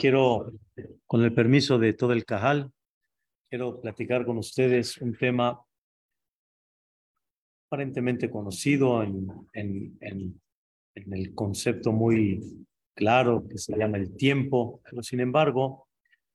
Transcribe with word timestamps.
quiero, 0.00 0.50
con 1.06 1.22
el 1.22 1.34
permiso 1.34 1.78
de 1.78 1.92
todo 1.92 2.12
el 2.12 2.24
Cajal, 2.24 2.72
quiero 3.50 3.80
platicar 3.80 4.24
con 4.24 4.38
ustedes 4.38 4.96
un 4.98 5.14
tema 5.14 5.60
aparentemente 7.66 8.30
conocido 8.30 9.02
en, 9.02 10.00
el 10.94 11.34
concepto 11.34 11.92
muy 11.92 12.66
claro 12.94 13.46
que 13.46 13.58
se 13.58 13.76
llama 13.76 13.98
el 13.98 14.16
tiempo, 14.16 14.80
pero 14.88 15.02
sin 15.02 15.20
embargo, 15.20 15.86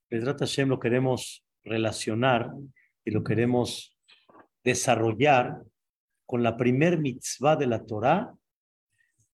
Pedrat 0.08 0.40
Hashem 0.40 0.70
lo 0.70 0.80
queremos 0.80 1.44
relacionar 1.64 2.52
y 3.04 3.12
lo 3.12 3.24
queremos 3.24 3.98
desarrollar 4.64 5.64
con 6.28 6.44
la 6.44 6.56
primer 6.56 7.00
mitzvah 7.00 7.56
de 7.56 7.68
la 7.68 7.84
Torah 7.84 8.32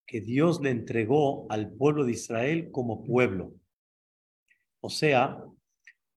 que 0.07 0.21
Dios 0.21 0.61
le 0.61 0.71
entregó 0.71 1.45
al 1.49 1.71
pueblo 1.71 2.05
de 2.05 2.13
Israel 2.13 2.69
como 2.71 3.03
pueblo. 3.03 3.53
O 4.81 4.89
sea, 4.89 5.43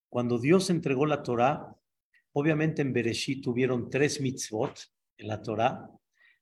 cuando 0.08 0.38
Dios 0.38 0.70
entregó 0.70 1.04
la 1.04 1.22
Torah, 1.22 1.76
obviamente 2.32 2.80
en 2.80 2.94
Bereshit 2.94 3.44
tuvieron 3.44 3.90
tres 3.90 4.20
mitzvot 4.20 4.78
en 5.18 5.28
la 5.28 5.42
Torah, 5.42 5.90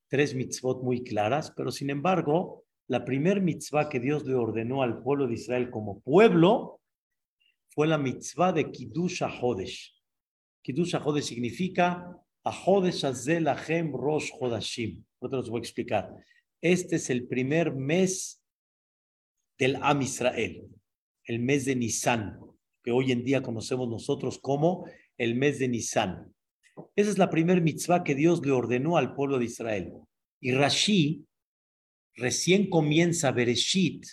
tres 0.08 0.34
mitzvot 0.34 0.82
muy 0.82 1.02
claras, 1.02 1.50
pero 1.50 1.72
sin 1.72 1.90
embargo, 1.90 2.64
la 2.86 3.04
primer 3.04 3.40
mitzvah 3.40 3.88
que 3.88 3.98
Dios 3.98 4.24
le 4.24 4.34
ordenó 4.34 4.82
al 4.82 5.02
pueblo 5.02 5.26
de 5.26 5.34
Israel 5.34 5.68
como 5.70 6.00
pueblo 6.00 6.80
fue 7.70 7.88
la 7.88 7.98
mitzvah 7.98 8.52
de 8.52 8.70
Kiddush 8.70 9.22
HaHodesh. 9.22 9.92
Kiddush 10.62 10.94
HaHodesh 10.94 11.24
significa 11.24 12.16
HaHodesh 12.44 13.04
Azel 13.04 13.48
Ahem 13.48 13.92
Rosh 13.92 14.30
Hodashim. 14.38 15.04
Te 15.20 15.28
los 15.28 15.50
voy 15.50 15.58
a 15.58 15.62
explicar. 15.62 16.14
Este 16.60 16.96
es 16.96 17.10
el 17.10 17.26
primer 17.26 17.74
mes 17.74 18.40
del 19.58 19.76
Am 19.82 20.02
Israel 20.02 20.68
el 21.24 21.40
mes 21.40 21.64
de 21.64 21.76
Nisan, 21.76 22.38
que 22.82 22.92
hoy 22.92 23.12
en 23.12 23.24
día 23.24 23.42
conocemos 23.42 23.88
nosotros 23.88 24.38
como 24.38 24.86
el 25.18 25.34
mes 25.34 25.58
de 25.58 25.68
Nisan. 25.68 26.32
Esa 26.96 27.10
es 27.10 27.18
la 27.18 27.30
primera 27.30 27.60
mitzvah 27.60 28.02
que 28.02 28.14
Dios 28.14 28.44
le 28.44 28.52
ordenó 28.52 28.96
al 28.96 29.14
pueblo 29.14 29.38
de 29.38 29.44
Israel. 29.44 29.92
Y 30.40 30.52
Rashi 30.52 31.24
recién 32.16 32.68
comienza 32.68 33.30
Bereshit. 33.30 34.06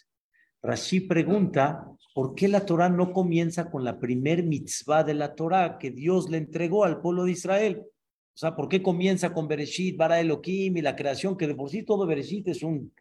Rashi 0.61 1.01
pregunta, 1.01 1.85
¿por 2.13 2.35
qué 2.35 2.47
la 2.47 2.65
Torah 2.65 2.89
no 2.89 3.13
comienza 3.13 3.71
con 3.71 3.83
la 3.83 3.99
primer 3.99 4.43
mitzvah 4.43 5.03
de 5.03 5.13
la 5.13 5.33
Torah 5.35 5.77
que 5.79 5.91
Dios 5.91 6.29
le 6.29 6.37
entregó 6.37 6.83
al 6.83 7.01
pueblo 7.01 7.23
de 7.23 7.31
Israel? 7.31 7.81
O 7.81 8.37
sea, 8.39 8.55
¿por 8.55 8.69
qué 8.69 8.81
comienza 8.81 9.33
con 9.33 9.47
Bereshit, 9.47 9.97
Bara 9.97 10.19
Elohim 10.19 10.77
y 10.77 10.81
la 10.81 10.95
creación, 10.95 11.37
que 11.37 11.47
de 11.47 11.55
por 11.55 11.69
sí 11.69 11.83
todo 11.83 12.05
Bereshit 12.05 12.47
es 12.49 12.63
un, 12.63 12.93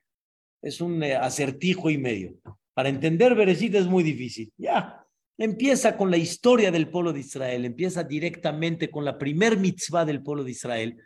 es 0.63 0.81
un 0.81 1.03
eh, 1.03 1.15
acertijo 1.15 1.91
y 1.91 1.99
medio? 1.99 2.35
Para 2.79 2.91
entender 2.91 3.35
Bereshit 3.35 3.75
es 3.75 3.89
muy 3.89 4.05
difícil. 4.05 4.53
Ya, 4.57 5.05
empieza 5.37 5.97
con 5.97 6.13
la 6.13 6.17
historia 6.17 6.71
del 6.71 6.89
pueblo 6.89 7.13
de 7.13 7.19
Israel, 7.19 7.65
empieza 7.65 8.05
directamente 8.05 8.89
con 8.89 9.05
la 9.05 9.19
primer 9.19 9.57
mitzvah 9.57 10.05
del 10.05 10.23
pueblo 10.23 10.45
de 10.45 10.53
Israel. 10.53 11.03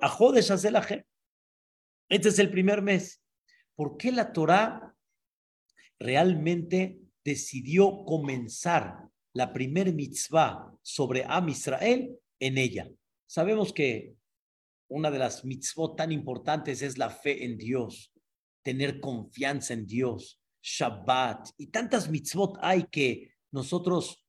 Ajodesh 0.00 0.50
Este 0.50 1.04
es 2.08 2.38
el 2.38 2.50
primer 2.50 2.80
mes. 2.80 3.22
¿Por 3.74 3.98
qué 3.98 4.10
la 4.10 4.32
Torah 4.32 4.96
realmente 5.98 6.98
decidió 7.22 8.06
comenzar 8.06 9.10
la 9.34 9.52
primer 9.52 9.92
mitzvah 9.92 10.74
sobre 10.80 11.22
Am 11.28 11.50
Israel 11.50 12.18
en 12.40 12.56
ella? 12.56 12.88
Sabemos 13.26 13.74
que 13.74 14.14
una 14.88 15.10
de 15.10 15.18
las 15.18 15.44
mitzvot 15.44 15.98
tan 15.98 16.12
importantes 16.12 16.80
es 16.80 16.96
la 16.96 17.10
fe 17.10 17.44
en 17.44 17.58
Dios, 17.58 18.10
tener 18.62 19.00
confianza 19.00 19.74
en 19.74 19.84
Dios, 19.84 20.40
Shabbat 20.62 21.50
y 21.58 21.68
tantas 21.68 22.10
mitzvot 22.10 22.58
hay 22.60 22.84
que 22.90 23.32
nosotros 23.50 24.24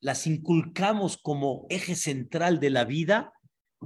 las 0.00 0.26
inculcamos 0.26 1.16
como 1.16 1.66
eje 1.70 1.94
central 1.94 2.60
de 2.60 2.70
la 2.70 2.84
vida 2.84 3.32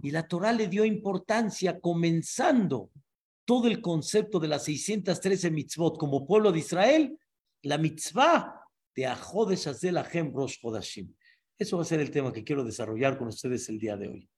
y 0.03 0.11
la 0.11 0.27
Torah 0.27 0.53
le 0.53 0.69
dio 0.69 0.85
importancia 0.85 1.81
comenzando 1.81 2.91
todo 3.45 3.69
el 3.69 3.81
concepto 3.81 4.39
de 4.39 4.49
las 4.49 4.65
613 4.65 5.51
mitzvot 5.51 5.99
como 5.99 6.27
pueblo 6.27 6.53
de 6.53 6.61
Israel, 6.61 7.19
la 7.63 7.79
mitzvah 7.79 8.61
de 8.95 9.07
Ajodesh 9.07 9.69
Azel 9.69 9.99
Ahem 9.99 10.33
Rosh 10.33 10.59
Hodashim. 10.63 11.15
Eso 11.59 11.77
va 11.77 11.83
a 11.83 11.87
ser 11.87 12.01
el 12.01 12.11
tema 12.11 12.33
que 12.33 12.45
quiero 12.45 12.65
desarrollar 12.65 13.19
con 13.19 13.29
ustedes 13.29 13.69
el 13.69 13.79
día 13.79 13.97
de 13.97 14.09
hoy. 14.09 14.29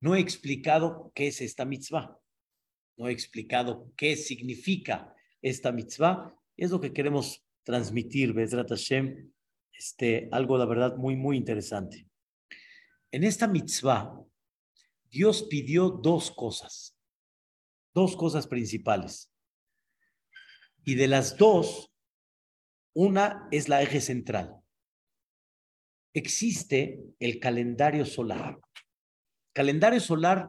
No 0.00 0.14
he 0.14 0.20
explicado 0.20 1.10
qué 1.14 1.28
es 1.28 1.40
esta 1.40 1.64
mitzvah. 1.64 2.18
No 2.96 3.08
he 3.08 3.12
explicado 3.12 3.92
qué 3.96 4.16
significa 4.16 5.14
esta 5.42 5.72
mitzvah. 5.72 6.34
Es 6.56 6.70
lo 6.70 6.80
que 6.80 6.92
queremos 6.92 7.44
transmitir, 7.62 8.32
Bezrat 8.32 8.68
Hashem, 8.68 9.30
este, 9.72 10.28
algo, 10.32 10.58
la 10.58 10.64
verdad, 10.64 10.96
muy, 10.96 11.16
muy 11.16 11.36
interesante. 11.36 12.08
En 13.10 13.24
esta 13.24 13.46
mitzvah, 13.46 14.20
Dios 15.10 15.44
pidió 15.44 15.90
dos 15.90 16.30
cosas, 16.30 16.96
dos 17.94 18.16
cosas 18.16 18.46
principales. 18.46 19.32
Y 20.84 20.94
de 20.94 21.08
las 21.08 21.36
dos, 21.36 21.92
una 22.94 23.48
es 23.50 23.68
la 23.68 23.82
eje 23.82 24.00
central. 24.00 24.56
Existe 26.14 27.00
el 27.18 27.38
calendario 27.38 28.04
solar. 28.04 28.58
calendario 29.52 30.00
solar 30.00 30.48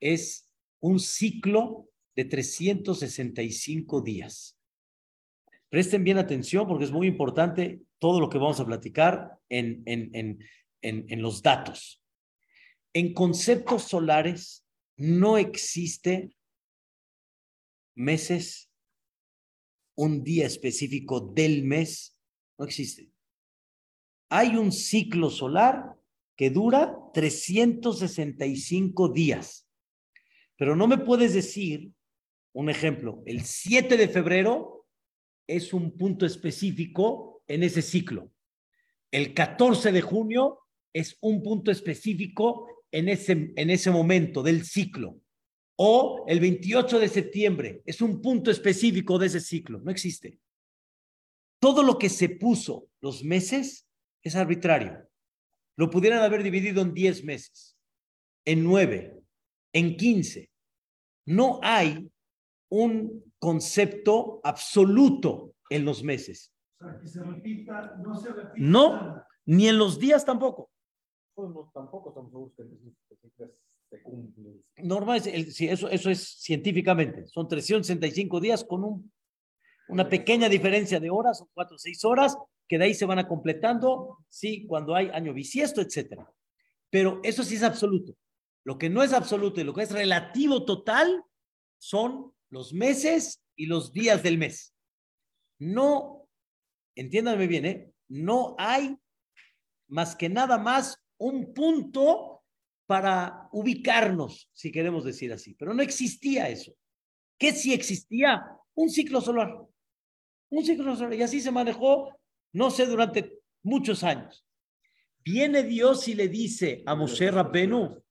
es 0.00 0.50
un 0.80 0.98
ciclo 0.98 1.88
de 2.16 2.24
365 2.24 4.00
días. 4.00 4.58
Presten 5.68 6.02
bien 6.02 6.18
atención 6.18 6.66
porque 6.66 6.84
es 6.84 6.90
muy 6.90 7.06
importante 7.06 7.82
todo 7.98 8.20
lo 8.20 8.30
que 8.30 8.38
vamos 8.38 8.58
a 8.58 8.66
platicar 8.66 9.38
en, 9.48 9.82
en, 9.84 10.10
en, 10.14 10.38
en, 10.80 11.22
los 11.22 11.42
datos. 11.42 12.02
En 12.92 13.12
conceptos 13.12 13.82
solares 13.82 14.66
no 14.96 15.36
existe 15.36 16.34
meses, 17.94 18.70
un 19.94 20.22
día 20.22 20.46
específico 20.46 21.20
del 21.20 21.64
mes, 21.64 22.18
no 22.58 22.64
existe. 22.64 23.10
Hay 24.30 24.56
un 24.56 24.72
ciclo 24.72 25.30
solar 25.30 25.96
que 26.36 26.50
dura 26.50 26.96
365 27.12 29.08
días. 29.08 29.68
Pero 30.56 30.76
no 30.76 30.86
me 30.86 30.98
puedes 30.98 31.34
decir, 31.34 31.92
un 32.56 32.70
ejemplo, 32.70 33.22
el 33.26 33.42
7 33.42 33.98
de 33.98 34.08
febrero 34.08 34.86
es 35.46 35.74
un 35.74 35.94
punto 35.94 36.24
específico 36.24 37.42
en 37.46 37.62
ese 37.62 37.82
ciclo. 37.82 38.32
El 39.10 39.34
14 39.34 39.92
de 39.92 40.00
junio 40.00 40.60
es 40.94 41.18
un 41.20 41.42
punto 41.42 41.70
específico 41.70 42.66
en 42.90 43.10
ese, 43.10 43.52
en 43.54 43.68
ese 43.68 43.90
momento 43.90 44.42
del 44.42 44.64
ciclo. 44.64 45.20
O 45.76 46.24
el 46.28 46.40
28 46.40 46.98
de 46.98 47.08
septiembre 47.08 47.82
es 47.84 48.00
un 48.00 48.22
punto 48.22 48.50
específico 48.50 49.18
de 49.18 49.26
ese 49.26 49.40
ciclo. 49.40 49.80
No 49.80 49.90
existe. 49.90 50.38
Todo 51.60 51.82
lo 51.82 51.98
que 51.98 52.08
se 52.08 52.30
puso 52.30 52.88
los 53.02 53.22
meses 53.22 53.86
es 54.22 54.34
arbitrario. 54.34 55.06
Lo 55.76 55.90
pudieran 55.90 56.22
haber 56.22 56.42
dividido 56.42 56.80
en 56.80 56.94
10 56.94 57.22
meses, 57.24 57.76
en 58.46 58.64
9, 58.64 59.14
en 59.74 59.96
15. 59.98 60.50
No 61.26 61.60
hay 61.62 62.10
un 62.68 63.32
concepto 63.38 64.40
absoluto 64.42 65.54
en 65.70 65.84
los 65.84 66.02
meses. 66.02 66.52
O 66.80 66.84
sea, 66.84 66.98
que 67.00 67.06
se 67.06 67.22
repita, 67.22 67.96
no 68.02 68.16
se 68.16 68.28
repita. 68.28 68.54
No, 68.56 69.22
ni 69.46 69.68
en 69.68 69.78
los 69.78 69.98
días 69.98 70.24
tampoco. 70.24 70.70
No, 71.36 71.70
tampoco 71.72 72.10
estamos 72.10 72.30
seguros 72.30 72.54
que 72.56 72.64
se 73.90 74.02
cumple. 74.02 74.62
Normal, 74.78 75.20
sí, 75.20 75.68
eso, 75.68 75.88
eso 75.88 76.10
es 76.10 76.28
científicamente. 76.40 77.26
Son 77.26 77.46
365 77.46 78.40
días 78.40 78.64
con 78.64 78.84
un, 78.84 79.12
una 79.88 80.08
pequeña 80.08 80.48
diferencia 80.48 80.98
de 80.98 81.10
horas, 81.10 81.38
son 81.38 81.48
4 81.54 81.76
o 81.76 81.78
6 81.78 82.04
horas, 82.04 82.36
que 82.68 82.78
de 82.78 82.84
ahí 82.84 82.94
se 82.94 83.06
van 83.06 83.18
a 83.18 83.28
completando, 83.28 84.18
sí, 84.28 84.66
cuando 84.66 84.94
hay 84.94 85.08
año 85.10 85.32
bisiesto, 85.32 85.80
etcétera. 85.80 86.30
Pero 86.90 87.20
eso 87.22 87.44
sí 87.44 87.56
es 87.56 87.62
absoluto. 87.62 88.16
Lo 88.64 88.78
que 88.78 88.90
no 88.90 89.02
es 89.02 89.12
absoluto 89.12 89.60
y 89.60 89.64
lo 89.64 89.72
que 89.72 89.82
es 89.82 89.92
relativo 89.92 90.64
total 90.64 91.22
son 91.78 92.32
los 92.56 92.72
meses 92.72 93.42
y 93.54 93.66
los 93.66 93.92
días 93.92 94.22
del 94.22 94.38
mes. 94.38 94.74
No, 95.58 96.26
entiéndanme 96.94 97.46
bien, 97.46 97.66
¿eh? 97.66 97.92
no 98.08 98.56
hay 98.58 98.96
más 99.88 100.16
que 100.16 100.30
nada 100.30 100.56
más 100.56 100.98
un 101.18 101.52
punto 101.52 102.42
para 102.86 103.48
ubicarnos, 103.52 104.50
si 104.54 104.72
queremos 104.72 105.04
decir 105.04 105.32
así, 105.34 105.54
pero 105.54 105.74
no 105.74 105.82
existía 105.82 106.48
eso. 106.48 106.72
¿Qué 107.38 107.52
sí 107.52 107.74
existía? 107.74 108.42
Un 108.74 108.88
ciclo 108.88 109.20
solar. 109.20 109.54
Un 110.50 110.64
ciclo 110.64 110.96
solar. 110.96 111.12
Y 111.14 111.22
así 111.22 111.42
se 111.42 111.50
manejó, 111.50 112.18
no 112.52 112.70
sé, 112.70 112.86
durante 112.86 113.38
muchos 113.64 114.02
años. 114.02 114.46
Viene 115.18 115.62
Dios 115.62 116.08
y 116.08 116.14
le 116.14 116.28
dice 116.28 116.82
a 116.86 116.94
Moshe 116.94 117.30
Rabbenu, 117.30 118.02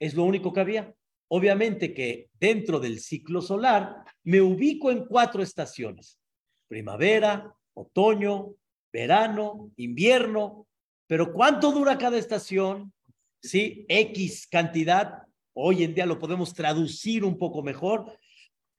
es 0.00 0.14
lo 0.14 0.24
único 0.24 0.52
que 0.52 0.60
había. 0.60 0.97
Obviamente 1.28 1.92
que 1.92 2.30
dentro 2.38 2.80
del 2.80 3.00
ciclo 3.00 3.42
solar 3.42 4.04
me 4.24 4.40
ubico 4.40 4.90
en 4.90 5.04
cuatro 5.04 5.42
estaciones. 5.42 6.18
Primavera, 6.68 7.54
otoño, 7.74 8.54
verano, 8.92 9.70
invierno, 9.76 10.66
pero 11.06 11.32
¿cuánto 11.32 11.72
dura 11.72 11.96
cada 11.96 12.18
estación? 12.18 12.92
Sí, 13.42 13.86
X 13.88 14.46
cantidad. 14.46 15.22
Hoy 15.54 15.82
en 15.82 15.94
día 15.94 16.06
lo 16.06 16.18
podemos 16.18 16.52
traducir 16.52 17.24
un 17.24 17.38
poco 17.38 17.62
mejor. 17.62 18.16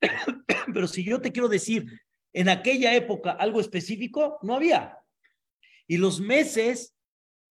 Pero 0.72 0.86
si 0.86 1.04
yo 1.04 1.20
te 1.20 1.32
quiero 1.32 1.48
decir, 1.48 1.86
en 2.32 2.48
aquella 2.48 2.94
época 2.94 3.32
algo 3.32 3.60
específico, 3.60 4.38
no 4.42 4.54
había. 4.54 4.98
Y 5.86 5.96
los 5.96 6.20
meses 6.20 6.94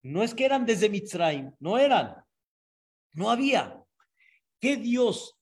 no 0.02 0.24
es 0.24 0.34
que 0.34 0.46
eran 0.46 0.66
desde 0.66 0.90
Mitzrayim, 0.90 1.52
no 1.60 1.78
eran. 1.78 2.16
No 3.14 3.30
había. 3.30 3.84
¿Qué 4.60 4.78
Dios 4.78 5.38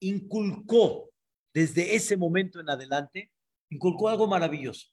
inculcó 0.00 1.10
desde 1.52 1.94
ese 1.94 2.16
momento 2.16 2.60
en 2.60 2.70
adelante? 2.70 3.32
Inculcó 3.70 4.08
algo 4.08 4.26
maravilloso, 4.26 4.88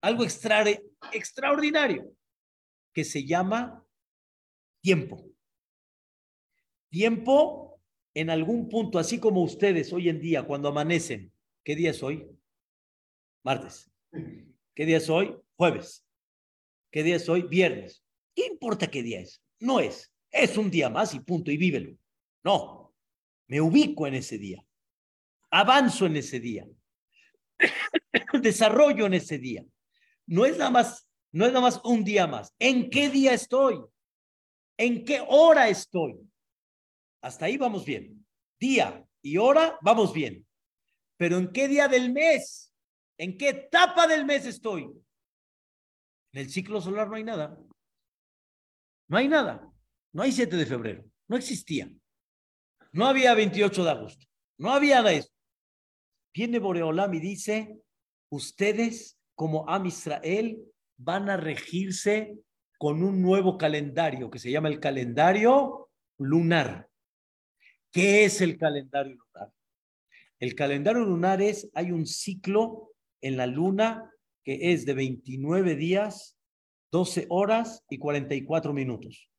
algo 0.00 0.24
extra, 0.24 0.64
extraordinario, 1.12 2.14
que 2.92 3.04
se 3.04 3.24
llama 3.24 3.86
tiempo. 4.82 5.24
Tiempo 6.90 7.80
en 8.14 8.28
algún 8.28 8.68
punto, 8.68 8.98
así 8.98 9.18
como 9.18 9.42
ustedes 9.42 9.92
hoy 9.92 10.08
en 10.08 10.20
día, 10.20 10.42
cuando 10.42 10.68
amanecen, 10.68 11.32
¿qué 11.64 11.74
día 11.74 11.90
es 11.90 12.02
hoy? 12.02 12.28
Martes. 13.42 13.90
¿Qué 14.74 14.86
día 14.86 14.98
es 14.98 15.08
hoy? 15.08 15.34
Jueves. 15.56 16.04
¿Qué 16.90 17.02
día 17.02 17.16
es 17.16 17.28
hoy? 17.28 17.42
Viernes. 17.42 18.04
¿Qué 18.34 18.46
importa 18.46 18.90
qué 18.90 19.02
día 19.02 19.20
es? 19.20 19.42
No 19.60 19.80
es. 19.80 20.12
Es 20.30 20.56
un 20.58 20.70
día 20.70 20.90
más 20.90 21.14
y 21.14 21.20
punto, 21.20 21.50
y 21.50 21.56
vívelo. 21.56 21.96
No. 22.44 22.81
Me 23.52 23.60
ubico 23.60 24.06
en 24.06 24.14
ese 24.14 24.38
día. 24.38 24.66
Avanzo 25.50 26.06
en 26.06 26.16
ese 26.16 26.40
día. 26.40 26.66
Desarrollo 28.40 29.04
en 29.04 29.12
ese 29.12 29.36
día. 29.36 29.62
No 30.26 30.46
es 30.46 30.56
nada 30.56 30.70
más, 30.70 31.06
no 31.32 31.44
es 31.44 31.52
nada 31.52 31.60
más 31.60 31.78
un 31.84 32.02
día 32.02 32.26
más. 32.26 32.54
¿En 32.58 32.88
qué 32.88 33.10
día 33.10 33.34
estoy? 33.34 33.78
¿En 34.78 35.04
qué 35.04 35.22
hora 35.28 35.68
estoy? 35.68 36.18
Hasta 37.20 37.44
ahí 37.44 37.58
vamos 37.58 37.84
bien. 37.84 38.26
Día 38.58 39.06
y 39.20 39.36
hora, 39.36 39.78
vamos 39.82 40.14
bien. 40.14 40.46
Pero 41.18 41.36
¿en 41.36 41.52
qué 41.52 41.68
día 41.68 41.88
del 41.88 42.10
mes? 42.10 42.72
¿En 43.18 43.36
qué 43.36 43.50
etapa 43.50 44.06
del 44.06 44.24
mes 44.24 44.46
estoy? 44.46 44.84
En 44.84 46.40
el 46.40 46.48
ciclo 46.48 46.80
solar 46.80 47.06
no 47.06 47.16
hay 47.16 47.24
nada. 47.24 47.62
No 49.08 49.18
hay 49.18 49.28
nada. 49.28 49.70
No 50.10 50.22
hay 50.22 50.32
7 50.32 50.56
de 50.56 50.64
febrero. 50.64 51.04
No 51.28 51.36
existía. 51.36 51.92
No 52.92 53.06
había 53.06 53.34
28 53.34 53.84
de 53.84 53.90
agosto. 53.90 54.26
No 54.58 54.72
había 54.72 55.02
de 55.02 55.16
eso. 55.16 55.30
Viene 56.34 56.58
Boreolam 56.58 57.12
y 57.14 57.20
dice, 57.20 57.78
ustedes 58.30 59.18
como 59.34 59.68
Am 59.68 59.86
Israel 59.86 60.62
van 60.96 61.28
a 61.28 61.36
regirse 61.36 62.38
con 62.78 63.02
un 63.02 63.22
nuevo 63.22 63.58
calendario 63.58 64.30
que 64.30 64.38
se 64.38 64.50
llama 64.50 64.68
el 64.68 64.80
calendario 64.80 65.90
lunar. 66.18 66.88
¿Qué 67.90 68.24
es 68.24 68.40
el 68.40 68.58
calendario 68.58 69.16
lunar? 69.16 69.52
El 70.38 70.54
calendario 70.54 71.04
lunar 71.04 71.40
es, 71.40 71.70
hay 71.74 71.92
un 71.92 72.06
ciclo 72.06 72.92
en 73.20 73.36
la 73.36 73.46
luna 73.46 74.10
que 74.44 74.72
es 74.72 74.84
de 74.84 74.94
29 74.94 75.76
días, 75.76 76.36
12 76.90 77.26
horas 77.30 77.84
y 77.88 77.98
44 77.98 78.72
minutos. 78.72 79.30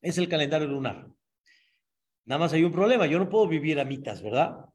Es 0.00 0.18
el 0.18 0.28
calendario 0.28 0.68
lunar. 0.68 1.08
Nada 2.28 2.40
más 2.40 2.52
hay 2.52 2.62
un 2.62 2.72
problema, 2.72 3.06
yo 3.06 3.18
no 3.18 3.30
puedo 3.30 3.48
vivir 3.48 3.80
a 3.80 3.86
mitad, 3.86 4.20
¿verdad? 4.22 4.66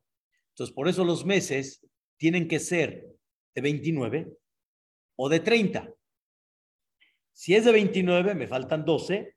Entonces, 0.50 0.74
por 0.74 0.88
eso 0.88 1.06
los 1.06 1.24
meses 1.24 1.86
tienen 2.18 2.48
que 2.48 2.58
ser 2.58 3.06
de 3.54 3.62
29 3.62 4.28
o 5.18 5.30
de 5.30 5.40
30. 5.40 5.94
Si 7.32 7.54
es 7.54 7.66
de 7.66 7.72
29, 7.72 8.34
me 8.34 8.48
faltan 8.48 8.84
12 8.84 9.36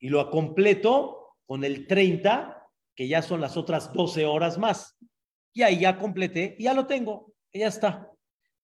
y 0.00 0.08
lo 0.08 0.28
completo 0.28 1.36
con 1.46 1.62
el 1.62 1.86
30 1.86 2.68
que 2.96 3.06
ya 3.06 3.22
son 3.22 3.40
las 3.40 3.56
otras 3.56 3.92
12 3.92 4.26
horas 4.26 4.58
más. 4.58 4.98
Y 5.52 5.62
ahí 5.62 5.78
ya 5.78 6.00
completé, 6.00 6.56
y 6.58 6.64
ya 6.64 6.74
lo 6.74 6.88
tengo, 6.88 7.32
y 7.52 7.60
ya 7.60 7.68
está. 7.68 8.10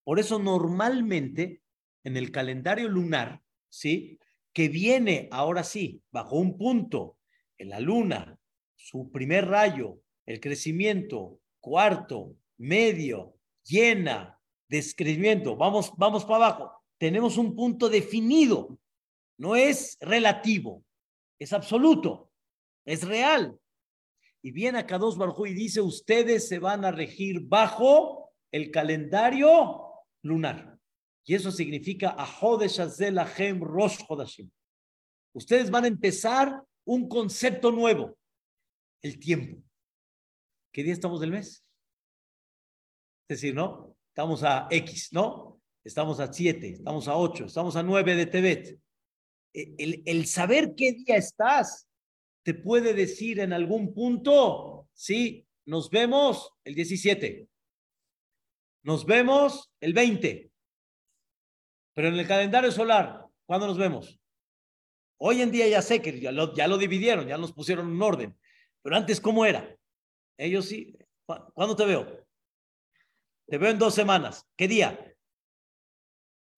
Por 0.03 0.19
eso 0.19 0.39
normalmente 0.39 1.61
en 2.03 2.17
el 2.17 2.31
calendario 2.31 2.89
lunar, 2.89 3.41
¿sí? 3.69 4.19
Que 4.51 4.67
viene 4.67 5.29
ahora 5.31 5.63
sí, 5.63 6.03
bajo 6.11 6.35
un 6.35 6.57
punto, 6.57 7.17
en 7.57 7.69
la 7.69 7.79
luna, 7.79 8.38
su 8.79 9.11
primer 9.11 9.47
rayo, 9.47 9.99
el 10.25 10.39
crecimiento, 10.39 11.39
cuarto, 11.59 12.35
medio, 12.57 13.35
llena, 13.63 14.39
descrecimiento, 14.69 15.57
vamos, 15.57 15.91
vamos 15.97 16.23
para 16.23 16.47
abajo. 16.47 16.71
Tenemos 16.97 17.37
un 17.37 17.55
punto 17.55 17.89
definido, 17.89 18.79
no 19.37 19.55
es 19.55 19.97
relativo, 19.99 20.83
es 21.37 21.51
absoluto, 21.51 22.31
es 22.85 23.03
real. 23.03 23.59
Y 24.41 24.51
viene 24.51 24.79
acá 24.79 24.97
dos 24.97 25.17
Barjú 25.17 25.45
y 25.45 25.53
dice, 25.53 25.81
ustedes 25.81 26.47
se 26.47 26.59
van 26.59 26.85
a 26.85 26.91
regir 26.91 27.41
bajo 27.41 28.31
el 28.51 28.71
calendario 28.71 29.93
lunar. 30.23 30.79
Y 31.25 31.35
eso 31.35 31.51
significa 31.51 32.15
Hem 33.37 33.61
Rosh. 33.61 33.99
Ustedes 35.33 35.69
van 35.69 35.83
a 35.83 35.87
empezar 35.87 36.63
un 36.85 37.09
concepto 37.09 37.71
nuevo, 37.71 38.17
el 39.01 39.19
tiempo. 39.19 39.61
¿Qué 40.71 40.83
día 40.83 40.93
estamos 40.93 41.19
del 41.19 41.31
mes? 41.31 41.63
Es 43.27 43.41
decir, 43.41 43.55
¿no? 43.55 43.95
Estamos 44.09 44.43
a 44.43 44.67
X, 44.69 45.09
¿no? 45.11 45.61
Estamos 45.83 46.19
a 46.19 46.31
7, 46.31 46.69
estamos 46.69 47.07
a 47.07 47.15
8, 47.15 47.45
estamos 47.45 47.75
a 47.75 47.83
9 47.83 48.15
de 48.15 48.25
Tebet. 48.25 48.79
E, 49.53 49.75
el, 49.77 50.03
el 50.05 50.25
saber 50.25 50.75
qué 50.75 50.93
día 50.93 51.15
estás 51.15 51.87
te 52.43 52.53
puede 52.53 52.93
decir 52.93 53.39
en 53.39 53.53
algún 53.53 53.93
punto, 53.93 54.87
sí, 54.93 55.45
nos 55.65 55.89
vemos 55.89 56.53
el 56.63 56.73
17, 56.73 57.47
nos 58.83 59.05
vemos 59.05 59.71
el 59.79 59.93
20, 59.93 60.51
pero 61.93 62.07
en 62.07 62.15
el 62.15 62.27
calendario 62.27 62.71
solar, 62.71 63.25
¿cuándo 63.45 63.67
nos 63.67 63.77
vemos? 63.77 64.19
Hoy 65.17 65.41
en 65.41 65.51
día 65.51 65.67
ya 65.67 65.81
sé 65.81 66.01
que 66.01 66.19
ya 66.19 66.31
lo, 66.31 66.55
ya 66.55 66.67
lo 66.67 66.77
dividieron, 66.77 67.27
ya 67.27 67.37
nos 67.37 67.51
pusieron 67.51 67.91
en 67.91 68.01
orden, 68.01 68.39
pero 68.81 68.95
antes, 68.95 69.19
¿cómo 69.19 69.45
era? 69.45 69.75
Ellos 70.37 70.65
sí, 70.65 70.97
¿cuándo 71.25 71.75
te 71.75 71.85
veo? 71.85 72.25
Te 73.47 73.57
veo 73.57 73.71
en 73.71 73.79
dos 73.79 73.93
semanas. 73.93 74.45
¿Qué 74.55 74.67
día? 74.67 75.15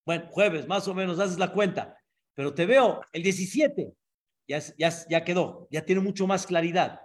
Bueno, 0.04 0.28
jueves, 0.30 0.66
más 0.68 0.86
o 0.88 0.94
menos, 0.94 1.18
haces 1.18 1.38
la 1.38 1.52
cuenta. 1.52 1.98
Pero 2.34 2.54
te 2.54 2.66
veo 2.66 3.02
el 3.12 3.22
17 3.22 3.94
ya, 4.48 4.60
ya, 4.76 4.90
ya 5.08 5.24
quedó, 5.24 5.68
ya 5.70 5.84
tiene 5.84 6.00
mucho 6.00 6.26
más 6.26 6.46
claridad. 6.46 7.00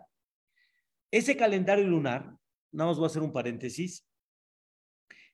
Ese 1.11 1.37
calendario 1.37 1.87
lunar, 1.87 2.37
nada 2.71 2.89
más 2.89 2.97
voy 2.97 3.05
a 3.05 3.07
hacer 3.07 3.21
un 3.21 3.31
paréntesis, 3.31 4.05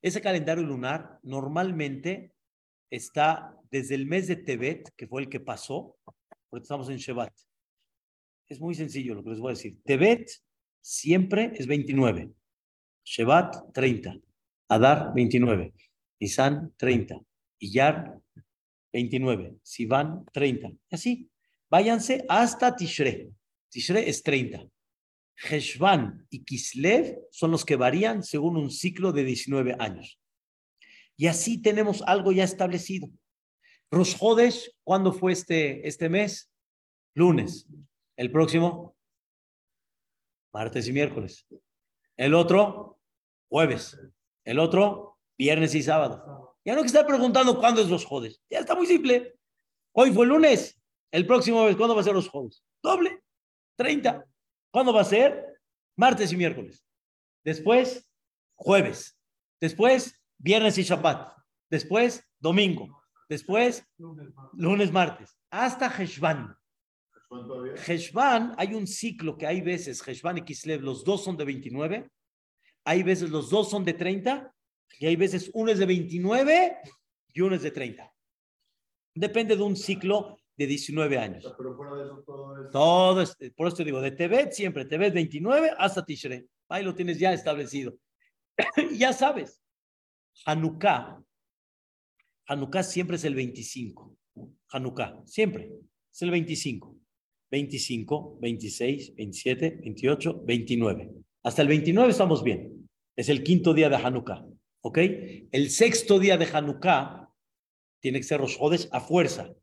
ese 0.02 0.22
calendario 0.22 0.64
lunar 0.64 1.20
normalmente 1.24 2.34
está 2.92 3.58
desde 3.72 3.96
el 3.96 4.06
mes 4.06 4.28
de 4.28 4.36
Tebet, 4.36 4.94
que 4.96 5.08
fue 5.08 5.22
el 5.22 5.30
que 5.30 5.40
pasó, 5.40 5.98
porque 6.50 6.64
estamos 6.64 6.90
en 6.90 6.98
Shevat. 6.98 7.34
Es 8.54 8.62
muy 8.62 8.76
sencillo 8.76 9.16
lo 9.16 9.24
que 9.24 9.32
les 9.32 9.40
voy 9.40 9.50
a 9.50 9.56
decir. 9.56 9.82
Tebet 9.84 10.30
siempre 10.80 11.54
es 11.56 11.66
29, 11.66 12.30
Shevat 13.04 13.74
30, 13.74 14.20
Adar 14.68 15.12
29, 15.16 15.74
Nisan 16.20 16.72
30, 16.78 17.20
Iyar 17.58 18.22
29, 18.92 19.56
Sivan 19.64 20.24
30, 20.32 20.68
y 20.68 20.78
así. 20.92 21.32
Váyanse 21.68 22.26
hasta 22.30 22.76
Tishre. 22.76 23.32
Tishre 23.70 24.08
es 24.08 24.22
30. 24.22 24.70
Heshvan 25.50 26.28
y 26.30 26.44
Kislev 26.44 27.18
son 27.32 27.50
los 27.50 27.66
que 27.66 27.76
varían 27.76 28.22
según 28.22 28.56
un 28.58 28.70
ciclo 28.70 29.12
de 29.14 29.24
19 29.24 29.78
años. 29.80 30.20
Y 31.18 31.26
así 31.26 31.60
tenemos 31.60 32.04
algo 32.06 32.32
ya 32.32 32.44
establecido. 32.44 33.10
Rosh 33.90 34.16
Hodesh, 34.20 34.76
¿cuándo 34.84 35.12
fue 35.12 35.32
este, 35.32 35.88
este 35.88 36.08
mes? 36.08 36.52
Lunes. 37.16 37.68
El 38.16 38.32
próximo, 38.32 38.96
martes 40.54 40.88
y 40.88 40.94
miércoles. 40.94 41.46
El 42.16 42.34
otro, 42.36 43.00
jueves. 43.50 44.00
El 44.46 44.60
otro, 44.60 45.18
viernes 45.38 45.74
y 45.76 45.82
sábado. 45.82 46.58
Ya 46.66 46.76
no 46.76 46.82
que 46.82 46.88
estar 46.88 47.06
preguntando 47.06 47.60
cuándo 47.60 47.82
es 47.82 47.90
Rosh 47.90 48.06
Hodesh. 48.10 48.40
Ya 48.50 48.60
está 48.60 48.76
muy 48.76 48.86
simple. 48.86 49.38
Hoy 49.94 50.12
fue 50.12 50.26
lunes. 50.26 50.80
El 51.12 51.28
próximo 51.28 51.66
mes, 51.66 51.76
¿cuándo 51.76 51.96
va 51.96 52.02
a 52.02 52.04
ser 52.04 52.14
los 52.14 52.30
juegos? 52.30 52.64
Doble, 52.82 53.24
30. 53.76 54.26
¿Cuándo 54.72 54.94
va 54.94 55.02
a 55.02 55.06
ser? 55.06 55.60
Martes 55.96 56.32
y 56.32 56.38
miércoles. 56.38 56.84
Después, 57.44 58.08
jueves. 58.56 59.18
Después, 59.60 60.20
viernes 60.38 60.78
y 60.78 60.84
Shabbat. 60.84 61.38
Después, 61.70 62.24
domingo. 62.40 63.04
Después, 63.30 63.86
lunes, 64.54 64.92
martes. 64.92 65.38
Hasta 65.50 65.88
Heshvan. 65.88 66.58
Heshvan, 67.88 68.54
hay 68.58 68.74
un 68.74 68.88
ciclo 68.88 69.38
que 69.38 69.48
hay 69.48 69.62
veces, 69.62 70.06
Heshvan 70.06 70.40
y 70.40 70.42
Kislev, 70.44 70.82
los 70.82 71.04
dos 71.04 71.24
son 71.24 71.38
de 71.38 71.46
29. 71.46 72.10
Hay 72.86 73.04
veces 73.04 73.30
los 73.30 73.50
dos 73.50 73.70
son 73.70 73.84
de 73.86 73.94
30. 73.94 74.54
Y 75.00 75.08
hay 75.08 75.16
veces 75.16 75.50
uno 75.54 75.72
es 75.72 75.80
de 75.80 75.86
29 75.86 76.78
y 77.34 77.42
uno 77.42 77.56
es 77.56 77.64
de 77.64 77.72
30. 77.72 78.14
Depende 79.16 79.56
de 79.56 79.64
un 79.64 79.76
ciclo 79.76 80.38
de 80.56 80.68
19 80.68 81.18
años. 81.18 81.54
Pero 81.58 81.76
fuera 81.76 81.96
de 81.96 82.06
eso, 82.06 82.24
todo 82.26 82.64
es. 82.64 82.72
Todo 82.72 83.22
es, 83.22 83.54
por 83.56 83.68
eso 83.68 83.78
te 83.78 83.86
digo, 83.86 84.02
de 84.02 84.12
Tebet 84.12 84.52
siempre, 84.52 84.86
Tebet 84.86 85.14
29 85.14 85.72
hasta 85.78 86.06
Tishrei. 86.06 86.48
Ahí 86.70 86.84
lo 86.84 86.94
tienes 86.94 87.20
ya 87.20 87.34
establecido. 87.34 87.98
ya 88.98 89.14
sabes, 89.14 89.62
Hanukkah, 90.46 91.24
Hanukkah 92.48 92.84
siempre 92.84 93.18
es 93.18 93.24
el 93.24 93.36
25. 93.36 94.16
Hanukkah, 94.70 95.22
siempre 95.26 95.72
es 96.12 96.22
el 96.22 96.32
25. 96.32 97.03
25, 97.54 98.40
26, 98.42 99.16
27, 99.16 99.70
28, 99.84 100.42
29. 100.44 101.12
Hasta 101.44 101.62
el 101.62 101.68
29 101.68 102.10
estamos 102.10 102.44
bien. 102.44 102.90
Es 103.16 103.30
el 103.30 103.44
quinto 103.44 103.76
día 103.76 103.90
de 103.90 103.96
Hanukkah. 103.96 104.44
¿Ok? 104.82 104.98
El 105.52 105.70
sexto 105.70 106.18
día 106.18 106.36
de 106.38 106.48
Hanukkah 106.52 107.30
tiene 108.02 108.18
que 108.18 108.24
ser 108.24 108.40
Rosh 108.40 108.58
Hodesh 108.60 108.90
a 108.92 109.00
fuerza. 109.02 109.54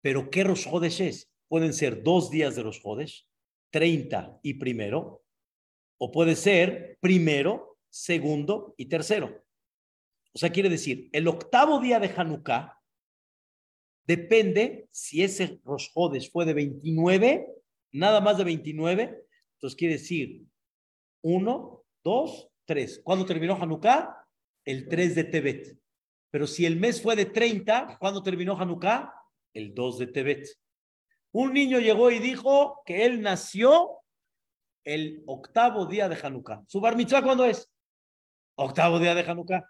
Pero 0.00 0.30
¿qué 0.30 0.42
Rosh 0.42 0.68
Hodesh 0.70 1.02
es? 1.02 1.30
Pueden 1.48 1.74
ser 1.74 2.02
dos 2.02 2.30
días 2.30 2.56
de 2.56 2.62
Rosh 2.62 2.80
Hodesh, 2.82 3.28
30 3.72 4.40
y 4.42 4.54
primero, 4.54 5.22
o 5.98 6.10
puede 6.10 6.34
ser 6.34 6.96
primero, 6.98 7.76
segundo 7.90 8.74
y 8.78 8.86
tercero. 8.86 9.44
O 10.32 10.38
sea, 10.38 10.48
quiere 10.48 10.70
decir, 10.70 11.10
el 11.12 11.28
octavo 11.28 11.78
día 11.78 12.00
de 12.00 12.08
Hanukkah 12.08 12.77
depende 14.08 14.88
si 14.90 15.22
ese 15.22 15.60
Rosh 15.64 15.90
Hodesh 15.94 16.32
fue 16.32 16.46
de 16.46 16.54
29, 16.54 17.46
nada 17.92 18.22
más 18.22 18.38
de 18.38 18.44
29, 18.44 19.24
entonces 19.54 19.76
quiere 19.76 19.94
decir 19.94 20.46
1, 21.22 21.84
2, 22.02 22.48
3. 22.64 23.02
¿Cuándo 23.04 23.26
terminó 23.26 23.54
Hanukkah? 23.54 24.26
El 24.64 24.88
3 24.88 25.14
de 25.14 25.24
Tebet. 25.24 25.78
Pero 26.30 26.46
si 26.46 26.64
el 26.64 26.76
mes 26.76 27.02
fue 27.02 27.16
de 27.16 27.26
30, 27.26 27.98
¿cuándo 28.00 28.22
terminó 28.22 28.58
Hanukkah? 28.58 29.12
El 29.52 29.74
2 29.74 29.98
de 29.98 30.06
Tebet. 30.06 30.48
Un 31.32 31.52
niño 31.52 31.78
llegó 31.78 32.10
y 32.10 32.18
dijo 32.18 32.82
que 32.86 33.04
él 33.04 33.20
nació 33.20 33.90
el 34.84 35.22
octavo 35.26 35.84
día 35.84 36.08
de 36.08 36.16
Hanukkah. 36.20 36.64
¿Su 36.66 36.80
bar 36.80 36.96
mitzvah 36.96 37.22
cuándo 37.22 37.44
es? 37.44 37.70
Octavo 38.56 38.98
día 38.98 39.14
de 39.14 39.20
Hanukkah. 39.20 39.60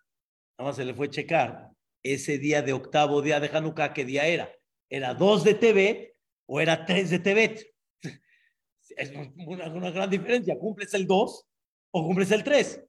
Nada 0.59 0.71
más 0.71 0.76
se 0.76 0.85
le 0.85 0.95
fue 0.95 1.09
a 1.09 1.11
checar 1.11 1.77
ese 2.02 2.38
día 2.38 2.62
de 2.62 2.73
octavo 2.73 3.23
día 3.23 3.40
de 3.40 3.49
Hanukkah, 3.49 3.93
¿qué 3.93 4.05
día 4.05 4.26
era? 4.26 4.50
¿Era 4.88 5.14
2 5.14 5.45
de 5.45 5.55
Tebet 5.55 6.17
o 6.47 6.61
era 6.61 6.85
3 6.85 7.11
de 7.11 7.19
Tebet? 7.19 7.75
Es 8.97 9.12
una, 9.47 9.69
una 9.69 9.90
gran 9.90 10.11
diferencia. 10.11 10.59
¿Cumples 10.59 10.93
el 10.95 11.07
2 11.07 11.47
o 11.93 12.07
cumples 12.07 12.31
el 12.33 12.43
3? 12.43 12.85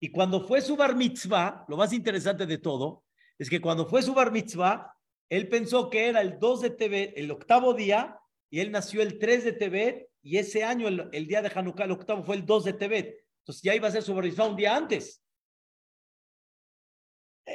Y 0.00 0.10
cuando 0.10 0.46
fue 0.46 0.62
su 0.62 0.76
bar 0.76 0.96
mitzvah, 0.96 1.64
lo 1.68 1.76
más 1.76 1.92
interesante 1.92 2.46
de 2.46 2.58
todo, 2.58 3.04
es 3.38 3.50
que 3.50 3.60
cuando 3.60 3.86
fue 3.86 4.02
su 4.02 4.14
bar 4.14 4.32
mitzvah, 4.32 4.94
él 5.28 5.48
pensó 5.48 5.90
que 5.90 6.08
era 6.08 6.22
el 6.22 6.38
2 6.38 6.60
de 6.62 6.70
Tebet, 6.70 7.12
el 7.16 7.30
octavo 7.30 7.74
día, 7.74 8.18
y 8.50 8.60
él 8.60 8.70
nació 8.70 9.02
el 9.02 9.18
3 9.18 9.44
de 9.44 9.52
Tebet, 9.52 10.08
y 10.22 10.38
ese 10.38 10.64
año, 10.64 10.88
el, 10.88 11.08
el 11.12 11.26
día 11.26 11.42
de 11.42 11.50
Hanukkah, 11.54 11.84
el 11.84 11.92
octavo 11.92 12.24
fue 12.24 12.36
el 12.36 12.46
2 12.46 12.64
de 12.64 12.72
Tebet. 12.72 13.24
Entonces 13.40 13.62
ya 13.62 13.74
iba 13.74 13.88
a 13.88 13.90
ser 13.90 14.02
su 14.02 14.14
bar 14.14 14.24
mitzvah 14.24 14.48
un 14.48 14.56
día 14.56 14.74
antes. 14.74 15.22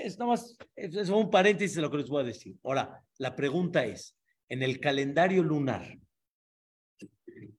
Es 0.03 0.19
nomás, 0.19 0.57
es 0.75 1.09
un 1.09 1.29
paréntesis 1.29 1.75
de 1.75 1.81
lo 1.81 1.89
que 1.89 1.97
les 1.97 2.09
voy 2.09 2.21
a 2.21 2.25
decir. 2.25 2.55
Ahora, 2.63 3.03
la 3.17 3.35
pregunta 3.35 3.85
es, 3.85 4.17
en 4.49 4.61
el 4.61 4.79
calendario 4.79 5.41
lunar, 5.43 5.97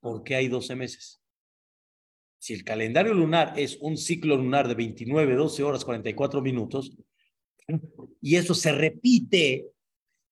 ¿por 0.01 0.23
qué 0.23 0.37
hay 0.37 0.49
12 0.49 0.77
meses? 0.77 1.21
Si 2.39 2.55
el 2.55 2.63
calendario 2.63 3.15
lunar 3.15 3.59
es 3.59 3.79
un 3.81 3.97
ciclo 3.97 4.37
lunar 4.37 4.69
de 4.69 4.75
29, 4.75 5.35
12 5.35 5.63
horas, 5.63 5.85
44 5.85 6.43
minutos, 6.43 6.97
y 8.21 8.37
eso 8.37 8.55
se 8.55 8.73
repite, 8.73 9.67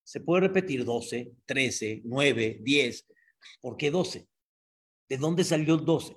se 0.03 0.21
puede 0.21 0.47
repetir 0.47 0.85
12, 0.85 1.31
13, 1.45 2.01
9, 2.05 2.59
10. 2.61 3.07
¿Por 3.59 3.75
qué 3.75 3.91
12? 3.91 4.27
¿De 5.09 5.17
dónde 5.17 5.43
salió 5.43 5.75
el 5.75 5.83
12? 5.83 6.15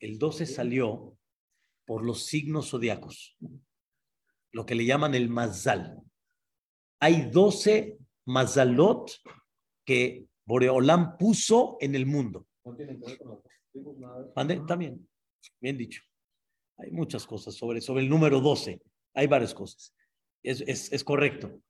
El 0.00 0.18
12 0.18 0.46
salió 0.46 1.18
por 1.84 2.04
los 2.04 2.24
signos 2.24 2.70
zodiacos 2.70 3.36
lo 4.54 4.64
que 4.64 4.76
le 4.76 4.86
llaman 4.86 5.14
el 5.14 5.28
mazal. 5.28 6.00
Hay 7.00 7.28
12 7.30 7.98
mazalot 8.26 9.10
que 9.84 10.26
Boreolam 10.46 11.18
puso 11.18 11.76
en 11.80 11.94
el 11.94 12.06
mundo. 12.06 12.46
¿Mande? 14.34 14.62
También, 14.66 15.06
bien 15.60 15.76
dicho. 15.76 16.02
Hay 16.78 16.92
muchas 16.92 17.26
cosas 17.26 17.54
sobre, 17.54 17.80
sobre 17.80 18.04
el 18.04 18.08
número 18.08 18.40
12. 18.40 18.80
Hay 19.14 19.26
varias 19.26 19.52
cosas. 19.52 19.92
Es, 20.42 20.60
es, 20.60 20.92
es 20.92 21.04
correcto. 21.04 21.60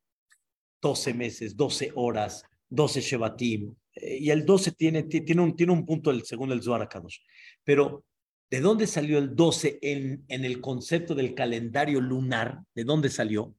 12 0.82 1.14
meses, 1.14 1.56
12 1.56 1.92
horas, 1.94 2.44
12 2.68 3.00
Shevatim. 3.00 3.74
Eh, 3.94 4.18
y 4.20 4.30
el 4.30 4.44
12 4.44 4.72
tiene, 4.72 5.04
tiene, 5.04 5.40
un, 5.40 5.56
tiene 5.56 5.72
un 5.72 5.86
punto 5.86 6.10
el, 6.10 6.22
según 6.24 6.52
el 6.52 6.62
Zohar 6.62 6.86
Kadosh. 6.86 7.18
Pero 7.64 8.04
¿De 8.50 8.60
dónde 8.60 8.86
salió 8.86 9.18
el 9.18 9.34
12 9.34 9.78
en, 9.82 10.24
el 10.28 10.60
concepto 10.60 11.14
del 11.14 11.34
calendario 11.34 12.00
lunar? 12.00 12.60
¿De 12.74 12.84
dónde 12.84 13.08
salió? 13.08 13.54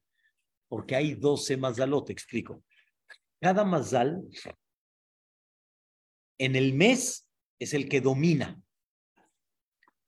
Porque 0.68 0.96
hay 0.96 1.16
12 1.16 1.58
mazalot, 1.58 2.08
te 2.08 2.14
explico. 2.14 2.64
Cada 3.42 3.64
mazal 3.64 4.24
en 6.38 6.56
el 6.56 6.74
mes 6.74 7.28
es 7.60 7.74
el 7.74 7.90
que 7.90 8.02
domina. 8.02 8.62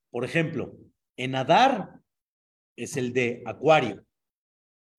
Por 0.10 0.24
ejemplo, 0.24 0.77
en 1.17 1.36
Adar 1.36 2.00
es 2.75 2.98
el 2.98 3.13
de 3.13 3.43
Acuario, 3.46 4.05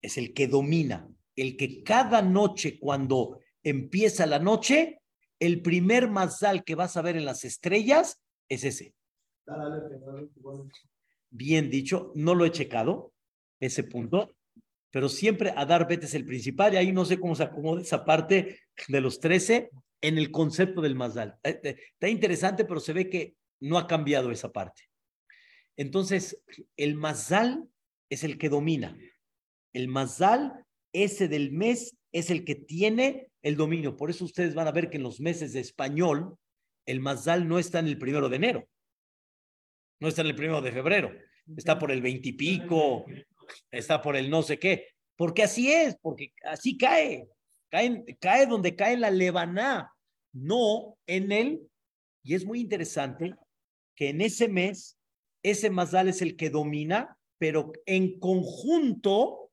es 0.03 0.19
el 0.19 0.35
que 0.35 0.49
domina, 0.49 1.09
el 1.37 1.57
que 1.57 1.83
cada 1.83 2.23
noche 2.23 2.79
cuando 2.79 3.41
empieza 3.63 4.27
la 4.27 4.39
noche, 4.39 5.01
el 5.41 5.63
primer 5.63 6.11
mazal 6.11 6.65
que 6.65 6.75
vas 6.75 6.97
a 6.97 7.03
ver 7.03 7.17
en 7.17 7.25
las 7.25 7.45
estrellas 7.45 8.21
es 8.49 8.65
ese. 8.65 8.95
Bien 11.31 11.71
dicho, 11.71 12.13
no 12.15 12.35
lo 12.35 12.45
he 12.45 12.51
checado, 12.51 13.13
ese 13.61 13.83
punto, 13.83 14.35
pero 14.91 15.09
siempre 15.09 15.53
Adar 15.57 15.87
Bet 15.89 16.05
es 16.05 16.15
el 16.15 16.25
principal 16.25 16.75
y 16.75 16.77
ahí 16.77 16.93
no 16.93 17.05
sé 17.05 17.19
cómo 17.19 17.35
se 17.35 17.43
acomoda 17.43 17.83
esa 17.83 18.05
parte 18.05 18.61
de 18.89 19.01
los 19.01 19.21
13 19.21 19.71
en 20.01 20.19
el 20.19 20.31
concepto 20.31 20.81
del 20.81 20.95
Mazal. 20.95 21.37
Eh, 21.43 21.61
eh, 21.63 21.77
está 21.93 22.09
interesante, 22.09 22.65
pero 22.65 22.81
se 22.81 22.93
ve 22.93 23.11
que 23.11 23.35
no 23.61 23.79
ha 23.79 23.87
cambiado 23.87 24.31
esa 24.31 24.53
parte. 24.53 24.85
Entonces, 25.77 26.43
el 26.77 26.95
Mazal 26.95 27.69
es 28.11 28.25
el 28.25 28.39
que 28.39 28.49
domina. 28.49 28.97
El 29.73 29.89
Mazal, 29.89 30.65
ese 30.93 31.29
del 31.29 31.53
mes, 31.53 31.97
es 32.13 32.31
el 32.31 32.45
que 32.45 32.55
tiene 32.55 33.31
el 33.43 33.57
dominio. 33.57 33.97
Por 33.97 34.11
eso 34.11 34.25
ustedes 34.25 34.55
van 34.55 34.67
a 34.67 34.73
ver 34.73 34.89
que 34.89 34.97
en 34.97 35.03
los 35.03 35.21
meses 35.21 35.53
de 35.53 35.61
español, 35.61 36.37
el 36.87 37.01
Mazal 37.01 37.47
no 37.47 37.59
está 37.59 37.81
en 37.81 37.89
el 37.89 37.99
primero 37.99 38.29
de 38.29 38.37
enero 38.37 38.69
no 40.01 40.09
está 40.09 40.23
en 40.23 40.29
el 40.29 40.37
primero 40.37 40.61
de 40.61 40.73
febrero, 40.73 41.13
está 41.57 41.79
por 41.79 41.91
el 41.91 42.03
veintipico, 42.03 43.05
está 43.71 44.01
por 44.01 44.17
el 44.17 44.31
no 44.31 44.43
sé 44.43 44.59
qué, 44.59 44.89
porque 45.17 45.43
así 45.43 45.73
es, 45.73 45.97
porque 46.01 46.33
así 46.45 46.77
cae, 46.77 47.29
cae, 47.71 48.05
cae 48.21 48.47
donde 48.47 48.77
cae 48.77 48.97
la 48.97 49.11
lebaná, 49.11 49.93
no 50.33 50.97
en 51.07 51.33
él, 51.33 51.69
y 52.23 52.35
es 52.35 52.45
muy 52.45 52.61
interesante 52.61 53.35
que 53.95 54.11
en 54.11 54.21
ese 54.21 54.49
mes, 54.49 54.99
ese 55.43 55.71
mazal 55.71 56.09
es 56.09 56.23
el 56.23 56.37
que 56.37 56.51
domina, 56.51 57.19
pero 57.39 57.73
en 57.87 58.19
conjunto 58.19 59.51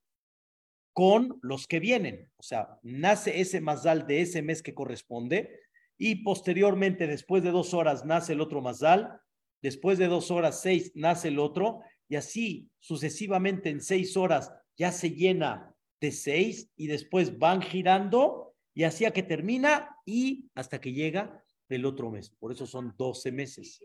con 0.94 1.40
los 1.42 1.68
que 1.68 1.80
vienen. 1.80 2.32
O 2.38 2.44
sea, 2.44 2.80
nace 2.82 3.42
ese 3.42 3.60
mazal 3.60 4.08
de 4.08 4.22
ese 4.22 4.42
mes 4.42 4.64
que 4.64 4.74
corresponde 4.74 5.60
y 5.98 6.24
posteriormente, 6.24 7.08
después 7.08 7.44
de 7.44 7.52
dos 7.52 7.74
horas, 7.74 8.06
nace 8.06 8.34
el 8.34 8.42
otro 8.42 8.62
mazal 8.62 9.20
después 9.66 9.98
de 9.98 10.08
dos 10.08 10.30
horas, 10.30 10.62
seis, 10.62 10.92
nace 10.94 11.30
el 11.30 11.40
otro, 11.40 11.82
y 12.08 12.18
así 12.18 12.70
sucesivamente 12.80 13.72
en 13.72 13.82
seis 13.82 14.16
horas 14.16 14.52
ya 14.78 14.92
se 14.92 15.10
llena 15.10 15.76
de 16.00 16.12
seis 16.12 16.70
y 16.76 16.86
después 16.86 17.40
van 17.40 17.64
girando 17.64 18.54
y 18.76 18.84
así 18.84 19.06
a 19.06 19.12
que 19.12 19.24
termina 19.24 19.98
y 20.06 20.52
hasta 20.54 20.80
que 20.80 20.94
llega 20.94 21.44
el 21.68 21.84
otro 21.86 22.12
mes. 22.12 22.30
Por 22.30 22.52
eso 22.52 22.68
son 22.68 22.94
doce 22.96 23.32
meses. 23.32 23.82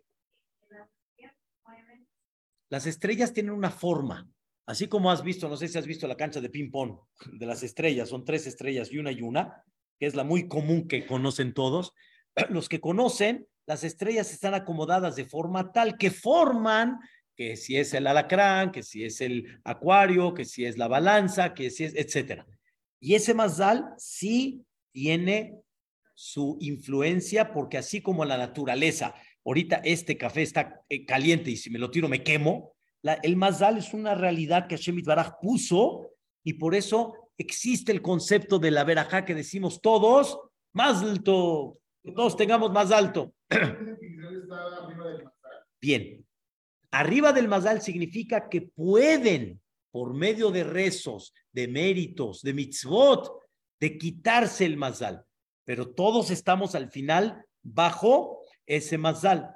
Las 2.69 2.87
estrellas 2.87 3.33
tienen 3.33 3.53
una 3.53 3.71
forma, 3.71 4.31
así 4.67 4.87
como 4.87 5.11
has 5.11 5.25
visto, 5.25 5.49
no 5.49 5.57
sé 5.57 5.67
si 5.67 5.79
has 5.79 5.87
visto 5.87 6.07
la 6.07 6.17
cancha 6.17 6.43
de 6.43 6.51
ping-pong 6.51 6.99
de 7.33 7.47
las 7.47 7.63
estrellas, 7.63 8.11
son 8.11 8.25
tres 8.27 8.47
estrellas 8.47 8.93
y 8.93 8.99
una 8.99 9.13
y 9.13 9.23
una, 9.23 9.65
que 9.99 10.07
es 10.07 10.15
la 10.15 10.25
muy 10.25 10.47
común 10.47 10.87
que 10.87 11.07
conocen 11.07 11.55
todos. 11.55 11.95
Los 12.51 12.69
que 12.69 12.81
conocen 12.81 13.49
las 13.71 13.85
estrellas 13.85 14.33
están 14.33 14.55
acomodadas 14.55 15.15
de 15.15 15.25
forma 15.25 15.71
tal 15.71 15.97
que 15.97 16.11
forman 16.11 16.99
que 17.37 17.57
si 17.57 17.77
es 17.77 17.95
el 17.95 18.09
alacrán, 18.09 18.73
que 18.73 18.83
si 18.83 19.05
es 19.05 19.21
el 19.21 19.61
acuario, 19.63 20.35
que 20.35 20.45
si 20.45 20.65
es 20.65 20.77
la 20.77 20.89
balanza, 20.89 21.55
que 21.55 21.71
si 21.71 21.85
es, 21.85 21.95
etcétera. 21.95 22.45
Y 22.99 23.15
ese 23.15 23.33
mazal 23.33 23.95
sí 23.97 24.65
tiene 24.91 25.55
su 26.17 26.57
influencia 26.61 27.53
porque 27.53 27.79
así 27.79 28.03
como 28.03 28.25
la 28.25 28.37
naturaleza, 28.37 29.15
ahorita 29.45 29.77
este 29.85 30.19
café 30.19 30.43
está 30.43 30.83
eh, 30.89 31.07
caliente 31.07 31.53
y 31.53 31.57
si 31.57 31.71
me 31.71 31.79
lo 31.79 31.93
tiro 31.93 32.09
me 32.09 32.25
quemo, 32.25 32.73
el 33.23 33.37
mazal 33.37 33.79
es 33.79 33.95
una 33.95 34.17
realidad 34.17 34.67
que 34.67 34.77
Hashem 34.77 35.01
Baraj 35.05 35.39
puso 35.41 36.11
Y 36.43 36.55
por 36.55 36.75
eso 36.75 37.15
existe 37.39 37.93
el 37.93 38.03
concepto 38.03 38.59
de 38.59 38.73
la 38.73 38.83
verajá 38.83 39.25
que 39.25 39.37
decimos 39.37 39.81
todos, 39.81 40.41
más 40.73 41.03
alto, 41.03 41.79
que 42.03 42.11
todos 42.11 42.37
tengamos 42.37 42.73
más 42.73 42.91
alto. 42.91 43.33
Bien, 45.81 46.27
arriba 46.91 47.33
del 47.33 47.49
mazal 47.49 47.83
significa 47.83 48.49
que 48.49 48.63
pueden, 48.63 49.61
por 49.91 50.15
medio 50.15 50.51
de 50.51 50.65
rezos, 50.65 51.35
de 51.53 51.69
méritos, 51.69 52.43
de 52.43 52.55
mitzvot, 52.55 53.41
de 53.81 53.99
quitarse 53.99 54.65
el 54.67 54.77
mazal. 54.77 55.25
Pero 55.65 55.91
todos 55.95 56.31
estamos 56.31 56.75
al 56.75 56.91
final 56.91 57.45
bajo 57.63 58.41
ese 58.67 58.99
mazal. 58.99 59.55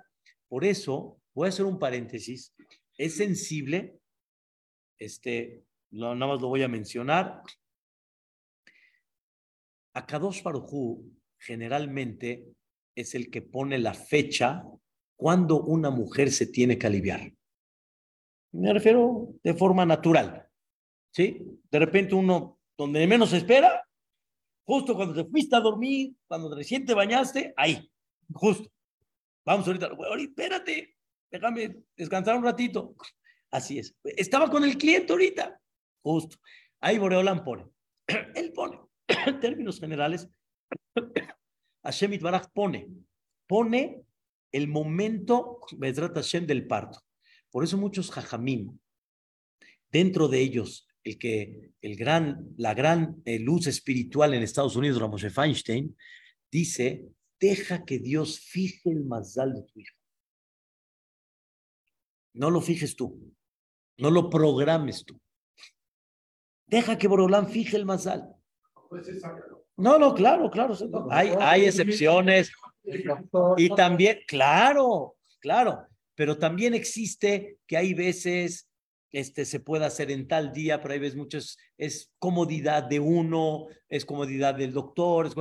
Por 0.48 0.64
eso, 0.64 1.20
voy 1.34 1.46
a 1.46 1.48
hacer 1.50 1.66
un 1.66 1.78
paréntesis, 1.78 2.54
es 2.96 3.16
sensible, 3.16 3.98
este, 4.98 5.64
nada 5.90 6.14
más 6.14 6.40
lo 6.40 6.48
voy 6.48 6.62
a 6.62 6.68
mencionar. 6.68 7.42
Akadosh 9.94 10.42
Baruj 10.42 11.00
generalmente 11.38 12.54
es 12.94 13.14
el 13.14 13.30
que 13.30 13.42
pone 13.42 13.78
la 13.78 13.94
fecha 13.94 14.64
cuando 15.16 15.62
una 15.62 15.90
mujer 15.90 16.30
se 16.30 16.46
tiene 16.46 16.78
que 16.78 16.86
aliviar. 16.86 17.32
Me 18.52 18.72
refiero 18.72 19.34
de 19.42 19.54
forma 19.54 19.84
natural. 19.84 20.48
¿Sí? 21.12 21.44
De 21.70 21.78
repente 21.78 22.14
uno, 22.14 22.58
donde 22.76 23.06
menos 23.06 23.32
espera, 23.32 23.86
justo 24.64 24.94
cuando 24.94 25.14
te 25.14 25.30
fuiste 25.30 25.54
a 25.56 25.60
dormir, 25.60 26.14
cuando 26.26 26.54
recién 26.54 26.84
te 26.84 26.94
bañaste, 26.94 27.54
ahí, 27.56 27.90
justo. 28.32 28.68
Vamos 29.44 29.66
ahorita, 29.66 29.86
ahorita 29.86 30.30
espérate, 30.30 30.96
déjame 31.30 31.76
descansar 31.96 32.36
un 32.36 32.44
ratito. 32.44 32.94
Así 33.50 33.78
es. 33.78 33.94
Estaba 34.04 34.50
con 34.50 34.64
el 34.64 34.76
cliente 34.76 35.12
ahorita, 35.12 35.60
justo. 36.02 36.36
Ahí 36.80 36.98
Boreolan 36.98 37.44
pone. 37.44 37.66
Él 38.34 38.52
pone, 38.52 38.80
en 39.06 39.38
términos 39.40 39.78
generales, 39.78 40.28
Hashem 41.84 42.18
Baraj 42.20 42.46
pone, 42.52 42.88
pone 43.46 44.04
el 44.52 44.68
momento 44.68 45.60
Hashem 45.80 46.46
del 46.46 46.66
parto. 46.66 47.00
Por 47.50 47.62
eso 47.62 47.76
muchos 47.76 48.10
jajamim, 48.10 48.78
dentro 49.90 50.28
de 50.28 50.40
ellos, 50.40 50.88
el 51.04 51.18
que 51.18 51.72
el 51.82 51.96
gran, 51.96 52.48
la 52.56 52.74
gran 52.74 53.22
eh, 53.26 53.38
luz 53.38 53.66
espiritual 53.66 54.34
en 54.34 54.42
Estados 54.42 54.74
Unidos, 54.74 55.00
Ramoshe 55.00 55.30
Feinstein, 55.30 55.96
dice, 56.50 57.04
deja 57.38 57.84
que 57.84 57.98
Dios 57.98 58.40
fije 58.40 58.90
el 58.90 59.04
mazal 59.04 59.52
de 59.54 59.62
tu 59.62 59.80
hijo. 59.80 59.96
No 62.32 62.50
lo 62.50 62.60
fijes 62.60 62.96
tú, 62.96 63.34
no 63.98 64.10
lo 64.10 64.30
programes 64.30 65.04
tú. 65.04 65.20
Deja 66.66 66.96
que 66.96 67.06
Borolán 67.06 67.48
fije 67.48 67.76
el 67.76 67.84
mazal. 67.84 68.34
No, 69.76 69.98
no, 69.98 70.14
claro, 70.14 70.50
claro. 70.50 70.74
Hay, 71.10 71.32
hay 71.38 71.66
excepciones. 71.66 72.52
Y 73.56 73.68
también, 73.74 74.18
claro, 74.26 75.16
claro, 75.40 75.86
pero 76.14 76.38
también 76.38 76.74
existe 76.74 77.58
que 77.66 77.76
hay 77.76 77.94
veces 77.94 78.68
este, 79.14 79.44
se 79.44 79.60
puede 79.60 79.84
hacer 79.84 80.10
en 80.10 80.26
tal 80.26 80.52
día, 80.52 80.80
pero 80.80 80.92
hay 80.92 80.98
veces 80.98 81.16
muchas, 81.16 81.56
es 81.78 82.12
comodidad 82.18 82.82
de 82.82 82.98
uno, 82.98 83.68
es 83.88 84.04
comodidad 84.04 84.56
del 84.56 84.72
doctor, 84.72 85.32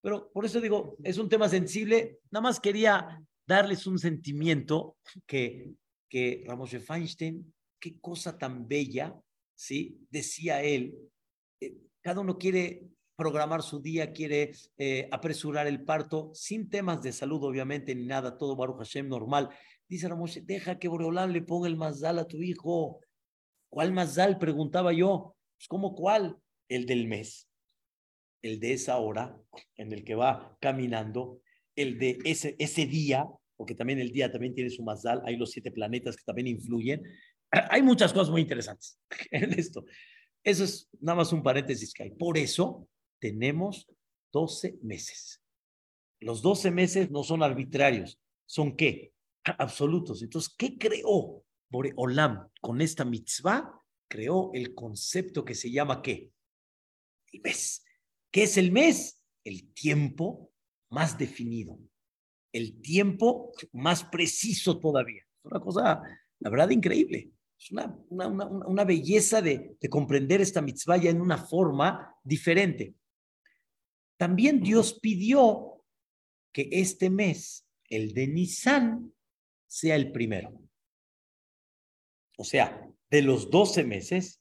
pero 0.00 0.30
por 0.32 0.44
eso 0.44 0.60
digo, 0.60 0.96
es 1.02 1.18
un 1.18 1.28
tema 1.28 1.48
sensible, 1.48 2.20
nada 2.30 2.42
más 2.42 2.60
quería 2.60 3.20
darles 3.44 3.84
un 3.88 3.98
sentimiento 3.98 4.96
que, 5.26 5.72
que 6.08 6.44
Ramos 6.46 6.70
de 6.70 6.78
Feinstein, 6.78 7.52
qué 7.80 7.98
cosa 7.98 8.38
tan 8.38 8.68
bella, 8.68 9.12
¿sí? 9.56 9.98
Decía 10.08 10.62
él, 10.62 10.94
eh, 11.60 11.74
cada 12.00 12.20
uno 12.20 12.38
quiere 12.38 12.84
programar 13.16 13.62
su 13.62 13.80
día, 13.80 14.12
quiere 14.12 14.52
eh, 14.78 15.08
apresurar 15.10 15.66
el 15.66 15.82
parto, 15.82 16.30
sin 16.34 16.68
temas 16.68 17.02
de 17.02 17.12
salud, 17.12 17.42
obviamente, 17.42 17.94
ni 17.94 18.04
nada, 18.04 18.36
todo 18.36 18.54
Baruch 18.54 18.78
Hashem 18.78 19.08
normal. 19.08 19.48
Dice 19.88 20.08
Ramoshe, 20.08 20.42
deja 20.42 20.78
que 20.78 20.88
Boreolán 20.88 21.32
le 21.32 21.42
ponga 21.42 21.68
el 21.68 21.76
mazal 21.76 22.18
a 22.18 22.26
tu 22.26 22.42
hijo. 22.42 23.00
¿Cuál 23.70 23.92
mazal? 23.92 24.38
Preguntaba 24.38 24.92
yo. 24.92 25.34
Pues, 25.56 25.68
¿Cómo 25.68 25.94
cuál? 25.94 26.36
El 26.68 26.86
del 26.86 27.06
mes, 27.06 27.48
el 28.42 28.60
de 28.60 28.72
esa 28.72 28.98
hora 28.98 29.40
en 29.76 29.92
el 29.92 30.04
que 30.04 30.14
va 30.14 30.56
caminando, 30.60 31.40
el 31.76 31.98
de 31.98 32.18
ese, 32.24 32.56
ese 32.58 32.86
día, 32.86 33.24
porque 33.56 33.74
también 33.74 34.00
el 34.00 34.12
día 34.12 34.30
también 34.30 34.54
tiene 34.54 34.70
su 34.70 34.82
mazal, 34.82 35.22
hay 35.24 35.36
los 35.36 35.52
siete 35.52 35.70
planetas 35.70 36.16
que 36.16 36.24
también 36.24 36.48
influyen. 36.48 37.02
Hay 37.70 37.80
muchas 37.80 38.12
cosas 38.12 38.30
muy 38.30 38.40
interesantes 38.40 38.98
en 39.30 39.52
esto. 39.52 39.84
Eso 40.42 40.64
es 40.64 40.88
nada 41.00 41.16
más 41.16 41.32
un 41.32 41.42
paréntesis 41.42 41.94
que 41.94 42.04
hay. 42.04 42.10
Por 42.10 42.38
eso, 42.38 42.88
tenemos 43.18 43.86
12 44.32 44.78
meses. 44.82 45.42
Los 46.20 46.42
12 46.42 46.70
meses 46.70 47.10
no 47.10 47.22
son 47.22 47.42
arbitrarios, 47.42 48.18
son 48.46 48.76
qué? 48.76 49.12
Absolutos. 49.44 50.22
Entonces, 50.22 50.54
¿qué 50.56 50.76
creó 50.76 51.44
Olam 51.96 52.48
con 52.60 52.80
esta 52.80 53.04
mitzvah? 53.04 53.82
Creó 54.08 54.50
el 54.54 54.74
concepto 54.74 55.44
que 55.44 55.54
se 55.54 55.70
llama 55.70 56.02
qué? 56.02 56.30
El 57.32 57.40
mes. 57.42 57.84
¿Qué 58.30 58.44
es 58.44 58.56
el 58.56 58.72
mes? 58.72 59.22
El 59.44 59.72
tiempo 59.72 60.52
más 60.90 61.18
definido, 61.18 61.78
el 62.52 62.80
tiempo 62.80 63.52
más 63.72 64.04
preciso 64.04 64.78
todavía. 64.78 65.22
Es 65.22 65.44
una 65.44 65.60
cosa, 65.60 66.02
la 66.40 66.50
verdad, 66.50 66.70
increíble. 66.70 67.32
Es 67.58 67.70
una, 67.72 67.96
una, 68.08 68.28
una, 68.28 68.46
una 68.46 68.84
belleza 68.84 69.40
de, 69.40 69.76
de 69.80 69.88
comprender 69.88 70.40
esta 70.40 70.60
mitzvah 70.60 70.96
ya 70.96 71.10
en 71.10 71.20
una 71.20 71.38
forma 71.38 72.14
diferente. 72.22 72.94
También 74.16 74.60
Dios 74.60 74.98
pidió 75.00 75.84
que 76.52 76.68
este 76.72 77.10
mes, 77.10 77.66
el 77.88 78.14
de 78.14 78.28
Nisan, 78.28 79.12
sea 79.66 79.96
el 79.96 80.12
primero. 80.12 80.58
O 82.38 82.44
sea, 82.44 82.88
de 83.10 83.22
los 83.22 83.50
12 83.50 83.84
meses, 83.84 84.40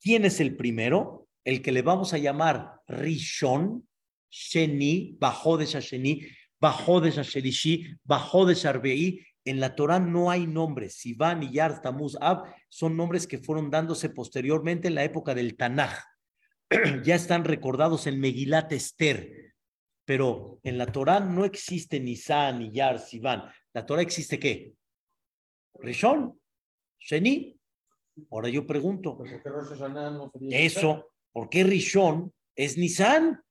¿quién 0.00 0.24
es 0.24 0.40
el 0.40 0.56
primero? 0.56 1.28
El 1.44 1.62
que 1.62 1.72
le 1.72 1.82
vamos 1.82 2.12
a 2.12 2.18
llamar 2.18 2.80
Rishon, 2.86 3.88
Sheni, 4.30 5.16
Bajó 5.18 5.56
de 5.56 5.66
Shasheni, 5.66 6.26
Bajó 6.60 7.00
de 7.00 7.10
Shashelishi, 7.10 7.86
Bajó 8.04 8.46
de 8.46 8.54
Sharbei. 8.54 9.26
En 9.44 9.60
la 9.60 9.76
Torah 9.76 10.00
no 10.00 10.30
hay 10.30 10.46
nombres. 10.46 10.94
Sivan 10.94 11.42
y 11.42 11.52
Yar, 11.52 11.80
Tamuz, 11.80 12.16
Ab 12.20 12.44
son 12.68 12.96
nombres 12.96 13.26
que 13.26 13.38
fueron 13.38 13.70
dándose 13.70 14.08
posteriormente 14.10 14.88
en 14.88 14.96
la 14.96 15.04
época 15.04 15.34
del 15.34 15.56
Tanaj. 15.56 16.02
ya 17.04 17.14
están 17.14 17.44
recordados 17.44 18.06
en 18.06 18.20
Megilat 18.20 18.72
Esther, 18.72 19.54
pero 20.04 20.58
en 20.62 20.78
la 20.78 20.86
Torah 20.86 21.20
no 21.20 21.44
existe 21.44 22.00
ni 22.00 22.16
San, 22.16 22.58
ni 22.58 22.72
Yar, 22.72 22.98
Sivan. 22.98 23.44
¿La 23.72 23.86
Torah 23.86 24.02
existe 24.02 24.38
qué? 24.38 24.72
Rishon, 25.74 26.38
Sheni. 26.98 27.58
Ahora 28.30 28.48
yo 28.48 28.66
pregunto, 28.66 29.18
eso, 30.50 31.10
¿por 31.32 31.50
qué 31.50 31.64
Rishon 31.64 32.32
es 32.54 32.78
Nisan? 32.78 33.42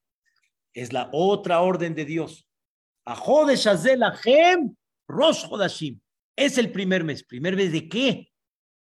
Es 0.73 0.91
la 0.91 1.09
otra 1.13 1.61
orden 1.61 1.93
de 1.93 2.03
Dios. 2.03 2.49
Azel 3.05 4.01
Rosh 5.07 5.45
Hodashim. 5.49 6.01
Es 6.35 6.57
el 6.57 6.71
primer 6.71 7.03
mes. 7.03 7.23
¿Primer 7.23 7.55
mes 7.55 7.71
de 7.71 7.87
qué? 7.87 8.27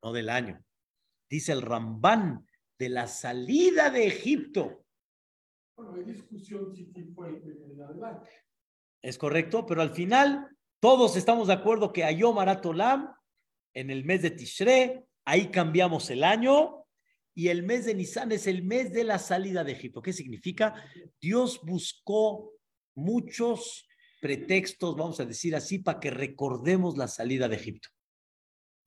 No 0.04 0.14
del 0.14 0.30
año. 0.30 0.64
Dice 1.30 1.52
el 1.52 1.64
Ramban 1.64 2.46
de 2.82 2.90
la 2.90 3.06
salida 3.06 3.92
de 3.92 4.08
Egipto. 4.08 4.84
Bueno, 5.76 5.94
hay 5.94 6.04
discusión 6.04 6.76
si 6.76 6.92
fue 7.14 7.40
adelante. 7.88 8.28
Es 9.04 9.20
correcto, 9.20 9.68
pero 9.68 9.84
al 9.84 9.92
final 9.92 10.50
todos 10.80 11.16
estamos 11.16 11.48
de 11.48 11.54
acuerdo 11.54 11.94
que 11.94 12.04
Ayom 12.04 12.40
Aratolam 12.40 13.14
en 13.76 13.92
el 13.92 14.04
mes 14.04 14.24
de 14.24 14.32
Tishre, 14.32 15.06
ahí 15.26 15.52
cambiamos 15.52 16.10
el 16.10 16.24
año 16.24 16.88
y 17.36 17.50
el 17.50 17.62
mes 17.62 17.86
de 17.86 17.94
Nisan 17.94 18.32
es 18.32 18.48
el 18.48 18.64
mes 18.64 18.92
de 18.92 19.04
la 19.04 19.20
salida 19.20 19.64
de 19.64 19.74
Egipto. 19.74 20.02
¿Qué 20.02 20.12
significa? 20.12 20.74
Dios 21.22 21.62
buscó 21.64 22.54
muchos 22.96 23.88
pretextos, 24.20 24.96
vamos 24.96 25.20
a 25.20 25.26
decir 25.26 25.56
así, 25.56 25.78
para 25.78 26.00
que 26.00 26.10
recordemos 26.10 26.98
la 26.98 27.08
salida 27.08 27.48
de 27.48 27.58
Egipto. 27.58 27.90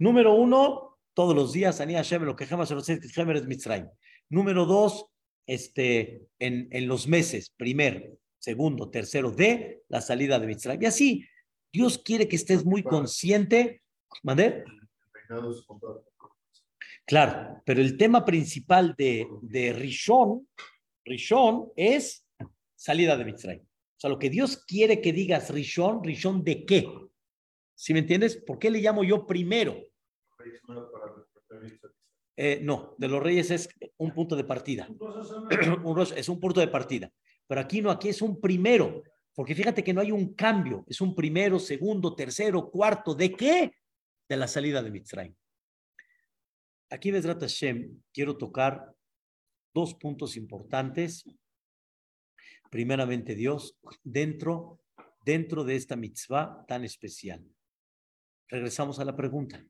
Número 0.00 0.35
uno, 0.35 0.93
todos 1.14 1.35
los 1.35 1.53
días, 1.53 1.81
Anía 1.81 1.98
Hashem, 1.98 2.22
lo 2.24 2.37
que 2.37 2.44
es 2.44 3.46
Mitzrayim. 3.46 3.88
Número 4.29 4.66
dos, 4.66 5.07
este, 5.46 6.22
en, 6.38 6.68
en 6.70 6.88
los 6.88 7.07
meses, 7.07 7.50
primero, 7.57 8.18
segundo, 8.38 8.90
tercero, 8.90 9.31
de 9.31 9.83
la 9.88 10.00
salida 10.00 10.38
de 10.38 10.46
Mitzrayim. 10.46 10.83
Y 10.83 10.87
así, 10.87 11.27
Dios 11.72 11.98
quiere 11.98 12.29
que 12.29 12.37
estés 12.37 12.64
muy 12.64 12.83
consciente. 12.83 13.83
¿Mandé? 14.22 14.64
Claro, 17.07 17.62
pero 17.64 17.81
el 17.81 17.96
tema 17.96 18.24
principal 18.24 18.94
de, 18.96 19.27
de 19.42 19.72
Rishon, 19.72 20.48
Rishon 21.05 21.72
es 21.77 22.27
salida 22.74 23.16
de 23.16 23.24
Mitzrayim. 23.24 23.62
O 23.62 24.00
sea, 24.00 24.11
lo 24.11 24.18
que 24.18 24.31
Dios 24.31 24.64
quiere 24.64 25.00
que 25.00 25.12
digas 25.12 25.50
Rishon, 25.50 26.03
Rishon 26.03 26.42
de 26.42 26.64
qué? 26.64 26.88
¿Sí 27.74 27.92
me 27.92 28.00
entiendes? 28.00 28.37
¿Por 28.37 28.59
qué 28.59 28.70
le 28.70 28.81
llamo 28.81 29.05
yo 29.05 29.27
primero? 29.27 29.77
Eh, 32.37 32.61
no, 32.62 32.94
de 32.98 33.09
los 33.09 33.22
reyes 33.22 33.50
es 33.50 33.68
un 33.98 34.12
punto 34.12 34.37
de 34.37 34.44
partida. 34.44 34.88
un 35.85 36.00
es 36.16 36.28
un 36.28 36.40
punto 36.40 36.61
de 36.61 36.68
partida. 36.68 37.12
Pero 37.46 37.61
aquí 37.61 37.80
no, 37.80 37.90
aquí 37.90 38.09
es 38.09 38.22
un 38.22 38.40
primero. 38.40 39.02
Porque 39.35 39.54
fíjate 39.54 39.83
que 39.83 39.92
no 39.92 40.00
hay 40.00 40.12
un 40.12 40.35
cambio. 40.35 40.85
Es 40.88 41.00
un 41.00 41.14
primero, 41.14 41.59
segundo, 41.59 42.14
tercero, 42.14 42.70
cuarto. 42.70 43.14
¿De 43.14 43.33
qué? 43.33 43.72
De 44.28 44.37
la 44.37 44.46
salida 44.46 44.83
de 44.83 44.90
Mitzrayim. 44.90 45.35
Aquí, 46.90 47.11
Besrat 47.11 47.40
Hashem, 47.40 48.02
quiero 48.12 48.37
tocar 48.37 48.94
dos 49.74 49.94
puntos 49.94 50.37
importantes. 50.37 51.24
Primeramente, 52.70 53.35
Dios, 53.35 53.76
dentro, 54.02 54.80
dentro 55.24 55.64
de 55.64 55.76
esta 55.76 55.96
mitzvah 55.96 56.64
tan 56.66 56.85
especial. 56.85 57.44
Regresamos 58.48 59.00
a 59.00 59.04
la 59.04 59.16
pregunta. 59.16 59.64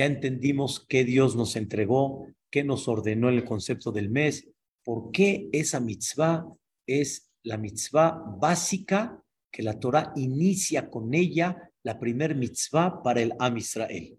Ya 0.00 0.06
entendimos 0.06 0.86
qué 0.88 1.04
Dios 1.04 1.36
nos 1.36 1.56
entregó, 1.56 2.26
qué 2.50 2.64
nos 2.64 2.88
ordenó 2.88 3.28
en 3.28 3.34
el 3.34 3.44
concepto 3.44 3.92
del 3.92 4.08
mes, 4.08 4.48
por 4.82 5.12
qué 5.12 5.50
esa 5.52 5.78
mitzvah 5.78 6.46
es 6.86 7.30
la 7.42 7.58
mitzvah 7.58 8.18
básica 8.40 9.22
que 9.52 9.62
la 9.62 9.78
Torah 9.78 10.14
inicia 10.16 10.88
con 10.88 11.12
ella, 11.12 11.70
la 11.82 11.98
primer 12.00 12.34
mitzvah 12.34 13.02
para 13.02 13.20
el 13.20 13.34
Am 13.38 13.58
Israel. 13.58 14.18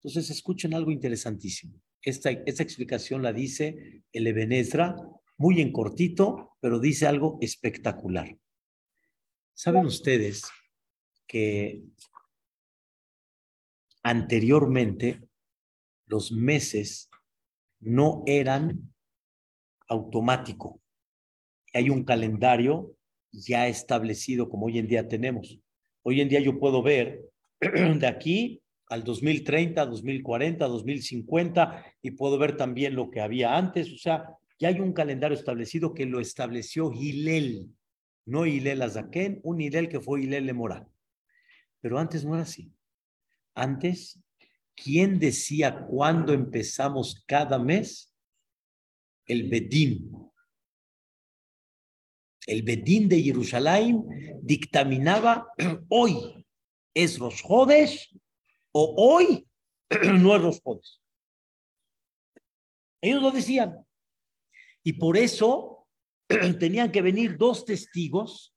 Entonces, 0.00 0.28
escuchen 0.28 0.74
algo 0.74 0.90
interesantísimo. 0.90 1.80
Esta, 2.02 2.32
esta 2.32 2.64
explicación 2.64 3.22
la 3.22 3.32
dice 3.32 4.02
el 4.12 4.26
Ebenezra, 4.26 4.96
muy 5.38 5.60
en 5.60 5.70
cortito, 5.70 6.56
pero 6.58 6.80
dice 6.80 7.06
algo 7.06 7.38
espectacular. 7.40 8.36
¿Saben 9.54 9.86
ustedes 9.86 10.42
que 11.28 11.84
anteriormente 14.02 15.20
los 16.06 16.32
meses 16.32 17.08
no 17.80 18.22
eran 18.26 18.92
automático. 19.88 20.80
Hay 21.74 21.90
un 21.90 22.04
calendario 22.04 22.94
ya 23.30 23.66
establecido 23.66 24.48
como 24.48 24.66
hoy 24.66 24.78
en 24.78 24.86
día 24.86 25.08
tenemos. 25.08 25.58
Hoy 26.02 26.20
en 26.20 26.28
día 26.28 26.40
yo 26.40 26.58
puedo 26.58 26.82
ver 26.82 27.22
de 27.60 28.06
aquí 28.06 28.62
al 28.88 29.04
2030, 29.04 29.86
2040, 29.86 30.66
2050 30.66 31.84
y 32.02 32.10
puedo 32.10 32.38
ver 32.38 32.56
también 32.56 32.94
lo 32.94 33.10
que 33.10 33.20
había 33.20 33.56
antes. 33.56 33.90
O 33.90 33.96
sea, 33.96 34.26
ya 34.58 34.68
hay 34.68 34.80
un 34.80 34.92
calendario 34.92 35.36
establecido 35.36 35.94
que 35.94 36.06
lo 36.06 36.20
estableció 36.20 36.92
Hilel, 36.92 37.70
no 38.26 38.44
Hilel 38.44 38.82
Azaken, 38.82 39.40
un 39.44 39.60
Hilel 39.60 39.88
que 39.88 40.00
fue 40.00 40.22
Hilel 40.22 40.46
Lemora. 40.46 40.86
Pero 41.80 41.98
antes 41.98 42.24
no 42.24 42.34
era 42.34 42.42
así. 42.42 42.70
Antes, 43.54 44.18
¿quién 44.74 45.18
decía 45.18 45.86
cuándo 45.86 46.32
empezamos 46.32 47.22
cada 47.26 47.58
mes? 47.58 48.14
El 49.26 49.48
Bedín. 49.48 50.10
El 52.46 52.62
Bedín 52.62 53.08
de 53.08 53.22
Jerusalén 53.22 54.04
dictaminaba 54.42 55.48
hoy 55.88 56.46
es 56.94 57.18
los 57.18 57.40
Jodes 57.42 58.10
o 58.72 58.94
hoy 58.96 59.46
no 60.20 60.36
es 60.36 60.42
los 60.42 60.60
Jodes. 60.60 61.00
Ellos 63.00 63.22
lo 63.22 63.30
decían. 63.30 63.86
Y 64.82 64.94
por 64.94 65.16
eso 65.16 65.86
tenían 66.58 66.90
que 66.90 67.02
venir 67.02 67.36
dos 67.36 67.64
testigos 67.64 68.54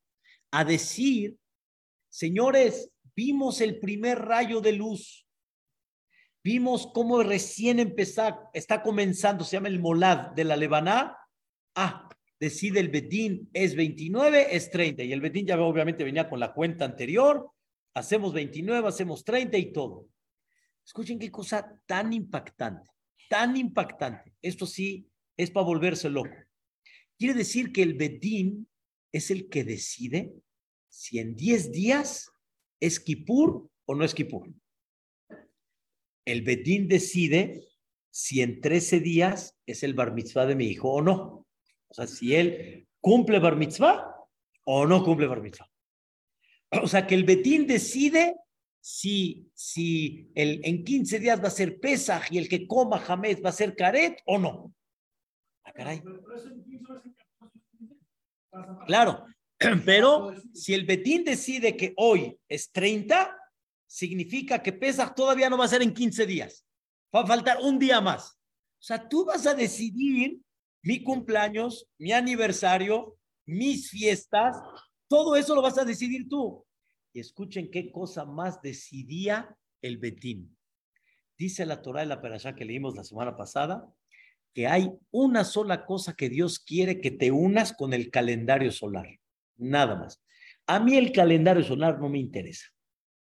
a 0.52 0.64
decir, 0.64 1.38
señores, 2.10 2.92
vimos 3.16 3.62
el 3.62 3.80
primer 3.80 4.20
rayo 4.20 4.62
de 4.62 4.74
luz, 4.74 5.28
vimos 6.44 6.88
cómo 6.94 7.24
recién 7.24 7.80
empezó, 7.80 8.50
está 8.54 8.84
comenzando, 8.84 9.44
se 9.44 9.58
llama 9.58 9.70
el 9.70 9.80
molad 9.80 10.32
de 10.32 10.44
la 10.44 10.56
Lebaná. 10.56 11.18
Ah, 11.76 12.10
decide 12.40 12.80
el 12.80 12.90
Betín, 12.90 13.50
es 13.54 13.76
29, 13.76 14.56
es 14.56 14.70
30. 14.70 15.04
Y 15.04 15.14
el 15.14 15.22
Betín 15.22 15.48
ya 15.48 15.60
obviamente 15.60 16.04
venía 16.04 16.30
con 16.30 16.40
la 16.40 16.54
cuenta 16.54 16.86
anterior. 16.86 17.50
Hacemos 17.94 18.34
29, 18.34 18.88
hacemos 18.88 19.24
30 19.24 19.58
y 19.58 19.72
todo. 19.72 20.08
Escuchen 20.86 21.18
qué 21.18 21.32
cosa 21.32 21.80
tan 21.88 22.14
impactante, 22.14 22.92
tan 23.28 23.58
impactante. 23.58 24.36
Esto 24.42 24.68
sí 24.68 25.10
es 25.36 25.50
para 25.50 25.66
volverse 25.66 26.10
loco. 26.10 26.36
Quiere 27.18 27.34
decir 27.34 27.72
que 27.72 27.82
el 27.82 27.96
Betín 27.96 28.68
es 29.12 29.32
el 29.32 29.50
que 29.50 29.64
decide 29.64 30.34
si 30.90 31.20
en 31.20 31.36
10 31.36 31.72
días 31.72 32.32
¿Es 32.80 33.00
Kippur 33.00 33.70
o 33.86 33.96
no 33.96 34.04
es 34.04 34.14
Kippur? 34.14 34.50
El 36.26 36.42
Bedín 36.42 36.88
decide 36.88 37.68
si 38.10 38.42
en 38.42 38.62
13 38.62 39.00
días 39.00 39.58
es 39.66 39.84
el 39.84 39.94
bar 39.94 40.14
mitzvah 40.14 40.46
de 40.46 40.56
mi 40.56 40.66
hijo 40.66 40.92
o 40.92 41.02
no. 41.02 41.48
O 41.88 41.94
sea, 41.94 42.08
si 42.08 42.36
él 42.36 42.88
cumple 43.00 43.40
bar 43.40 43.56
mitzvah 43.56 44.16
o 44.66 44.86
no 44.88 45.04
cumple 45.04 45.28
bar 45.28 45.42
mitzvah. 45.42 45.70
O 46.82 46.88
sea, 46.88 47.06
que 47.06 47.16
el 47.16 47.24
Bedín 47.24 47.68
decide 47.68 48.36
si, 48.82 49.50
si 49.54 50.32
el, 50.36 50.62
en 50.64 50.84
15 50.84 51.20
días 51.20 51.42
va 51.42 51.48
a 51.48 51.52
ser 51.52 51.80
Pesach 51.80 52.32
y 52.32 52.38
el 52.38 52.50
que 52.50 52.68
coma 52.68 53.00
Jamés 53.00 53.44
va 53.44 53.50
a 53.50 53.54
ser 53.54 53.76
Caret 53.76 54.22
o 54.26 54.38
no. 54.38 54.74
Ah, 55.64 55.72
caray. 55.74 56.04
Claro, 58.86 59.26
Pero 59.86 60.34
si 60.54 60.74
el 60.74 60.86
Betín 60.86 61.24
decide 61.24 61.78
que 61.78 61.94
hoy 61.98 62.38
es 62.48 62.72
30, 62.72 63.36
significa 63.88 64.62
que 64.62 64.74
Pesach 64.74 65.16
todavía 65.16 65.50
no 65.50 65.58
va 65.58 65.66
a 65.66 65.70
ser 65.70 65.82
en 65.82 65.94
15 65.94 66.26
días. 66.26 66.66
Va 67.16 67.22
a 67.22 67.28
faltar 67.28 67.60
un 67.62 67.80
día 67.80 68.02
más. 68.02 68.34
O 68.34 68.84
sea, 68.86 69.08
tú 69.08 69.26
vas 69.26 69.48
a 69.48 69.54
decidir 69.54 70.40
mi 70.84 71.02
cumpleaños, 71.02 71.88
mi 71.98 72.12
aniversario, 72.12 73.18
mis 73.46 73.90
fiestas, 73.90 74.58
todo 75.08 75.36
eso 75.36 75.56
lo 75.56 75.62
vas 75.62 75.78
a 75.78 75.86
decidir 75.86 76.28
tú. 76.28 76.66
Y 77.14 77.20
escuchen 77.20 77.72
qué 77.72 77.92
cosa 77.92 78.26
más 78.26 78.62
decidía 78.62 79.56
el 79.82 79.98
Betín. 79.98 80.56
Dice 81.38 81.66
la 81.66 81.82
Torah 81.82 82.02
de 82.02 82.08
la 82.08 82.22
Perashá 82.22 82.56
que 82.56 82.66
leímos 82.66 82.96
la 82.96 83.04
semana 83.04 83.36
pasada, 83.36 83.90
que 84.54 84.68
hay 84.68 84.92
una 85.12 85.44
sola 85.44 85.86
cosa 85.86 86.14
que 86.14 86.30
Dios 86.30 86.60
quiere 86.60 87.02
que 87.02 87.12
te 87.12 87.32
unas 87.32 87.74
con 87.74 87.94
el 87.94 88.10
calendario 88.10 88.72
solar 88.72 89.08
nada 89.58 89.96
más. 89.96 90.22
A 90.68 90.80
mí 90.80 90.98
el 90.98 91.12
calendario 91.12 91.64
solar 91.64 92.00
no 92.00 92.10
me 92.10 92.20
interesa. 92.20 92.68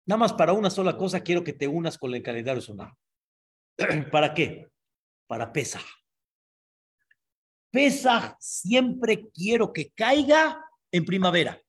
Nada 0.06 0.18
más 0.18 0.32
para 0.32 0.52
una 0.52 0.70
sola 0.70 0.96
cosa 0.96 1.20
quiero 1.20 1.42
que 1.42 1.52
te 1.52 1.66
unas 1.66 1.98
con 1.98 2.14
el 2.14 2.22
calendario 2.22 2.60
solar. 2.60 2.92
¿Para 4.12 4.34
qué? 4.34 4.68
Para 5.26 5.52
Pesach. 5.52 5.84
Pesach 7.70 8.36
siempre 8.38 9.28
quiero 9.30 9.72
que 9.72 9.90
caiga 9.90 10.64
en 10.92 11.04
primavera. 11.04 11.60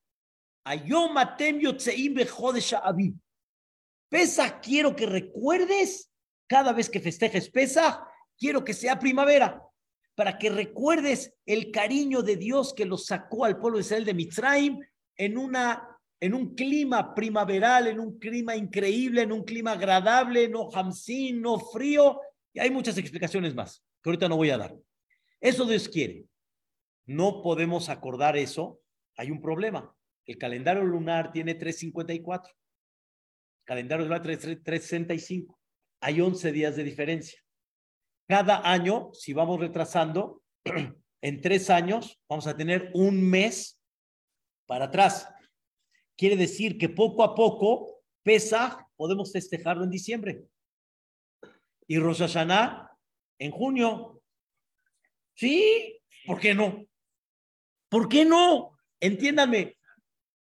Pesach 4.09 4.61
quiero 4.61 4.95
que 4.95 5.05
recuerdes 5.05 6.11
cada 6.47 6.73
vez 6.73 6.89
que 6.89 6.99
festejes 6.99 7.49
Pesach, 7.49 7.99
quiero 8.37 8.63
que 8.63 8.73
sea 8.73 8.99
primavera 8.99 9.65
para 10.15 10.37
que 10.37 10.49
recuerdes 10.49 11.35
el 11.45 11.71
cariño 11.71 12.21
de 12.21 12.37
Dios 12.37 12.73
que 12.73 12.85
lo 12.85 12.97
sacó 12.97 13.45
al 13.45 13.59
pueblo 13.59 13.77
de 13.77 13.83
Israel 13.83 14.05
de 14.05 14.13
Mitzrayim 14.13 14.79
en, 15.17 15.37
una, 15.37 15.99
en 16.19 16.33
un 16.33 16.55
clima 16.55 17.13
primaveral, 17.13 17.87
en 17.87 17.99
un 17.99 18.17
clima 18.17 18.55
increíble, 18.55 19.23
en 19.23 19.33
un 19.33 19.43
clima 19.43 19.73
agradable, 19.73 20.47
no 20.47 20.69
hamsin, 20.73 21.41
no 21.41 21.59
frío. 21.59 22.21
Y 22.53 22.59
hay 22.59 22.71
muchas 22.71 22.97
explicaciones 22.97 23.53
más 23.53 23.83
que 24.01 24.09
ahorita 24.09 24.29
no 24.29 24.37
voy 24.37 24.51
a 24.51 24.57
dar. 24.57 24.75
Eso 25.41 25.65
Dios 25.65 25.89
quiere. 25.89 26.25
No 27.05 27.41
podemos 27.41 27.89
acordar 27.89 28.37
eso. 28.37 28.79
Hay 29.17 29.31
un 29.31 29.41
problema. 29.41 29.95
El 30.25 30.37
calendario 30.37 30.83
lunar 30.83 31.31
tiene 31.31 31.55
354. 31.55 32.53
El 32.53 33.65
calendario 33.65 34.05
lunar 34.05 34.21
365. 34.21 35.59
Hay 36.01 36.21
11 36.21 36.51
días 36.51 36.75
de 36.75 36.83
diferencia. 36.83 37.39
Cada 38.27 38.69
año, 38.69 39.11
si 39.13 39.33
vamos 39.33 39.59
retrasando, 39.59 40.41
en 41.21 41.41
tres 41.41 41.69
años 41.69 42.19
vamos 42.27 42.47
a 42.47 42.57
tener 42.57 42.91
un 42.93 43.21
mes 43.29 43.79
para 44.65 44.85
atrás. 44.85 45.29
Quiere 46.17 46.35
decir 46.35 46.77
que 46.77 46.89
poco 46.89 47.23
a 47.23 47.35
poco, 47.35 48.01
pesa, 48.23 48.89
podemos 48.95 49.31
festejarlo 49.31 49.83
en 49.83 49.89
diciembre. 49.89 50.43
Y 51.87 51.99
Rosh 51.99 52.23
en 53.37 53.51
junio. 53.51 54.21
Sí, 55.35 56.01
¿por 56.25 56.39
qué 56.39 56.55
no? 56.55 56.85
¿Por 57.89 58.09
qué 58.09 58.25
no? 58.25 58.77
Entiéndame. 58.99 59.77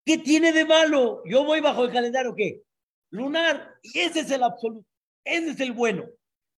¿Qué 0.05 0.19
tiene 0.19 0.53
de 0.53 0.65
malo? 0.65 1.23
Yo 1.25 1.43
voy 1.43 1.59
bajo 1.61 1.83
el 1.83 1.91
calendario, 1.91 2.35
¿qué? 2.35 2.61
Lunar. 3.09 3.75
Y 3.81 3.99
ese 3.99 4.21
es 4.21 4.31
el 4.31 4.43
absoluto. 4.43 4.87
Ese 5.23 5.51
es 5.51 5.59
el 5.59 5.73
bueno. 5.73 6.05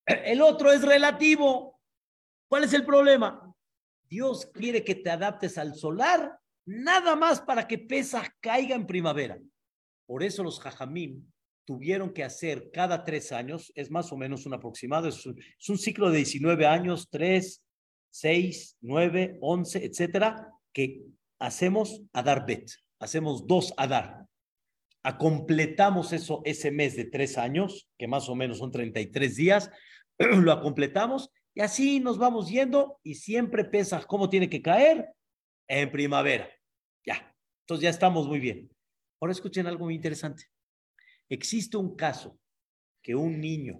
El 0.08 0.42
otro 0.42 0.72
es 0.72 0.82
relativo. 0.82 1.80
¿Cuál 2.50 2.64
es 2.64 2.74
el 2.74 2.86
problema? 2.86 3.54
Dios 4.10 4.46
quiere 4.54 4.84
que 4.84 4.96
te 4.96 5.10
adaptes 5.10 5.58
al 5.58 5.76
solar 5.76 6.40
nada 6.66 7.16
más 7.16 7.42
para 7.42 7.68
que 7.68 7.78
Pesach 7.78 8.30
caiga 8.40 8.76
en 8.76 8.88
primavera. 8.88 9.38
Por 10.06 10.24
eso 10.24 10.44
los 10.44 10.60
jajamim 10.60 11.26
tuvieron 11.66 12.14
que 12.14 12.24
hacer 12.24 12.72
cada 12.72 13.04
tres 13.04 13.34
años, 13.34 13.74
es 13.76 13.92
más 13.92 14.12
o 14.14 14.18
menos 14.18 14.46
un 14.46 14.54
aproximado, 14.54 15.10
es 15.10 15.26
un, 15.26 15.38
es 15.38 15.70
un 15.70 15.78
ciclo 15.78 16.10
de 16.10 16.18
19 16.18 16.66
años, 16.66 17.10
3, 17.10 17.62
6, 18.10 18.78
9, 18.82 19.38
11, 19.42 19.86
etcétera, 19.86 20.54
que 20.72 21.04
hacemos 21.40 22.02
Adar 22.14 22.46
Bet, 22.46 22.72
hacemos 23.00 23.46
dos 23.46 23.74
Adar. 23.76 24.27
A 25.08 25.18
completamos 25.18 26.12
eso 26.12 26.42
ese 26.44 26.70
mes 26.70 26.98
de 26.98 27.06
tres 27.06 27.38
años, 27.38 27.90
que 27.98 28.10
más 28.10 28.28
o 28.28 28.36
menos 28.36 28.58
son 28.58 28.74
33 28.74 29.38
días, 29.38 29.72
lo 30.20 30.60
completamos 30.60 31.32
y 31.54 31.62
así 31.62 32.02
nos 32.02 32.18
vamos 32.18 32.50
yendo 32.50 33.00
y 33.04 33.16
siempre 33.16 33.64
pesa 33.64 34.04
cómo 34.06 34.28
tiene 34.28 34.50
que 34.50 34.62
caer 34.62 35.08
en 35.70 35.90
primavera. 35.94 36.50
Ya, 37.06 37.34
entonces 37.62 37.84
ya 37.84 37.90
estamos 37.90 38.28
muy 38.28 38.42
bien. 38.42 38.70
Ahora 39.22 39.32
escuchen 39.32 39.66
algo 39.66 39.86
muy 39.86 39.96
interesante. 39.96 40.44
Existe 41.30 41.78
un 41.78 41.96
caso 41.96 42.38
que 43.02 43.16
un 43.16 43.40
niño 43.40 43.80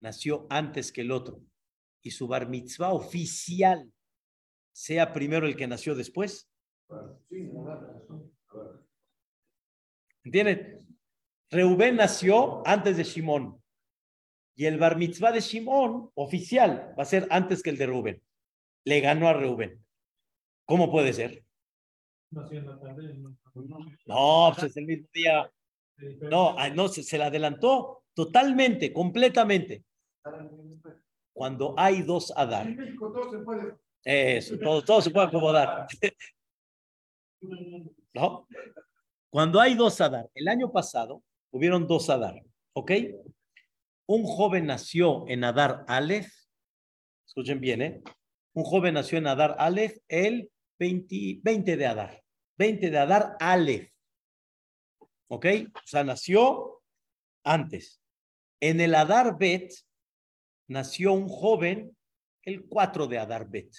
nació 0.00 0.46
antes 0.48 0.92
que 0.92 1.02
el 1.02 1.10
otro 1.10 1.42
y 2.00 2.10
su 2.10 2.26
bar 2.26 2.48
mitzvah 2.48 2.94
oficial 2.94 3.92
sea 4.72 5.12
primero 5.12 5.46
el 5.46 5.56
que 5.56 5.66
nació 5.66 5.94
después. 5.94 6.48
¿Entienden? 10.24 10.84
Reubén 11.50 11.96
nació 11.96 12.66
antes 12.66 12.96
de 12.96 13.04
Shimón 13.04 13.62
y 14.56 14.66
el 14.66 14.78
bar 14.78 14.96
mitzvah 14.96 15.32
de 15.32 15.40
Shimón 15.40 16.10
oficial 16.14 16.94
va 16.98 17.02
a 17.02 17.06
ser 17.06 17.26
antes 17.30 17.62
que 17.62 17.70
el 17.70 17.78
de 17.78 17.86
Rubén. 17.86 18.22
Le 18.84 19.00
ganó 19.00 19.28
a 19.28 19.34
Rubén. 19.34 19.84
¿Cómo 20.66 20.90
puede 20.90 21.12
ser? 21.12 21.44
No, 24.06 24.52
pues 24.54 24.70
es 24.70 24.76
el 24.76 24.86
mismo 24.86 25.08
día. 25.12 25.50
No, 26.22 26.56
no 26.70 26.88
se, 26.88 27.02
se 27.02 27.18
le 27.18 27.24
adelantó 27.24 28.04
totalmente, 28.14 28.92
completamente. 28.92 29.84
Cuando 31.32 31.74
hay 31.76 32.02
dos 32.02 32.32
Adar. 32.36 32.68
Eso, 34.02 34.58
todo, 34.58 34.84
todo 34.84 35.02
se 35.02 35.10
puede 35.10 35.26
acomodar. 35.26 35.86
¿No? 38.14 38.46
Cuando 39.34 39.60
hay 39.60 39.74
dos 39.74 40.00
Adar, 40.00 40.30
el 40.32 40.46
año 40.46 40.70
pasado 40.70 41.24
hubieron 41.50 41.88
dos 41.88 42.08
Adar, 42.08 42.40
¿ok? 42.72 42.92
Un 44.06 44.22
joven 44.22 44.64
nació 44.64 45.24
en 45.26 45.42
Adar 45.42 45.84
Aleph, 45.88 46.32
escuchen 47.26 47.58
bien, 47.58 47.82
¿eh? 47.82 48.02
Un 48.52 48.62
joven 48.62 48.94
nació 48.94 49.18
en 49.18 49.26
Adar 49.26 49.56
Aleph 49.58 49.96
el 50.06 50.52
20, 50.78 51.40
20 51.42 51.76
de 51.76 51.84
Adar, 51.84 52.22
20 52.58 52.90
de 52.92 52.96
Adar 52.96 53.36
Aleph, 53.40 53.90
¿ok? 55.26 55.46
O 55.74 55.80
sea, 55.84 56.04
nació 56.04 56.80
antes. 57.42 58.00
En 58.60 58.80
el 58.80 58.94
Adar 58.94 59.36
Bet 59.36 59.74
nació 60.68 61.12
un 61.12 61.28
joven 61.28 61.96
el 62.44 62.66
4 62.68 63.08
de 63.08 63.18
Adar 63.18 63.50
Bet. 63.50 63.74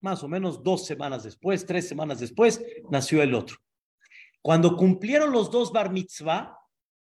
Más 0.00 0.22
o 0.22 0.28
menos 0.28 0.62
dos 0.62 0.86
semanas 0.86 1.22
después, 1.22 1.66
tres 1.66 1.86
semanas 1.86 2.18
después, 2.18 2.64
nació 2.88 3.22
el 3.22 3.34
otro. 3.34 3.58
Cuando 4.42 4.76
cumplieron 4.76 5.32
los 5.32 5.50
dos 5.50 5.72
bar 5.72 5.92
mitzvah, 5.92 6.58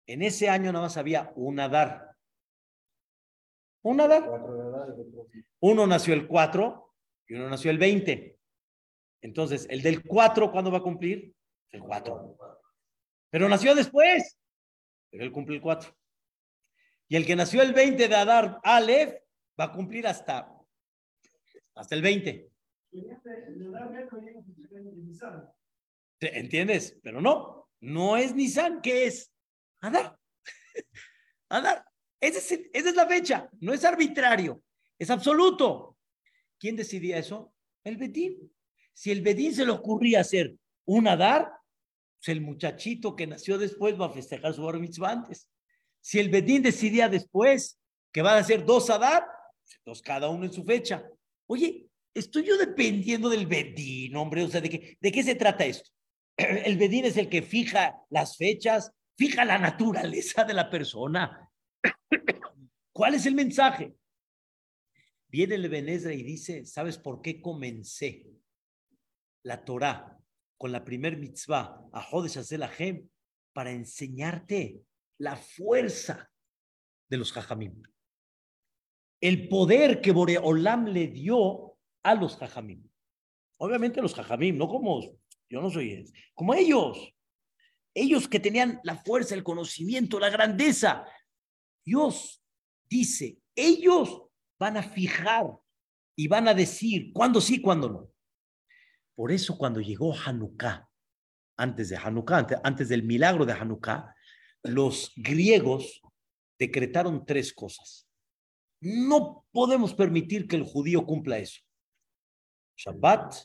en 0.05 0.21
ese 0.21 0.49
año 0.49 0.71
nada 0.71 0.85
más 0.85 0.97
había 0.97 1.33
un 1.35 1.59
Adar. 1.59 2.15
Un 3.81 3.99
Adar. 3.99 4.29
Uno 5.59 5.87
nació 5.87 6.13
el 6.13 6.27
4 6.27 6.93
y 7.27 7.33
uno 7.33 7.49
nació 7.49 7.71
el 7.71 7.79
20. 7.79 8.37
Entonces, 9.21 9.65
el 9.69 9.81
del 9.81 10.03
4, 10.03 10.51
¿cuándo 10.51 10.71
va 10.71 10.77
a 10.77 10.83
cumplir? 10.83 11.33
El 11.71 11.81
4. 11.81 12.37
Pero 13.31 13.49
nació 13.49 13.73
después. 13.73 14.37
Pero 15.09 15.23
él 15.23 15.31
cumple 15.31 15.55
el 15.55 15.61
4. 15.61 15.91
Y 17.07 17.15
el 17.15 17.25
que 17.25 17.35
nació 17.35 17.61
el 17.61 17.73
20 17.73 18.07
de 18.07 18.15
Adar 18.15 18.59
Aleph 18.63 19.15
va 19.59 19.65
a 19.65 19.71
cumplir 19.71 20.05
hasta, 20.05 20.51
hasta 21.73 21.95
el 21.95 22.01
20. 22.01 22.51
¿Entiendes? 26.23 26.97
Pero 27.03 27.21
no, 27.21 27.69
no 27.81 28.17
es 28.17 28.33
Nissan, 28.35 28.81
¿qué 28.81 29.07
es? 29.07 29.31
Adar. 29.81 30.17
Adar. 31.49 31.85
Esa 32.19 32.39
es, 32.39 32.61
esa 32.71 32.89
es 32.89 32.95
la 32.95 33.05
fecha, 33.05 33.49
no 33.59 33.73
es 33.73 33.83
arbitrario, 33.83 34.63
es 34.97 35.09
absoluto. 35.09 35.97
¿Quién 36.57 36.77
decidía 36.77 37.17
eso? 37.17 37.53
El 37.83 37.97
Bedín. 37.97 38.49
Si 38.93 39.11
el 39.11 39.21
Bedín 39.21 39.53
se 39.53 39.65
le 39.65 39.71
ocurría 39.71 40.21
hacer 40.21 40.55
un 40.85 41.09
Adar, 41.09 41.51
pues 42.17 42.29
el 42.29 42.39
muchachito 42.39 43.15
que 43.15 43.27
nació 43.27 43.57
después 43.57 43.99
va 43.99 44.05
a 44.05 44.13
festejar 44.13 44.53
su 44.53 44.63
bar 44.63 44.75
antes. 45.09 45.49
Si 45.99 46.19
el 46.19 46.29
Bedín 46.29 46.61
decidía 46.61 47.09
después 47.09 47.77
que 48.13 48.21
van 48.21 48.37
a 48.37 48.43
ser 48.45 48.63
dos 48.63 48.89
Adar, 48.89 49.25
pues 49.61 49.75
entonces 49.79 50.01
cada 50.01 50.29
uno 50.29 50.45
en 50.45 50.53
su 50.53 50.63
fecha. 50.63 51.05
Oye, 51.47 51.89
estoy 52.13 52.45
yo 52.45 52.57
dependiendo 52.57 53.27
del 53.27 53.47
Bedín, 53.47 54.15
hombre, 54.15 54.43
o 54.43 54.47
sea, 54.47 54.61
¿de 54.61 54.69
qué, 54.69 54.97
de 54.99 55.11
qué 55.11 55.23
se 55.23 55.35
trata 55.35 55.65
esto? 55.65 55.89
El 56.37 56.77
Bedín 56.77 57.05
es 57.05 57.17
el 57.17 57.29
que 57.29 57.41
fija 57.41 58.01
las 58.09 58.37
fechas, 58.37 58.91
fija 59.17 59.45
la 59.45 59.59
naturaleza 59.59 60.43
de 60.43 60.53
la 60.53 60.69
persona. 60.69 61.49
¿Cuál 62.93 63.15
es 63.15 63.25
el 63.25 63.35
mensaje? 63.35 63.95
Viene 65.27 65.55
el 65.55 65.67
Benezra 65.67 66.13
y 66.13 66.21
dice, 66.21 66.65
¿sabes 66.65 66.99
por 66.99 67.21
qué 67.21 67.41
comencé 67.41 68.27
la 69.43 69.65
Torah 69.65 70.19
con 70.57 70.71
la 70.71 70.85
primer 70.85 71.17
mitzvah, 71.17 71.89
a 71.91 72.01
Jodesh 72.01 72.37
Hem, 72.77 73.09
para 73.51 73.71
enseñarte 73.71 74.83
la 75.17 75.35
fuerza 75.35 76.31
de 77.09 77.17
los 77.17 77.31
Jajamim? 77.31 77.81
El 79.19 79.49
poder 79.49 80.01
que 80.01 80.11
Boreolam 80.11 80.85
le 80.85 81.07
dio 81.07 81.77
a 82.03 82.13
los 82.13 82.37
Jajamim. 82.37 82.87
Obviamente 83.57 84.01
los 84.03 84.13
Jajamim, 84.13 84.55
no 84.55 84.67
como 84.67 85.01
yo 85.53 85.61
no 85.61 85.69
soy, 85.69 86.11
como 86.33 86.55
ellos. 86.55 87.13
Ellos 87.93 88.27
que 88.27 88.39
tenían 88.39 88.79
la 88.83 88.97
fuerza, 88.97 89.35
el 89.35 89.43
conocimiento, 89.43 90.19
la 90.19 90.31
grandeza. 90.31 91.05
Dios 91.85 92.43
dice, 92.89 93.37
ellos 93.55 94.23
van 94.57 94.77
a 94.77 94.83
fijar 94.83 95.45
y 96.15 96.27
van 96.27 96.47
a 96.47 96.55
decir 96.55 97.13
cuándo 97.13 97.39
sí, 97.39 97.61
cuándo 97.61 97.87
no. 97.87 98.09
Por 99.13 99.31
eso 99.31 99.55
cuando 99.55 99.79
llegó 99.79 100.15
Hanukkah, 100.15 100.89
antes 101.55 101.89
de 101.89 101.97
Hanukkah, 101.97 102.47
antes, 102.63 102.89
del 102.89 103.03
milagro 103.03 103.45
de 103.45 103.53
Hanukkah, 103.53 104.15
los 104.63 105.11
griegos 105.15 106.01
decretaron 106.57 107.27
tres 107.27 107.53
cosas. 107.53 108.07
No 108.81 109.45
podemos 109.51 109.93
permitir 109.93 110.47
que 110.47 110.55
el 110.55 110.63
judío 110.63 111.05
cumpla 111.05 111.37
eso. 111.37 111.61
Shabbat, 112.75 113.35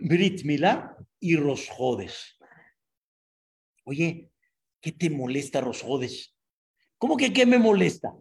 Brit 0.00 0.44
Milá 0.44 0.96
y 1.20 1.36
Rosjodes. 1.36 2.38
Oye, 3.84 4.30
¿qué 4.80 4.92
te 4.92 5.10
molesta 5.10 5.60
Rosjodes? 5.60 6.34
¿Cómo 6.98 7.16
que 7.16 7.32
qué 7.32 7.46
me 7.46 7.58
molesta? 7.58 8.14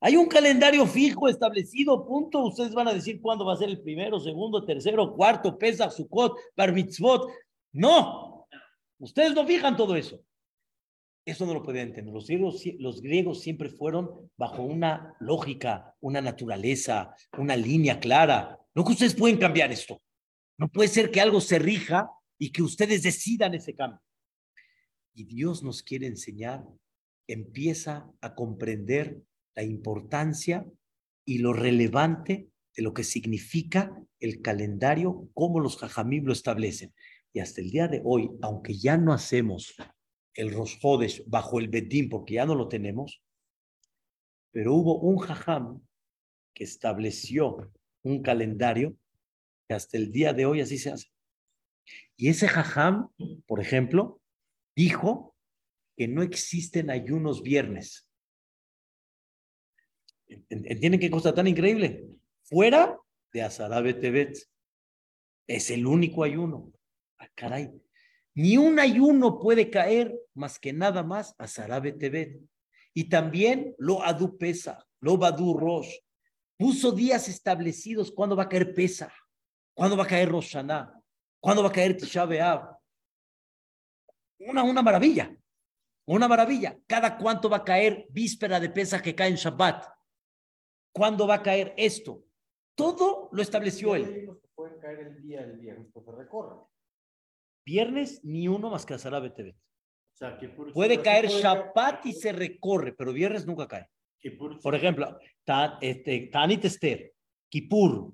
Hay 0.00 0.16
un 0.16 0.26
calendario 0.26 0.86
fijo 0.86 1.28
establecido, 1.28 2.06
punto. 2.06 2.44
Ustedes 2.44 2.72
van 2.72 2.88
a 2.88 2.94
decir 2.94 3.20
cuándo 3.20 3.44
va 3.44 3.54
a 3.54 3.56
ser 3.56 3.68
el 3.68 3.80
primero, 3.80 4.20
segundo, 4.20 4.64
tercero, 4.64 5.14
cuarto, 5.14 5.58
Pesach, 5.58 5.90
Sukkot, 5.90 6.36
Bar 6.56 6.72
Mitzvot. 6.72 7.30
No, 7.72 8.46
ustedes 8.98 9.34
no 9.34 9.44
fijan 9.46 9.76
todo 9.76 9.96
eso. 9.96 10.20
Eso 11.24 11.44
no 11.44 11.52
lo 11.52 11.62
podían 11.62 11.88
entender. 11.88 12.14
Los 12.14 12.26
griegos, 12.26 12.62
los 12.78 13.02
griegos 13.02 13.40
siempre 13.40 13.68
fueron 13.68 14.30
bajo 14.36 14.62
una 14.62 15.14
lógica, 15.20 15.94
una 16.00 16.20
naturaleza, 16.20 17.14
una 17.36 17.54
línea 17.56 18.00
clara. 18.00 18.58
No 18.74 18.84
que 18.84 18.92
ustedes 18.92 19.14
pueden 19.14 19.36
cambiar 19.36 19.70
esto. 19.70 20.00
No 20.58 20.68
puede 20.68 20.88
ser 20.88 21.10
que 21.10 21.20
algo 21.20 21.40
se 21.40 21.58
rija 21.58 22.10
y 22.36 22.50
que 22.50 22.62
ustedes 22.62 23.02
decidan 23.02 23.54
ese 23.54 23.74
cambio. 23.74 24.02
Y 25.14 25.24
Dios 25.24 25.62
nos 25.62 25.82
quiere 25.82 26.06
enseñar, 26.06 26.64
empieza 27.28 28.10
a 28.20 28.34
comprender 28.34 29.22
la 29.54 29.62
importancia 29.62 30.66
y 31.24 31.38
lo 31.38 31.52
relevante 31.52 32.48
de 32.76 32.82
lo 32.82 32.92
que 32.92 33.04
significa 33.04 33.92
el 34.20 34.40
calendario, 34.42 35.28
cómo 35.34 35.60
los 35.60 35.76
jajamim 35.76 36.24
lo 36.24 36.32
establecen. 36.32 36.92
Y 37.32 37.40
hasta 37.40 37.60
el 37.60 37.70
día 37.70 37.88
de 37.88 38.00
hoy, 38.04 38.30
aunque 38.42 38.76
ya 38.76 38.96
no 38.96 39.12
hacemos 39.12 39.74
el 40.34 40.52
Rosjodes 40.52 41.24
bajo 41.26 41.58
el 41.58 41.68
Bedín, 41.68 42.08
porque 42.08 42.34
ya 42.34 42.46
no 42.46 42.54
lo 42.54 42.68
tenemos, 42.68 43.22
pero 44.52 44.74
hubo 44.74 45.00
un 45.00 45.18
jajam 45.18 45.82
que 46.54 46.64
estableció 46.64 47.70
un 48.02 48.22
calendario 48.22 48.96
que 49.68 49.74
hasta 49.74 49.98
el 49.98 50.10
día 50.10 50.32
de 50.32 50.46
hoy 50.46 50.60
así 50.60 50.78
se 50.78 50.90
hace. 50.90 51.08
Y 52.16 52.28
ese 52.28 52.48
jajam, 52.48 53.10
por 53.46 53.60
ejemplo, 53.60 54.20
dijo 54.74 55.36
que 55.96 56.08
no 56.08 56.22
existen 56.22 56.90
ayunos 56.90 57.42
viernes. 57.42 58.08
¿Entienden 60.26 61.00
qué 61.00 61.10
cosa 61.10 61.34
tan 61.34 61.46
increíble? 61.46 62.06
Fuera 62.44 62.98
de 63.32 63.42
Azarabe 63.42 63.94
Tebet. 63.94 64.38
Es 65.46 65.70
el 65.70 65.86
único 65.86 66.24
ayuno. 66.24 66.72
Ah, 67.18 67.28
caray. 67.34 67.70
Ni 68.34 68.56
un 68.56 68.78
ayuno 68.78 69.38
puede 69.38 69.70
caer 69.70 70.14
más 70.34 70.58
que 70.58 70.72
nada 70.72 71.02
más 71.02 71.34
a 71.38 71.46
Sarabe 71.46 71.92
Tebet. 71.92 72.40
Y 72.94 73.08
también 73.08 73.74
lo 73.78 74.02
adu 74.02 74.38
pesa, 74.38 74.86
lo 75.00 75.16
badu 75.16 75.54
rosh. 75.54 75.92
Puso 76.56 76.92
días 76.92 77.28
establecidos 77.28 78.12
cuándo 78.12 78.36
va 78.36 78.44
a 78.44 78.48
caer 78.48 78.74
pesa, 78.74 79.12
cuándo 79.78 79.96
va 79.96 80.02
a 80.02 80.06
caer 80.08 80.28
Roshaná, 80.28 81.00
cuándo 81.40 81.62
va 81.62 81.68
a 81.68 81.72
caer 81.72 81.96
Tisha 81.96 82.24
B'Av. 82.26 82.76
Una, 84.40 84.64
una 84.64 84.82
maravilla, 84.82 85.32
una 86.06 86.26
maravilla. 86.26 86.76
Cada 86.88 87.16
cuánto 87.16 87.48
va 87.48 87.58
a 87.58 87.64
caer 87.64 88.06
víspera 88.10 88.58
de 88.58 88.70
pesa 88.70 89.00
que 89.00 89.14
cae 89.14 89.28
en 89.30 89.36
Shabbat. 89.36 89.86
¿Cuándo 90.92 91.28
va 91.28 91.34
a 91.36 91.42
caer 91.44 91.74
esto? 91.76 92.24
Todo 92.74 93.28
lo 93.30 93.40
estableció 93.40 93.94
él. 93.94 94.28
Caer 94.80 94.98
el 94.98 95.22
día 95.22 95.42
del 95.46 95.58
viernes, 95.58 95.92
se 95.92 96.00
recorre. 96.12 96.56
Viernes 97.64 98.24
ni 98.24 98.48
uno 98.48 98.70
más 98.70 98.84
que 98.84 98.94
a 98.94 98.98
Sarabe 98.98 99.30
Tebet. 99.30 99.54
O 99.56 100.16
sea, 100.16 100.36
que 100.38 100.48
por- 100.48 100.72
Puede 100.72 101.00
caer 101.00 101.26
puede 101.26 101.40
Shabbat 101.40 102.06
y 102.06 102.12
se 102.14 102.32
recorre, 102.32 102.92
pero 102.94 103.12
viernes 103.12 103.46
nunca 103.46 103.68
cae. 103.68 103.88
por- 104.60 104.74
ejemplo, 104.74 105.16
este, 105.80 106.28
Tanit 106.32 106.64
Esther, 106.64 107.12
Kippur, 107.48 108.12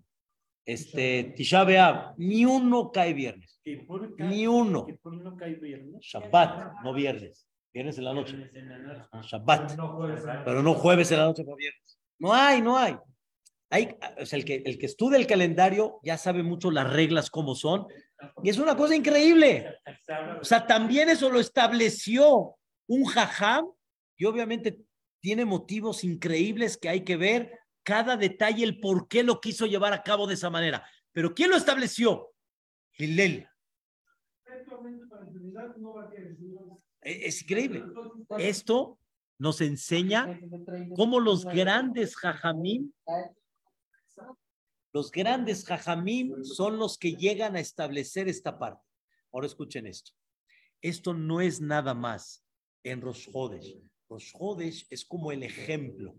este, 0.66 1.35
Tisha 1.37 1.64
B'Av, 1.64 2.14
ni 2.16 2.44
uno 2.44 2.90
cae 2.92 3.12
viernes. 3.12 3.61
por 3.87 4.14
ca- 4.16 4.24
Ni 4.27 4.46
uno. 4.46 4.87
por 5.03 5.14
no 5.14 5.37
cae 5.37 5.55
viernes. 5.55 6.00
Shabbat, 6.03 6.83
no 6.83 6.92
viernes. 6.94 7.46
Viernes 7.72 7.98
en 7.98 8.05
la 8.05 8.14
noche. 8.14 8.35
En 8.55 8.68
la 8.68 8.79
noche. 8.79 9.09
Ah, 9.12 9.20
Shabbat. 9.22 9.77
pues, 9.96 10.22
Pero 10.44 10.62
no 10.62 10.74
jueves 10.74 11.11
en 11.12 11.18
la 11.18 11.24
noche 11.27 11.42
o 11.46 11.57
viernes. 11.57 11.98
No 12.18 12.33
hay, 12.33 12.62
no 12.62 12.79
hay. 12.79 12.96
hay 13.70 13.96
o 14.20 14.24
sea, 14.27 14.38
el, 14.38 14.44
que, 14.44 14.62
el 14.64 14.79
que 14.79 14.87
estudia 14.87 15.18
el 15.18 15.27
calendario 15.27 15.98
ya 16.03 16.16
sabe 16.16 16.42
mucho 16.42 16.70
las 16.70 16.92
reglas 16.92 17.31
cómo 17.31 17.55
son. 17.55 17.87
Y 18.42 18.48
es 18.48 18.59
una 18.59 18.77
cosa 18.77 18.94
increíble. 18.94 19.66
O 20.40 20.44
sea, 20.44 20.66
también 20.66 21.09
eso 21.09 21.29
lo 21.31 21.40
estableció 21.40 22.55
un 22.87 23.05
jajam 23.05 23.66
y 24.16 24.24
obviamente 24.27 24.79
tiene 25.20 25.44
motivos 25.44 26.05
increíbles 26.05 26.77
que 26.77 26.88
hay 26.88 27.00
que 27.00 27.16
ver 27.16 27.59
cada 27.85 28.16
detalle, 28.16 28.64
el 28.64 28.81
por 28.81 29.07
qué 29.09 29.23
lo 29.23 29.40
quiso 29.40 29.66
llevar 29.66 29.92
a 29.92 30.03
cabo 30.03 30.27
de 30.27 30.35
esa 30.35 30.51
manera. 30.51 30.85
Pero 31.12 31.35
¿quién 31.35 31.51
lo 31.51 31.57
estableció? 31.57 32.33
Hillel. 32.99 33.47
E- 37.03 37.27
Es 37.29 37.42
increíble. 37.42 37.85
Esto 38.38 38.99
nos 39.38 39.61
enseña 39.61 40.29
cómo 40.97 41.20
los 41.20 41.44
grandes 41.44 42.16
jajamim, 42.16 42.90
los 44.92 45.11
grandes 45.11 45.64
jajamim 45.64 46.42
son 46.44 46.79
los 46.79 46.97
que 46.99 47.14
llegan 47.14 47.57
a 47.57 47.61
establecer 47.61 48.29
esta 48.29 48.59
parte. 48.59 48.83
Ahora 49.33 49.47
escuchen 49.47 49.87
esto. 49.87 50.12
Esto 50.81 51.14
no 51.14 51.40
es 51.40 51.61
nada 51.61 51.94
más 51.94 52.44
en. 52.85 53.01
Rosh 54.09 54.33
Hodesh 54.38 54.87
es 54.90 55.05
como 55.05 55.33
el 55.33 55.42
ejemplo. 55.42 56.14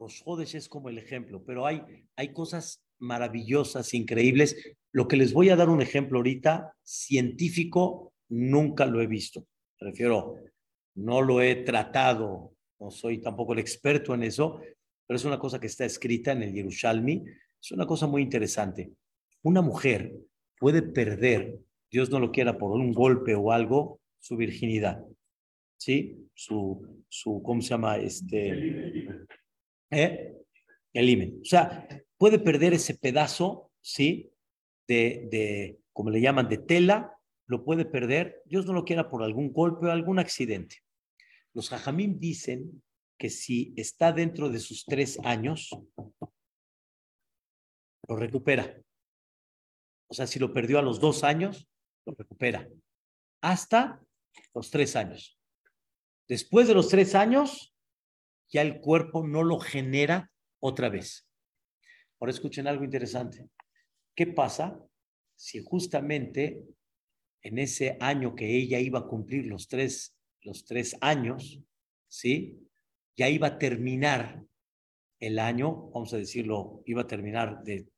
Rosh 0.00 0.22
Hodesh 0.24 0.54
es 0.54 0.68
como 0.68 0.88
el 0.88 0.96
ejemplo, 0.96 1.44
pero 1.44 1.66
hay, 1.66 1.82
hay 2.16 2.32
cosas 2.32 2.82
maravillosas, 2.98 3.92
increíbles. 3.92 4.56
Lo 4.92 5.06
que 5.06 5.16
les 5.16 5.34
voy 5.34 5.50
a 5.50 5.56
dar 5.56 5.68
un 5.68 5.82
ejemplo 5.82 6.18
ahorita, 6.18 6.74
científico, 6.82 8.14
nunca 8.30 8.86
lo 8.86 9.02
he 9.02 9.06
visto. 9.06 9.46
Me 9.78 9.90
refiero, 9.90 10.36
no 10.94 11.20
lo 11.20 11.42
he 11.42 11.56
tratado, 11.56 12.54
no 12.78 12.90
soy 12.90 13.18
tampoco 13.18 13.52
el 13.52 13.58
experto 13.58 14.14
en 14.14 14.22
eso, 14.22 14.60
pero 15.06 15.16
es 15.16 15.24
una 15.26 15.38
cosa 15.38 15.60
que 15.60 15.66
está 15.66 15.84
escrita 15.84 16.32
en 16.32 16.44
el 16.44 16.54
Yerushalmi. 16.54 17.22
Es 17.62 17.72
una 17.72 17.86
cosa 17.86 18.06
muy 18.06 18.22
interesante. 18.22 18.92
Una 19.42 19.60
mujer 19.60 20.14
puede 20.58 20.80
perder, 20.80 21.58
Dios 21.90 22.08
no 22.10 22.20
lo 22.20 22.32
quiera 22.32 22.56
por 22.56 22.72
un 22.72 22.92
golpe 22.92 23.34
o 23.34 23.52
algo, 23.52 24.00
su 24.18 24.36
virginidad. 24.36 25.04
¿Sí? 25.76 26.26
Su, 26.34 27.02
su 27.08 27.42
¿cómo 27.42 27.60
se 27.60 27.68
llama? 27.68 27.96
Este, 27.98 29.09
¿eh? 29.90 30.36
El. 30.92 31.40
O 31.40 31.44
sea, 31.44 31.86
puede 32.16 32.38
perder 32.38 32.74
ese 32.74 32.94
pedazo, 32.94 33.70
¿sí? 33.80 34.32
De, 34.86 35.28
de, 35.30 35.78
como 35.92 36.10
le 36.10 36.20
llaman, 36.20 36.48
de 36.48 36.58
tela, 36.58 37.16
lo 37.46 37.64
puede 37.64 37.84
perder, 37.84 38.42
Dios 38.44 38.64
no 38.66 38.72
lo 38.72 38.84
quiera 38.84 39.10
por 39.10 39.24
algún 39.24 39.52
golpe 39.52 39.86
o 39.86 39.90
algún 39.90 40.18
accidente. 40.18 40.76
Los 41.52 41.68
jajamim 41.68 42.18
dicen 42.18 42.82
que 43.18 43.28
si 43.28 43.74
está 43.76 44.12
dentro 44.12 44.48
de 44.48 44.60
sus 44.60 44.84
tres 44.84 45.18
años, 45.24 45.70
lo 48.08 48.16
recupera. 48.16 48.80
O 50.08 50.14
sea, 50.14 50.26
si 50.26 50.38
lo 50.38 50.52
perdió 50.52 50.78
a 50.78 50.82
los 50.82 51.00
dos 51.00 51.24
años, 51.24 51.68
lo 52.06 52.14
recupera. 52.14 52.68
Hasta 53.42 54.00
los 54.54 54.70
tres 54.70 54.94
años. 54.96 55.38
Después 56.28 56.68
de 56.68 56.74
los 56.74 56.88
tres 56.88 57.14
años, 57.14 57.69
ya 58.50 58.62
el 58.62 58.80
cuerpo 58.80 59.26
no 59.26 59.42
lo 59.42 59.58
genera 59.58 60.30
otra 60.60 60.88
vez. 60.88 61.26
Ahora 62.18 62.32
escuchen 62.32 62.66
algo 62.66 62.84
interesante. 62.84 63.48
¿Qué 64.14 64.26
pasa 64.26 64.78
si 65.36 65.62
justamente 65.64 66.64
en 67.42 67.58
ese 67.58 67.96
año 68.00 68.34
que 68.34 68.56
ella 68.56 68.78
iba 68.78 68.98
a 68.98 69.06
cumplir 69.06 69.46
los 69.46 69.68
tres, 69.68 70.16
los 70.42 70.64
tres 70.64 70.96
años, 71.00 71.60
¿sí? 72.08 72.58
Ya 73.16 73.28
iba 73.28 73.46
a 73.46 73.58
terminar 73.58 74.44
el 75.20 75.38
año, 75.38 75.90
vamos 75.90 76.12
a 76.12 76.18
decirlo, 76.18 76.82
iba 76.86 77.02
a 77.02 77.06
terminar 77.06 77.62
de 77.62 77.88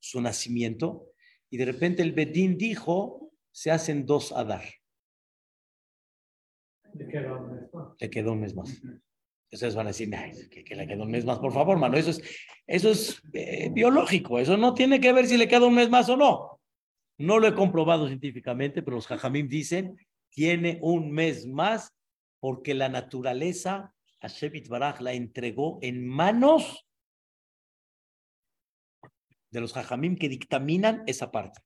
su 0.00 0.20
nacimiento, 0.20 1.10
y 1.50 1.56
de 1.56 1.64
repente 1.64 2.02
el 2.02 2.12
Bedín 2.12 2.56
dijo, 2.56 3.32
se 3.52 3.70
hacen 3.70 4.06
dos 4.06 4.32
Adar. 4.32 4.64
Le 7.98 8.10
quedó 8.10 8.32
un 8.32 8.40
mes 8.40 8.54
más. 8.54 8.82
Ustedes 9.54 9.74
van 9.74 9.86
a 9.86 9.90
decir, 9.90 10.14
"Ay, 10.14 10.32
que, 10.50 10.64
que 10.64 10.74
le 10.74 10.86
quedó 10.86 11.04
un 11.04 11.10
mes 11.10 11.24
más, 11.24 11.38
por 11.38 11.52
favor, 11.52 11.78
mano. 11.78 11.96
Eso 11.96 12.10
es, 12.10 12.22
eso 12.66 12.90
es 12.90 13.22
eh, 13.32 13.70
biológico. 13.70 14.38
Eso 14.38 14.56
no 14.56 14.74
tiene 14.74 15.00
que 15.00 15.12
ver 15.12 15.26
si 15.26 15.36
le 15.36 15.48
queda 15.48 15.66
un 15.66 15.74
mes 15.74 15.88
más 15.88 16.08
o 16.08 16.16
no. 16.16 16.60
No 17.18 17.38
lo 17.38 17.46
he 17.46 17.54
comprobado 17.54 18.08
científicamente, 18.08 18.82
pero 18.82 18.96
los 18.96 19.06
jajamim 19.06 19.48
dicen, 19.48 19.96
tiene 20.28 20.78
un 20.82 21.12
mes 21.12 21.46
más 21.46 21.94
porque 22.40 22.74
la 22.74 22.88
naturaleza, 22.88 23.94
Hashem 24.20 24.52
Baraj 24.68 25.00
la 25.00 25.12
entregó 25.12 25.78
en 25.80 26.06
manos 26.06 26.84
de 29.50 29.60
los 29.60 29.72
jajamim 29.72 30.16
que 30.16 30.28
dictaminan 30.28 31.04
esa 31.06 31.30
parte. 31.30 31.60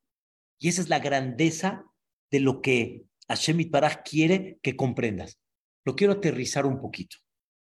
Y 0.59 0.69
esa 0.69 0.83
es 0.83 0.89
la 0.91 0.99
grandeza 0.99 1.85
de 2.31 2.41
lo 2.41 2.61
que 2.61 3.07
Hashem 3.29 3.71
Baraj 3.71 4.03
quiere 4.05 4.59
que 4.63 4.77
comprendas. 4.77 5.41
Lo 5.85 5.97
quiero 5.97 6.13
aterrizar 6.13 6.67
un 6.67 6.81
poquito, 6.81 7.17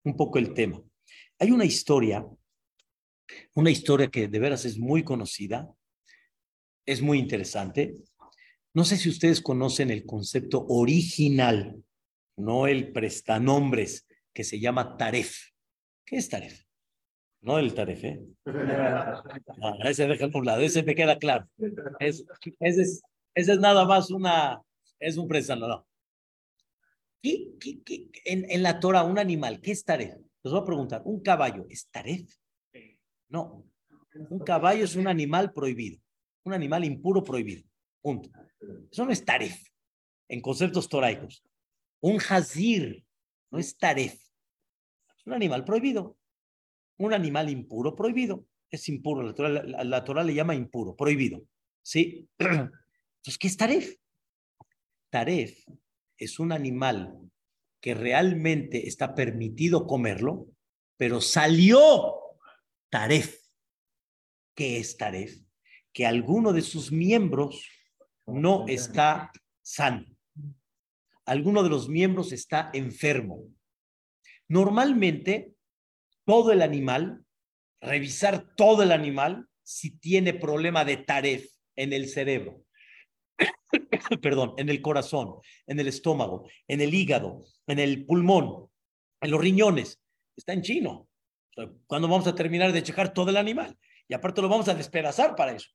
un 0.04 0.16
poco 0.16 0.38
el 0.38 0.54
tema. 0.54 0.82
Hay 1.38 1.50
una 1.50 1.64
historia, 1.64 2.26
una 3.54 3.70
historia 3.70 4.08
que 4.08 4.28
de 4.28 4.38
veras 4.38 4.64
es 4.64 4.78
muy 4.78 5.02
conocida, 5.02 5.68
es 6.86 7.02
muy 7.02 7.18
interesante. 7.18 7.96
No 8.74 8.84
sé 8.84 8.96
si 8.96 9.08
ustedes 9.08 9.40
conocen 9.40 9.90
el 9.90 10.04
concepto 10.06 10.66
original, 10.68 11.82
no 12.36 12.66
el 12.66 12.92
prestanombres, 12.92 14.06
que 14.32 14.44
se 14.44 14.60
llama 14.60 14.96
taref. 14.96 15.36
¿Qué 16.04 16.16
es 16.16 16.28
taref? 16.28 16.62
No 17.40 17.58
el 17.58 17.74
taref, 17.74 18.04
¿eh? 18.04 18.20
No, 19.58 19.74
ese 19.84 20.06
déjalo 20.06 20.32
a 20.34 20.38
un 20.38 20.46
lado, 20.46 20.62
ese 20.62 20.82
me 20.82 20.94
queda 20.94 21.18
claro. 21.18 21.48
Es, 21.98 22.24
ese, 22.60 22.82
es, 22.82 23.02
ese 23.34 23.52
es 23.52 23.58
nada 23.58 23.84
más 23.84 24.10
una, 24.10 24.60
es 24.98 25.16
un 25.16 25.28
prestanombres. 25.28 25.80
No. 25.80 25.86
¿Qué, 27.22 27.50
qué, 27.58 27.82
qué, 27.82 28.10
en, 28.24 28.50
en 28.50 28.62
la 28.62 28.78
Torah, 28.80 29.02
un 29.02 29.18
animal, 29.18 29.60
¿qué 29.60 29.72
es 29.72 29.84
taref? 29.84 30.14
Les 30.42 30.52
voy 30.52 30.60
a 30.60 30.64
preguntar, 30.64 31.02
¿un 31.04 31.20
caballo 31.20 31.66
es 31.68 31.88
taref? 31.90 32.30
No, 33.28 33.66
un 34.30 34.38
caballo 34.40 34.84
es 34.84 34.96
un 34.96 35.06
animal 35.06 35.52
prohibido, 35.52 36.00
un 36.44 36.54
animal 36.54 36.84
impuro 36.84 37.22
prohibido. 37.22 37.64
Punto. 38.00 38.30
Eso 38.90 39.04
no 39.04 39.12
es 39.12 39.24
taref 39.24 39.60
en 40.28 40.40
conceptos 40.40 40.88
toraicos. 40.88 41.44
Un 42.00 42.18
hazir 42.28 43.04
no 43.50 43.58
es 43.58 43.76
taref. 43.76 44.14
Es 44.14 45.26
un 45.26 45.32
animal 45.32 45.64
prohibido. 45.64 46.16
Un 46.96 47.12
animal 47.12 47.50
impuro 47.50 47.94
prohibido. 47.94 48.46
Es 48.70 48.88
impuro. 48.88 49.22
La 49.22 49.34
Torah, 49.34 49.48
la, 49.48 49.84
la 49.84 50.04
Torah 50.04 50.24
le 50.24 50.34
llama 50.34 50.54
impuro, 50.54 50.94
prohibido. 50.94 51.42
¿Sí? 51.82 52.28
Entonces, 52.38 53.38
¿qué 53.38 53.48
es 53.48 53.56
taref? 53.56 53.96
Taref 55.10 55.66
es 56.18 56.38
un 56.38 56.52
animal 56.52 57.14
que 57.80 57.94
realmente 57.94 58.88
está 58.88 59.14
permitido 59.14 59.86
comerlo, 59.86 60.48
pero 60.96 61.20
salió 61.20 62.14
taref. 62.90 63.38
¿Qué 64.54 64.78
es 64.78 64.96
taref? 64.96 65.40
Que 65.92 66.06
alguno 66.06 66.52
de 66.52 66.62
sus 66.62 66.90
miembros 66.90 67.68
no 68.26 68.66
está 68.68 69.32
sano. 69.62 70.04
Alguno 71.24 71.62
de 71.62 71.68
los 71.68 71.88
miembros 71.88 72.32
está 72.32 72.70
enfermo. 72.72 73.44
Normalmente, 74.48 75.52
todo 76.24 76.52
el 76.52 76.62
animal, 76.62 77.24
revisar 77.80 78.54
todo 78.56 78.82
el 78.82 78.92
animal 78.92 79.46
si 79.62 79.98
tiene 79.98 80.34
problema 80.34 80.84
de 80.84 80.96
taref 80.96 81.46
en 81.76 81.92
el 81.92 82.08
cerebro. 82.08 82.64
perdón, 84.22 84.54
en 84.56 84.68
el 84.68 84.80
corazón, 84.82 85.36
en 85.66 85.80
el 85.80 85.88
estómago, 85.88 86.48
en 86.66 86.80
el 86.80 86.94
hígado, 86.94 87.44
en 87.66 87.78
el 87.78 88.06
pulmón, 88.06 88.68
en 89.20 89.30
los 89.30 89.40
riñones. 89.40 90.00
Está 90.36 90.52
en 90.52 90.62
chino. 90.62 91.08
¿Cuándo 91.86 92.08
vamos 92.08 92.26
a 92.26 92.34
terminar 92.34 92.72
de 92.72 92.82
checar 92.82 93.12
todo 93.12 93.30
el 93.30 93.36
animal? 93.36 93.76
Y 94.06 94.14
aparte 94.14 94.40
lo 94.40 94.48
vamos 94.48 94.68
a 94.68 94.74
despedazar 94.74 95.34
para 95.34 95.52
eso. 95.52 95.68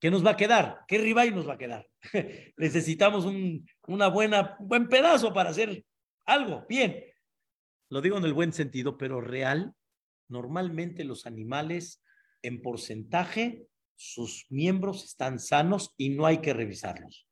¿Qué 0.00 0.10
nos 0.10 0.24
va 0.24 0.30
a 0.30 0.36
quedar? 0.36 0.80
¿Qué 0.88 0.96
ribeye 0.96 1.30
nos 1.30 1.46
va 1.46 1.54
a 1.54 1.58
quedar? 1.58 1.86
Necesitamos 2.56 3.26
un 3.26 3.66
una 3.86 4.08
buena, 4.08 4.56
buen 4.60 4.88
pedazo 4.88 5.32
para 5.34 5.50
hacer 5.50 5.84
algo. 6.24 6.64
Bien. 6.68 7.04
Lo 7.90 8.00
digo 8.00 8.16
en 8.16 8.24
el 8.24 8.32
buen 8.32 8.52
sentido, 8.52 8.96
pero 8.96 9.20
real. 9.20 9.74
Normalmente 10.28 11.04
los 11.04 11.26
animales 11.26 12.02
en 12.42 12.62
porcentaje 12.62 13.66
sus 14.02 14.46
miembros 14.48 15.04
están 15.04 15.38
sanos 15.38 15.92
y 15.98 16.08
no 16.08 16.24
hay 16.24 16.38
que 16.38 16.54
revisarlos. 16.54 17.28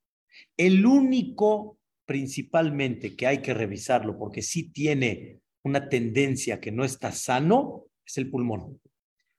El 0.55 0.85
único 0.85 1.79
principalmente 2.05 3.17
que 3.17 3.27
hay 3.27 3.39
que 3.41 3.55
revisarlo 3.55 4.19
porque 4.19 4.43
sí 4.43 4.65
tiene 4.65 5.41
una 5.63 5.89
tendencia 5.89 6.61
que 6.61 6.71
no 6.71 6.85
está 6.85 7.11
sano 7.11 7.87
es 8.05 8.19
el 8.19 8.31
pulmón. 8.31 8.83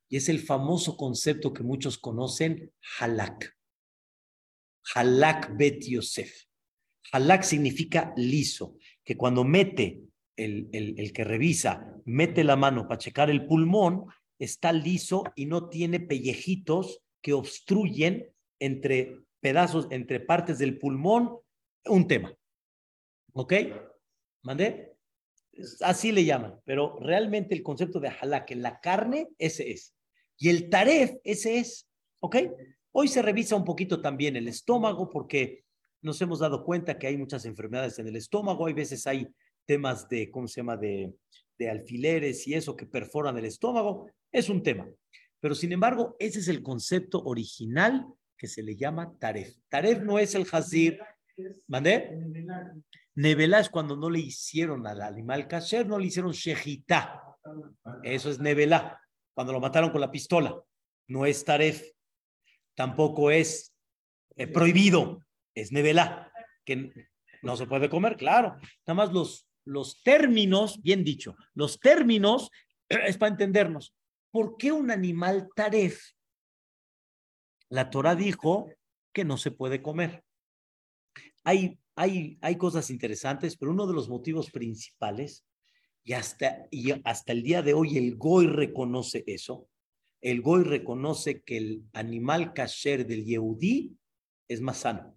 Y 0.09 0.17
es 0.17 0.27
el 0.27 0.39
famoso 0.39 0.97
concepto 0.97 1.53
que 1.53 1.61
muchos 1.61 1.99
conocen, 1.99 2.71
halak. 2.99 3.55
Halak 4.95 5.55
bet 5.55 5.85
Yosef. 5.87 6.45
Halak 7.11 7.43
significa 7.43 8.11
liso, 8.17 8.75
que 9.03 9.15
cuando 9.15 9.43
mete 9.43 10.01
el, 10.35 10.67
el 10.73 11.13
que 11.13 11.23
revisa, 11.23 11.93
mete 12.05 12.43
la 12.43 12.55
mano 12.55 12.87
para 12.87 12.97
checar 12.97 13.29
el 13.29 13.45
pulmón, 13.45 14.05
está 14.39 14.73
liso 14.73 15.25
y 15.35 15.45
no 15.45 15.69
tiene 15.69 15.99
pellejitos 15.99 17.03
que 17.21 17.33
obstruyen 17.33 18.31
entre 18.59 19.19
pedazos, 19.39 19.87
entre 19.91 20.19
partes 20.19 20.57
del 20.59 20.77
pulmón, 20.77 21.37
un 21.85 22.07
tema. 22.07 22.35
¿Ok? 23.33 23.53
¿Mandé? 24.43 24.95
Así 25.81 26.11
le 26.11 26.23
llaman, 26.25 26.59
pero 26.65 26.97
realmente 26.99 27.55
el 27.55 27.63
concepto 27.63 27.99
de 27.99 28.09
halak 28.09 28.51
en 28.51 28.61
la 28.61 28.79
carne, 28.79 29.29
ese 29.37 29.71
es. 29.71 29.93
Y 30.37 30.49
el 30.49 30.69
taref, 30.69 31.15
ese 31.23 31.59
es. 31.59 31.89
¿Ok? 32.21 32.37
Hoy 32.91 33.07
se 33.07 33.21
revisa 33.21 33.55
un 33.55 33.65
poquito 33.65 34.01
también 34.01 34.35
el 34.35 34.47
estómago 34.47 35.09
porque 35.09 35.63
nos 36.01 36.21
hemos 36.21 36.39
dado 36.39 36.63
cuenta 36.63 36.97
que 36.97 37.07
hay 37.07 37.17
muchas 37.17 37.45
enfermedades 37.45 37.99
en 37.99 38.07
el 38.07 38.15
estómago. 38.15 38.65
Hay 38.65 38.73
veces 38.73 39.05
hay 39.05 39.27
temas 39.65 40.07
de, 40.09 40.31
¿cómo 40.31 40.47
se 40.47 40.61
llama?, 40.61 40.77
de, 40.77 41.13
de 41.57 41.69
alfileres 41.69 42.47
y 42.47 42.53
eso 42.53 42.75
que 42.75 42.85
perforan 42.85 43.37
el 43.37 43.45
estómago. 43.45 44.09
Es 44.31 44.49
un 44.49 44.63
tema. 44.63 44.89
Pero 45.39 45.55
sin 45.55 45.71
embargo, 45.71 46.15
ese 46.19 46.39
es 46.39 46.47
el 46.47 46.61
concepto 46.61 47.21
original 47.23 48.05
que 48.37 48.47
se 48.47 48.63
le 48.63 48.75
llama 48.75 49.13
taref. 49.19 49.55
Taref 49.69 50.01
no 50.01 50.19
es 50.19 50.35
el 50.35 50.47
hazir. 50.51 50.99
¿Mandé? 51.67 52.17
Nevelá 53.15 53.59
es 53.59 53.69
cuando 53.69 53.95
no 53.95 54.09
le 54.09 54.19
hicieron 54.19 54.85
al 54.87 55.01
animal 55.01 55.47
kasher, 55.47 55.85
no 55.87 55.99
le 55.99 56.07
hicieron 56.07 56.31
shejita. 56.31 57.21
Eso 58.03 58.29
es 58.29 58.39
nevelá, 58.39 58.99
cuando 59.33 59.53
lo 59.53 59.59
mataron 59.59 59.91
con 59.91 60.01
la 60.01 60.11
pistola. 60.11 60.61
No 61.07 61.25
es 61.25 61.43
taref. 61.43 61.83
Tampoco 62.75 63.31
es 63.31 63.73
eh, 64.37 64.47
prohibido, 64.47 65.25
es 65.53 65.71
nevelá, 65.71 66.31
que 66.63 66.91
no 67.41 67.57
se 67.57 67.67
puede 67.67 67.89
comer, 67.89 68.15
claro. 68.15 68.55
Nada 68.87 68.93
más 68.95 69.11
los, 69.11 69.47
los 69.65 70.01
términos, 70.01 70.81
bien 70.81 71.03
dicho, 71.03 71.35
los 71.53 71.79
términos 71.79 72.49
es 72.89 73.17
para 73.17 73.31
entendernos. 73.31 73.93
¿Por 74.31 74.57
qué 74.57 74.71
un 74.71 74.91
animal 74.91 75.49
taref? 75.55 76.01
La 77.69 77.89
Torah 77.89 78.15
dijo 78.15 78.71
que 79.13 79.25
no 79.25 79.37
se 79.37 79.51
puede 79.51 79.81
comer. 79.81 80.23
Hay, 81.43 81.79
hay, 81.95 82.37
hay 82.41 82.57
cosas 82.57 82.89
interesantes, 82.89 83.57
pero 83.57 83.71
uno 83.71 83.87
de 83.87 83.93
los 83.93 84.09
motivos 84.09 84.51
principales, 84.51 85.45
y 86.03 86.13
hasta, 86.13 86.67
y 86.71 86.91
hasta 87.03 87.31
el 87.31 87.43
día 87.43 87.61
de 87.61 87.73
hoy 87.73 87.97
el 87.97 88.15
Goy 88.15 88.47
reconoce 88.47 89.23
eso, 89.27 89.67
el 90.21 90.41
Goy 90.41 90.63
reconoce 90.63 91.41
que 91.41 91.57
el 91.57 91.83
animal 91.93 92.53
kasher 92.53 93.05
del 93.05 93.25
Yehudí 93.25 93.95
es 94.47 94.61
más 94.61 94.77
sano, 94.79 95.15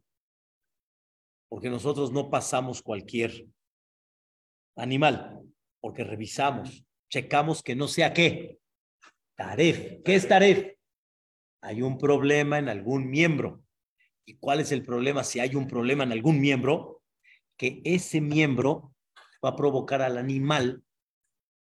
porque 1.48 1.70
nosotros 1.70 2.12
no 2.12 2.30
pasamos 2.30 2.82
cualquier 2.82 3.46
animal, 4.76 5.40
porque 5.80 6.04
revisamos, 6.04 6.84
checamos 7.08 7.62
que 7.62 7.74
no 7.74 7.88
sea 7.88 8.12
qué, 8.12 8.58
Taref. 9.42 10.02
¿Qué 10.04 10.14
es 10.14 10.28
Taref? 10.28 10.72
Hay 11.62 11.82
un 11.82 11.98
problema 11.98 12.58
en 12.58 12.68
algún 12.68 13.10
miembro. 13.10 13.64
¿Y 14.24 14.36
cuál 14.36 14.60
es 14.60 14.70
el 14.70 14.84
problema 14.84 15.24
si 15.24 15.40
hay 15.40 15.56
un 15.56 15.66
problema 15.66 16.04
en 16.04 16.12
algún 16.12 16.40
miembro? 16.40 17.02
Que 17.56 17.82
ese 17.84 18.20
miembro 18.20 18.94
va 19.44 19.50
a 19.50 19.56
provocar 19.56 20.00
al 20.00 20.16
animal, 20.16 20.84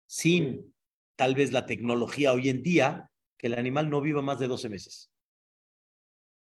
sin 0.05 0.75
tal 1.15 1.33
vez 1.33 1.51
la 1.51 1.65
tecnología 1.65 2.33
hoy 2.33 2.49
en 2.49 2.61
día, 2.61 3.09
que 3.35 3.47
el 3.47 3.55
animal 3.55 3.89
no 3.89 3.99
viva 3.99 4.21
más 4.21 4.37
de 4.37 4.47
12 4.47 4.69
meses. 4.69 5.11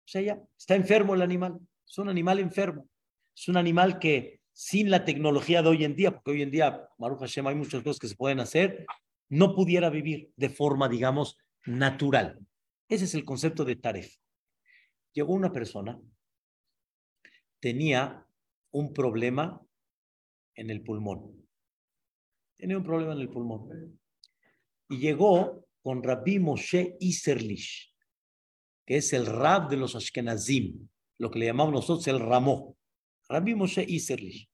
O 0.07 0.11
sea, 0.11 0.23
ya 0.23 0.43
está 0.59 0.75
enfermo 0.75 1.15
el 1.15 1.23
animal. 1.23 1.57
Es 1.89 1.99
un 1.99 2.09
animal 2.09 2.41
enfermo. 2.41 2.89
Es 3.37 3.47
un 3.47 3.57
animal 3.57 4.01
que 4.01 4.41
sin 4.53 4.91
la 4.91 5.05
tecnología 5.05 5.63
de 5.63 5.69
hoy 5.69 5.85
en 5.85 5.95
día, 5.95 6.11
porque 6.11 6.33
hoy 6.33 6.43
en 6.43 6.51
día, 6.51 6.89
Maruja 6.99 7.27
Hashem, 7.27 7.47
hay 7.47 7.55
muchas 7.55 7.85
cosas 7.85 8.01
que 8.01 8.09
se 8.09 8.17
pueden 8.17 8.41
hacer, 8.41 8.85
no 9.29 9.55
pudiera 9.55 9.91
vivir 9.91 10.33
de 10.37 10.49
forma, 10.49 10.89
digamos, 10.89 11.37
natural. 11.67 12.39
Ese 12.89 13.05
es 13.05 13.15
el 13.15 13.25
concepto 13.25 13.65
de 13.65 13.77
taref. 13.77 14.17
Llegó 15.13 15.35
una 15.35 15.53
persona, 15.53 16.01
tenía 17.61 18.27
un 18.71 18.93
problema 18.93 19.61
en 20.55 20.71
el 20.71 20.83
pulmón. 20.83 21.47
Tenía 22.57 22.79
un 22.79 22.85
problema 22.85 23.13
en 23.13 23.21
el 23.21 23.29
pulmón. 23.29 24.01
Y 24.89 24.99
llegó 24.99 25.67
con 25.83 26.03
Rabbi 26.03 26.39
Moshe 26.39 26.97
Iserlish, 27.01 27.95
que 28.87 28.97
es 28.97 29.13
el 29.13 29.27
rab 29.27 29.69
de 29.69 29.77
los 29.77 29.95
Ashkenazim, 29.95 30.89
lo 31.19 31.31
que 31.31 31.39
le 31.39 31.47
llamamos 31.47 31.75
nosotros 31.75 32.07
el 32.09 32.21
Ramó. 32.21 32.77
Rabbi 33.29 33.55
Moshe 33.55 33.85
Iserlish, 33.87 34.49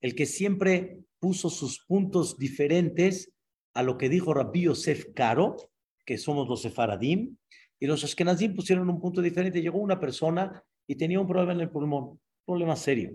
el 0.00 0.14
que 0.14 0.26
siempre 0.26 1.00
puso 1.18 1.50
sus 1.50 1.84
puntos 1.84 2.36
diferentes 2.36 3.32
a 3.74 3.82
lo 3.82 3.98
que 3.98 4.08
dijo 4.08 4.34
Rabbi 4.34 4.62
Yosef 4.62 5.12
Caro, 5.14 5.56
que 6.04 6.18
somos 6.18 6.48
los 6.48 6.62
sefaradim, 6.62 7.36
y 7.78 7.86
los 7.86 8.02
ashkenazim 8.02 8.54
pusieron 8.54 8.90
un 8.90 9.00
punto 9.00 9.22
diferente. 9.22 9.62
Llegó 9.62 9.78
una 9.78 10.00
persona 10.00 10.64
y 10.86 10.96
tenía 10.96 11.20
un 11.20 11.26
problema 11.26 11.52
en 11.52 11.60
el 11.60 11.70
pulmón, 11.70 12.20
problema 12.44 12.76
serio. 12.76 13.14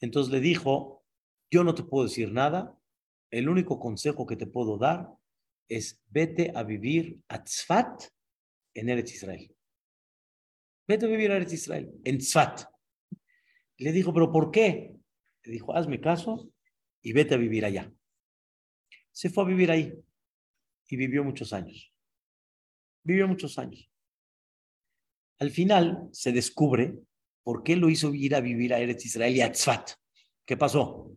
Entonces 0.00 0.32
le 0.32 0.40
dijo, 0.40 1.04
yo 1.50 1.64
no 1.64 1.74
te 1.74 1.82
puedo 1.82 2.04
decir 2.04 2.32
nada, 2.32 2.78
el 3.30 3.48
único 3.48 3.80
consejo 3.80 4.26
que 4.26 4.36
te 4.36 4.46
puedo 4.46 4.78
dar 4.78 5.08
es 5.68 6.00
vete 6.08 6.52
a 6.54 6.62
vivir 6.62 7.18
a 7.28 7.42
Tzfat 7.42 8.04
en 8.74 8.88
Eretz 8.88 9.14
Israel. 9.14 9.54
Vete 10.86 11.06
a 11.06 11.08
vivir 11.08 11.30
a 11.30 11.36
Eretz 11.36 11.52
Israel, 11.52 11.92
en 12.04 12.18
Tzfat. 12.18 12.64
Le 13.78 13.92
dijo, 13.92 14.12
pero 14.12 14.30
¿por 14.30 14.50
qué? 14.50 14.96
Le 15.44 15.52
dijo, 15.52 15.74
hazme 15.74 16.00
caso 16.00 16.50
y 17.02 17.12
vete 17.12 17.34
a 17.34 17.38
vivir 17.38 17.64
allá 17.64 17.92
se 19.12 19.30
fue 19.30 19.44
a 19.44 19.46
vivir 19.46 19.70
ahí 19.70 19.92
y 20.88 20.96
vivió 20.96 21.24
muchos 21.24 21.52
años. 21.52 21.92
Vivió 23.02 23.26
muchos 23.28 23.58
años. 23.58 23.90
Al 25.38 25.50
final 25.50 26.08
se 26.12 26.32
descubre 26.32 26.98
por 27.42 27.62
qué 27.62 27.76
lo 27.76 27.88
hizo 27.88 28.12
ir 28.14 28.34
a 28.34 28.40
vivir 28.40 28.74
a 28.74 28.78
Eretz 28.78 29.06
Israel 29.06 29.36
y 29.36 29.40
a 29.40 29.50
Tzfat. 29.50 29.92
¿Qué 30.44 30.56
pasó? 30.56 31.16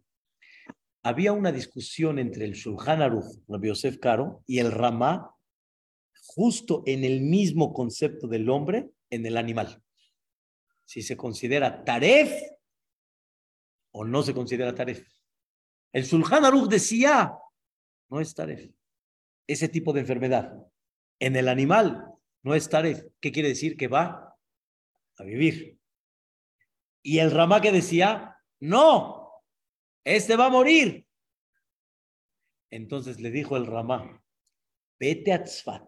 Había 1.04 1.34
una 1.34 1.52
discusión 1.52 2.18
entre 2.20 2.46
el 2.46 2.54
Shulchan 2.54 3.02
Aruch, 3.02 3.44
Rabbi 3.48 3.68
Yosef 3.68 3.98
Caro, 3.98 4.41
y 4.48 4.60
el 4.60 4.72
Ramá, 4.72 5.36
justo 6.28 6.84
en 6.86 7.04
el 7.04 7.22
mismo 7.22 7.74
concepto 7.74 8.28
del 8.28 8.50
hombre 8.50 8.89
en 9.10 9.26
el 9.26 9.36
animal. 9.36 9.84
Si 10.86 11.02
se 11.02 11.18
considera 11.18 11.84
taref 11.84 12.32
o 13.91 14.06
no 14.06 14.24
se 14.24 14.34
considera 14.34 14.74
taref. 14.74 15.06
El 15.91 16.06
Shulchan 16.06 16.46
Aruch 16.46 16.70
decía, 16.70 17.34
no 18.14 18.22
es 18.22 18.36
taref. 18.36 18.70
Ese 19.47 19.68
tipo 19.68 19.91
de 19.91 20.01
enfermedad. 20.01 20.53
En 21.20 21.36
el 21.36 21.49
animal 21.49 22.14
no 22.43 22.53
es 22.53 22.70
taref. 22.70 23.03
¿Qué 23.20 23.32
quiere 23.32 23.49
decir? 23.49 23.76
Que 23.76 23.88
va 23.88 24.38
a 25.18 25.24
vivir. 25.24 25.80
Y 27.01 27.18
el 27.18 27.32
Ramá 27.32 27.59
que 27.59 27.72
decía, 27.72 28.38
no, 28.59 29.32
este 30.05 30.36
va 30.36 30.45
a 30.45 30.51
morir. 30.51 31.07
Entonces 32.70 33.20
le 33.20 33.32
dijo 33.32 33.57
el 33.57 33.66
Ramá, 33.66 34.24
vete 34.99 35.34
a 35.34 35.43
Tzfat, 35.43 35.84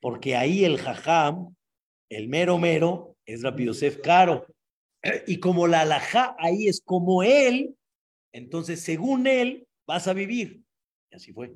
porque 0.00 0.36
ahí 0.36 0.64
el 0.64 0.78
jajam, 0.78 1.56
el 2.10 2.28
mero 2.28 2.58
mero, 2.58 3.16
es 3.24 3.42
Rabbi 3.42 3.64
Yosef 3.64 4.00
Caro. 4.02 4.46
Y 5.26 5.40
como 5.40 5.66
la 5.66 5.80
alajá 5.80 6.36
ahí 6.38 6.68
es 6.68 6.82
como 6.82 7.22
él, 7.22 7.74
entonces 8.32 8.82
según 8.82 9.26
él 9.26 9.66
vas 9.86 10.08
a 10.08 10.12
vivir 10.12 10.65
así 11.12 11.32
fue. 11.32 11.54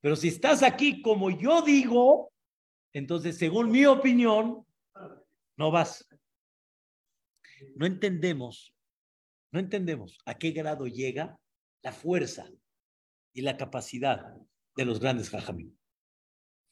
Pero 0.00 0.16
si 0.16 0.28
estás 0.28 0.62
aquí 0.62 1.02
como 1.02 1.30
yo 1.30 1.62
digo, 1.62 2.32
entonces 2.92 3.36
según 3.36 3.70
mi 3.70 3.84
opinión, 3.84 4.64
no 5.56 5.70
vas. 5.70 6.08
No 7.74 7.86
entendemos, 7.86 8.72
no 9.52 9.58
entendemos 9.58 10.18
a 10.24 10.34
qué 10.34 10.52
grado 10.52 10.86
llega 10.86 11.38
la 11.82 11.92
fuerza 11.92 12.48
y 13.32 13.42
la 13.42 13.56
capacidad 13.56 14.34
de 14.76 14.84
los 14.84 15.00
grandes 15.00 15.30
jajamim. 15.30 15.76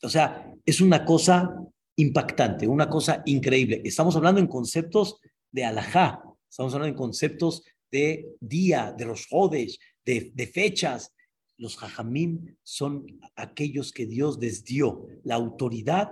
O 0.02 0.08
sea, 0.08 0.52
es 0.64 0.80
una 0.80 1.04
cosa 1.04 1.56
impactante, 1.96 2.68
una 2.68 2.88
cosa 2.88 3.22
increíble. 3.26 3.82
Estamos 3.84 4.14
hablando 4.16 4.40
en 4.40 4.46
conceptos 4.46 5.20
de 5.50 5.64
alajá, 5.64 6.22
estamos 6.48 6.74
hablando 6.74 6.92
en 6.92 6.98
conceptos 6.98 7.64
de 7.90 8.26
día, 8.40 8.94
de 8.96 9.06
los 9.06 9.26
jodes, 9.26 9.78
de, 10.04 10.30
de 10.34 10.46
fechas. 10.46 11.12
Los 11.58 11.76
jajamim 11.76 12.56
son 12.62 13.06
aquellos 13.34 13.92
que 13.92 14.06
Dios 14.06 14.38
les 14.38 14.64
dio 14.64 15.06
la 15.24 15.36
autoridad, 15.36 16.10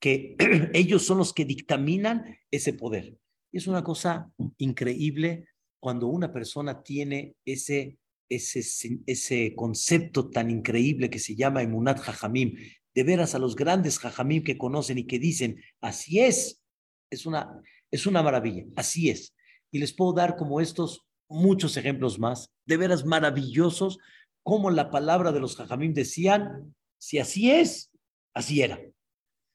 que 0.00 0.36
ellos 0.74 1.04
son 1.04 1.18
los 1.18 1.32
que 1.32 1.44
dictaminan 1.44 2.36
ese 2.50 2.72
poder. 2.72 3.16
Es 3.52 3.66
una 3.66 3.82
cosa 3.82 4.30
increíble 4.58 5.48
cuando 5.80 6.08
una 6.08 6.32
persona 6.32 6.82
tiene 6.82 7.36
ese, 7.44 7.98
ese, 8.28 8.62
ese 9.06 9.54
concepto 9.54 10.30
tan 10.30 10.50
increíble 10.50 11.10
que 11.10 11.18
se 11.18 11.36
llama 11.36 11.62
Emunat 11.62 12.00
Jajamim, 12.00 12.56
de 12.96 13.02
veras 13.04 13.34
a 13.34 13.38
los 13.38 13.54
grandes 13.54 13.98
jajamim 13.98 14.42
que 14.42 14.56
conocen 14.56 14.96
y 14.96 15.06
que 15.06 15.18
dicen, 15.18 15.60
así 15.82 16.20
es, 16.20 16.62
es 17.10 17.26
una, 17.26 17.60
es 17.90 18.06
una 18.06 18.22
maravilla, 18.22 18.64
así 18.74 19.10
es. 19.10 19.34
Y 19.70 19.78
les 19.78 19.92
puedo 19.92 20.14
dar 20.14 20.34
como 20.36 20.62
estos 20.62 21.02
muchos 21.28 21.76
ejemplos 21.76 22.18
más, 22.18 22.50
de 22.64 22.78
veras 22.78 23.04
maravillosos, 23.04 23.98
como 24.46 24.70
la 24.70 24.92
palabra 24.92 25.32
de 25.32 25.40
los 25.40 25.56
jajamim 25.56 25.92
decían, 25.92 26.72
si 26.98 27.18
así 27.18 27.50
es, 27.50 27.90
así 28.32 28.62
era, 28.62 28.80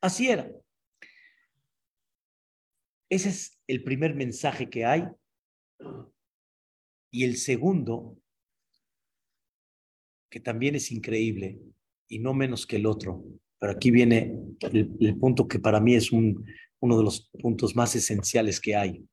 así 0.01 0.27
era. 0.27 0.51
Ese 3.09 3.29
es 3.29 3.57
el 3.67 3.85
primer 3.85 4.15
mensaje 4.15 4.69
que 4.69 4.83
hay. 4.83 5.05
Y 7.09 7.23
el 7.23 7.37
segundo, 7.37 8.17
que 10.29 10.41
también 10.41 10.75
es 10.75 10.91
increíble, 10.91 11.57
y 12.09 12.19
no 12.19 12.33
menos 12.33 12.67
que 12.67 12.75
el 12.75 12.85
otro. 12.85 13.23
Pero 13.59 13.71
aquí 13.71 13.91
viene 13.91 14.35
el, 14.59 15.17
punto 15.17 15.47
que 15.47 15.59
para 15.59 15.79
mí 15.79 15.95
es 15.95 16.11
un, 16.11 16.45
uno 16.81 16.97
de 16.97 17.03
los 17.05 17.29
puntos 17.41 17.77
más 17.77 17.95
esenciales 17.95 18.59
que 18.59 18.75
hay. 18.75 19.07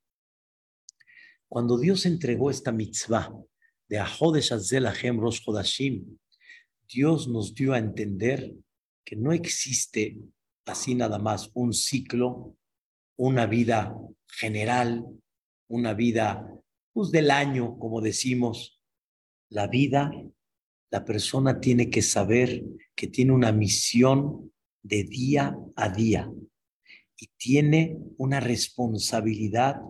Cuando 1.49 1.79
Dios 1.79 2.05
entregó 2.05 2.51
esta 2.51 2.73
mitzvah 2.73 3.33
de 3.89 3.99
Ahodesh 3.99 4.53
Azel 4.53 4.87
Rosh 5.19 5.41
Hodashim, 5.47 6.19
Dios 6.89 7.29
nos 7.29 7.55
dio 7.55 7.73
a 7.73 7.79
entender 7.79 8.55
que 9.05 9.17
no 9.17 9.33
existe 9.33 10.19
así 10.67 10.95
nada 10.95 11.19
más 11.19 11.51
un 11.55 11.73
ciclo, 11.73 12.57
una 13.17 13.47
vida 13.47 13.97
general, 14.27 15.05
una 15.69 15.95
vida 15.95 16.49
pues, 16.93 17.11
del 17.11 17.31
año, 17.31 17.79
como 17.79 18.01
decimos. 18.01 18.81
La 19.51 19.67
vida 19.67 20.11
la 20.91 21.05
persona 21.05 21.61
tiene 21.61 21.91
que 21.91 22.03
saber 22.03 22.65
que 22.95 23.09
tiene 23.09 23.33
una 23.33 23.53
misión 23.53 24.53
de 24.83 25.05
día 25.05 25.57
a 25.77 25.89
día 25.91 26.31
y 27.17 27.29
tiene 27.37 27.99
una 28.17 28.41
responsabilidad 28.41 29.81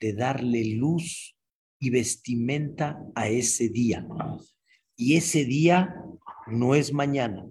de 0.00 0.12
darle 0.12 0.64
luz 0.76 1.33
y 1.84 1.90
vestimenta 1.90 2.98
a 3.14 3.28
ese 3.28 3.68
día. 3.68 4.08
Y 4.96 5.16
ese 5.16 5.44
día 5.44 5.94
no 6.46 6.74
es 6.74 6.94
mañana, 6.94 7.46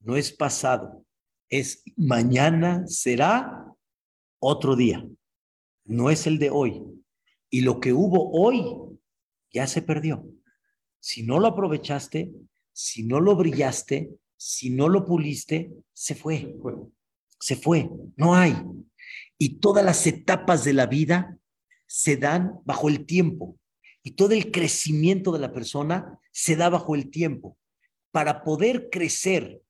no 0.00 0.16
es 0.16 0.30
pasado, 0.30 1.06
es 1.48 1.82
mañana 1.96 2.86
será 2.86 3.64
otro 4.38 4.76
día, 4.76 5.08
no 5.86 6.10
es 6.10 6.26
el 6.26 6.38
de 6.38 6.50
hoy. 6.50 6.82
Y 7.48 7.62
lo 7.62 7.80
que 7.80 7.94
hubo 7.94 8.30
hoy 8.32 8.62
ya 9.50 9.66
se 9.66 9.80
perdió. 9.80 10.26
Si 11.00 11.22
no 11.22 11.40
lo 11.40 11.48
aprovechaste, 11.48 12.30
si 12.74 13.04
no 13.04 13.20
lo 13.20 13.36
brillaste, 13.36 14.10
si 14.36 14.68
no 14.68 14.90
lo 14.90 15.06
puliste, 15.06 15.72
se 15.94 16.14
fue. 16.14 16.54
Se 17.40 17.56
fue. 17.56 17.88
No 18.16 18.34
hay. 18.34 18.54
Y 19.38 19.60
todas 19.60 19.82
las 19.82 20.06
etapas 20.06 20.62
de 20.62 20.74
la 20.74 20.84
vida 20.84 21.38
se 21.86 22.18
dan 22.18 22.58
bajo 22.64 22.88
el 22.88 23.06
tiempo. 23.06 23.58
Y 24.02 24.12
todo 24.12 24.32
el 24.32 24.50
crecimiento 24.50 25.32
de 25.32 25.38
la 25.38 25.52
persona 25.52 26.18
se 26.32 26.56
da 26.56 26.68
bajo 26.68 26.94
el 26.94 27.10
tiempo. 27.10 27.56
Para 28.10 28.42
poder 28.42 28.90
crecer 28.90 29.62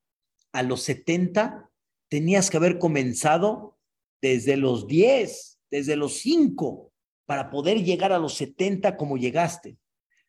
a 0.52 0.62
los 0.62 0.82
70, 0.82 1.70
tenías 2.08 2.50
que 2.50 2.56
haber 2.56 2.78
comenzado 2.78 3.78
desde 4.20 4.56
los 4.56 4.86
10, 4.86 5.58
desde 5.70 5.96
los 5.96 6.18
5, 6.18 6.92
para 7.26 7.50
poder 7.50 7.82
llegar 7.82 8.12
a 8.12 8.18
los 8.18 8.34
70 8.34 8.96
como 8.96 9.16
llegaste. 9.16 9.76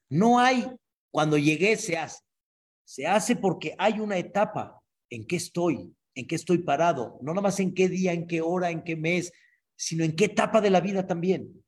No 0.09 0.39
hay 0.39 0.65
cuando 1.11 1.37
llegué 1.37 1.77
se 1.77 1.97
hace. 1.97 2.23
Se 2.85 3.07
hace 3.07 3.35
porque 3.35 3.75
hay 3.77 3.99
una 3.99 4.17
etapa 4.17 4.81
en 5.09 5.25
que 5.25 5.35
estoy, 5.35 5.93
en 6.15 6.27
que 6.27 6.35
estoy 6.35 6.59
parado, 6.59 7.17
no 7.21 7.33
nada 7.33 7.41
más 7.41 7.59
en 7.59 7.73
qué 7.73 7.87
día, 7.87 8.13
en 8.13 8.27
qué 8.27 8.41
hora, 8.41 8.71
en 8.71 8.83
qué 8.83 8.95
mes, 8.95 9.31
sino 9.75 10.03
en 10.03 10.15
qué 10.15 10.25
etapa 10.25 10.59
de 10.59 10.69
la 10.69 10.81
vida 10.81 11.05
también. 11.05 11.63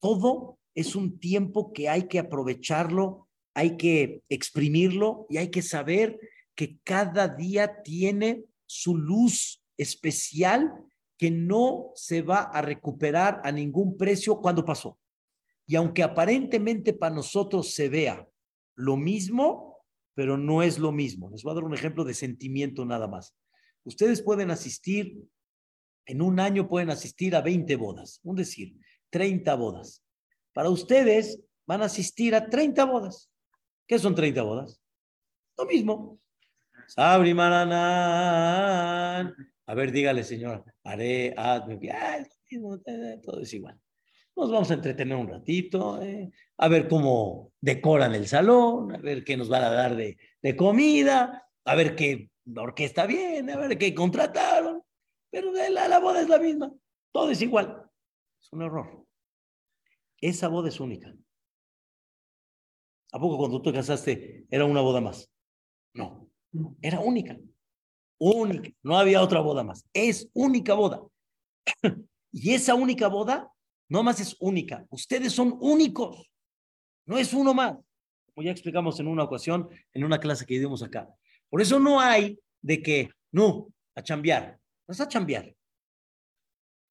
Todo 0.00 0.58
es 0.74 0.96
un 0.96 1.18
tiempo 1.18 1.72
que 1.72 1.88
hay 1.88 2.08
que 2.08 2.18
aprovecharlo, 2.18 3.28
hay 3.54 3.76
que 3.76 4.22
exprimirlo 4.28 5.26
y 5.28 5.36
hay 5.36 5.50
que 5.50 5.62
saber 5.62 6.18
que 6.54 6.78
cada 6.84 7.28
día 7.28 7.82
tiene 7.82 8.44
su 8.66 8.96
luz 8.96 9.62
especial 9.76 10.72
que 11.18 11.30
no 11.30 11.92
se 11.94 12.22
va 12.22 12.42
a 12.42 12.62
recuperar 12.62 13.40
a 13.44 13.52
ningún 13.52 13.96
precio 13.96 14.40
cuando 14.40 14.64
pasó. 14.64 14.98
Y 15.66 15.76
aunque 15.76 16.02
aparentemente 16.02 16.92
para 16.92 17.14
nosotros 17.14 17.74
se 17.74 17.88
vea 17.88 18.28
lo 18.74 18.96
mismo, 18.96 19.78
pero 20.14 20.36
no 20.36 20.62
es 20.62 20.78
lo 20.78 20.92
mismo. 20.92 21.30
Les 21.30 21.42
voy 21.42 21.52
a 21.52 21.54
dar 21.54 21.64
un 21.64 21.74
ejemplo 21.74 22.04
de 22.04 22.14
sentimiento 22.14 22.84
nada 22.84 23.08
más. 23.08 23.34
Ustedes 23.84 24.22
pueden 24.22 24.50
asistir, 24.50 25.22
en 26.06 26.22
un 26.22 26.40
año 26.40 26.68
pueden 26.68 26.90
asistir 26.90 27.36
a 27.36 27.40
20 27.40 27.76
bodas, 27.76 28.20
un 28.22 28.36
decir, 28.36 28.76
30 29.10 29.54
bodas. 29.54 30.01
Para 30.52 30.70
ustedes 30.70 31.40
van 31.66 31.82
a 31.82 31.86
asistir 31.86 32.34
a 32.34 32.48
30 32.48 32.84
bodas. 32.84 33.30
¿Qué 33.86 33.98
son 33.98 34.14
30 34.14 34.42
bodas? 34.42 34.80
Lo 35.56 35.66
mismo. 35.66 36.18
Sabri 36.86 37.34
A 37.38 38.14
ver, 39.74 39.92
dígale, 39.92 40.24
señora. 40.24 40.64
Haré, 40.84 41.34
hazme, 41.36 41.78
todo 43.22 43.40
es 43.40 43.52
igual 43.54 43.80
nos 44.36 44.50
vamos 44.50 44.70
a 44.70 44.74
entretener 44.74 45.16
un 45.16 45.28
ratito, 45.28 46.00
eh, 46.02 46.30
a 46.58 46.68
ver 46.68 46.88
cómo 46.88 47.52
decoran 47.60 48.14
el 48.14 48.26
salón, 48.26 48.94
a 48.94 48.98
ver 48.98 49.24
qué 49.24 49.36
nos 49.36 49.48
van 49.48 49.64
a 49.64 49.70
dar 49.70 49.96
de, 49.96 50.16
de 50.40 50.56
comida, 50.56 51.48
a 51.64 51.74
ver 51.74 51.94
qué 51.94 52.30
orquesta 52.56 53.06
viene, 53.06 53.52
a 53.52 53.58
ver 53.58 53.78
qué 53.78 53.94
contrataron, 53.94 54.82
pero 55.30 55.52
la, 55.52 55.88
la 55.88 55.98
boda 55.98 56.22
es 56.22 56.28
la 56.28 56.38
misma, 56.38 56.72
todo 57.12 57.30
es 57.30 57.42
igual. 57.42 57.84
Es 58.40 58.52
un 58.52 58.62
error. 58.62 59.06
Esa 60.22 60.46
boda 60.46 60.68
es 60.68 60.78
única. 60.78 61.12
¿A 63.12 63.18
poco 63.18 63.36
cuando 63.36 63.60
tú 63.60 63.70
te 63.70 63.76
casaste 63.76 64.46
era 64.48 64.64
una 64.64 64.80
boda 64.80 65.00
más? 65.00 65.28
No, 65.92 66.30
era 66.80 67.00
única. 67.00 67.36
Única. 68.18 68.70
No 68.82 68.96
había 68.96 69.20
otra 69.20 69.40
boda 69.40 69.64
más. 69.64 69.84
Es 69.92 70.30
única 70.32 70.74
boda. 70.74 71.02
y 72.32 72.54
esa 72.54 72.74
única 72.74 73.08
boda 73.08 73.52
no 73.88 74.02
más 74.04 74.20
es 74.20 74.36
única. 74.38 74.86
Ustedes 74.90 75.32
son 75.32 75.58
únicos. 75.60 76.30
No 77.04 77.18
es 77.18 77.34
uno 77.34 77.52
más. 77.52 77.76
Como 78.32 78.44
ya 78.44 78.52
explicamos 78.52 78.98
en 79.00 79.08
una 79.08 79.24
ocasión, 79.24 79.68
en 79.92 80.04
una 80.04 80.20
clase 80.20 80.46
que 80.46 80.58
dimos 80.58 80.82
acá. 80.84 81.12
Por 81.50 81.60
eso 81.60 81.80
no 81.80 82.00
hay 82.00 82.38
de 82.62 82.80
que, 82.80 83.10
no, 83.32 83.68
a 83.96 84.02
chambear. 84.02 84.58
Es 84.86 85.00
a 85.00 85.08
chambear. 85.08 85.52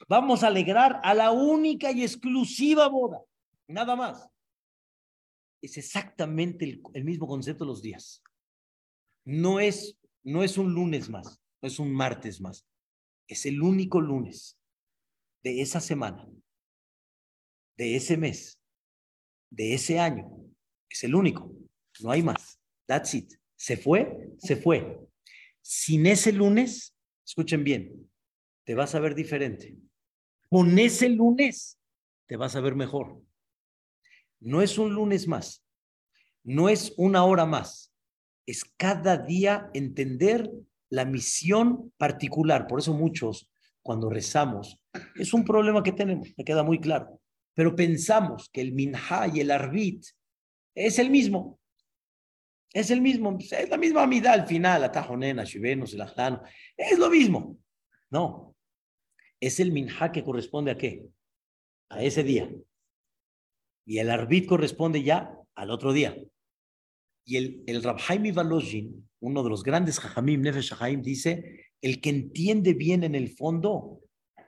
Vamos 0.07 0.43
a 0.43 0.47
alegrar 0.47 0.99
a 1.03 1.13
la 1.13 1.31
única 1.31 1.91
y 1.91 2.03
exclusiva 2.03 2.87
boda. 2.87 3.21
Nada 3.67 3.95
más. 3.95 4.27
Es 5.61 5.77
exactamente 5.77 6.81
el, 6.93 7.03
mismo 7.05 7.27
concepto 7.27 7.65
los 7.65 7.81
días. 7.81 8.23
No 9.25 9.59
es, 9.59 9.97
no 10.23 10.43
es 10.43 10.57
un 10.57 10.73
lunes 10.73 11.09
más, 11.09 11.39
no 11.61 11.67
es 11.67 11.77
un 11.77 11.93
martes 11.93 12.41
más. 12.41 12.65
Es 13.27 13.45
el 13.45 13.61
único 13.61 14.01
lunes 14.01 14.57
de 15.43 15.61
esa 15.61 15.79
semana 15.79 16.27
de 17.81 17.95
ese 17.95 18.15
mes, 18.15 18.59
de 19.49 19.73
ese 19.73 19.97
año. 19.97 20.29
Es 20.87 21.03
el 21.03 21.15
único. 21.15 21.51
No 22.01 22.11
hay 22.11 22.21
más. 22.21 22.59
That's 22.85 23.15
it. 23.15 23.33
Se 23.55 23.75
fue, 23.75 24.29
se 24.37 24.55
fue. 24.55 24.99
Sin 25.61 26.05
ese 26.05 26.31
lunes, 26.31 26.95
escuchen 27.25 27.63
bien, 27.63 28.11
te 28.65 28.75
vas 28.75 28.93
a 28.93 28.99
ver 28.99 29.15
diferente. 29.15 29.75
Con 30.51 30.77
ese 30.77 31.07
lunes, 31.07 31.79
te 32.27 32.35
vas 32.35 32.57
a 32.57 32.59
ver 32.59 32.75
mejor. 32.75 33.23
No 34.41 34.61
es 34.61 34.77
un 34.77 34.93
lunes 34.93 35.25
más. 35.25 35.63
No 36.43 36.67
es 36.67 36.93
una 36.97 37.23
hora 37.23 37.45
más. 37.45 37.93
Es 38.45 38.65
cada 38.75 39.15
día 39.17 39.69
entender 39.73 40.51
la 40.89 41.05
misión 41.05 41.93
particular. 41.97 42.67
Por 42.67 42.79
eso 42.79 42.93
muchos 42.93 43.49
cuando 43.81 44.09
rezamos, 44.09 44.77
es 45.15 45.33
un 45.33 45.45
problema 45.45 45.81
que 45.83 45.93
tenemos, 45.93 46.33
me 46.37 46.43
queda 46.43 46.63
muy 46.63 46.81
claro. 46.81 47.21
Pero 47.53 47.73
pensamos 47.73 48.49
que 48.49 48.59
el 48.59 48.73
minha 48.73 49.27
y 49.33 49.39
el 49.39 49.51
arbit 49.51 50.05
es 50.75 50.99
el 50.99 51.09
mismo. 51.09 51.61
Es 52.73 52.91
el 52.91 52.99
mismo, 52.99 53.37
es 53.39 53.69
la 53.69 53.77
misma 53.77 54.03
amida 54.03 54.33
al 54.33 54.45
final, 54.45 54.83
atajonena, 54.83 55.45
shivenos, 55.45 55.93
el 55.93 56.01
ajlano, 56.01 56.43
es 56.75 56.99
lo 56.99 57.09
mismo. 57.09 57.57
No, 58.09 58.50
es 59.41 59.59
el 59.59 59.71
minha 59.71 60.11
que 60.11 60.23
corresponde 60.23 60.71
a 60.71 60.77
qué? 60.77 61.09
A 61.89 62.03
ese 62.03 62.23
día. 62.23 62.49
Y 63.85 63.97
el 63.97 64.09
arbit 64.09 64.47
corresponde 64.47 65.03
ya 65.03 65.37
al 65.55 65.71
otro 65.71 65.91
día. 65.91 66.15
Y 67.25 67.37
el, 67.37 67.63
el 67.65 67.83
Rabhaim 67.83 68.33
Valojin, 68.33 69.09
uno 69.19 69.43
de 69.43 69.49
los 69.49 69.63
grandes 69.63 69.99
Jajamim, 69.99 70.41
Nefesh 70.41 70.73
dice, 71.01 71.65
el 71.81 71.99
que 71.99 72.11
entiende 72.11 72.73
bien 72.73 73.03
en 73.03 73.15
el 73.15 73.29
fondo, 73.29 74.01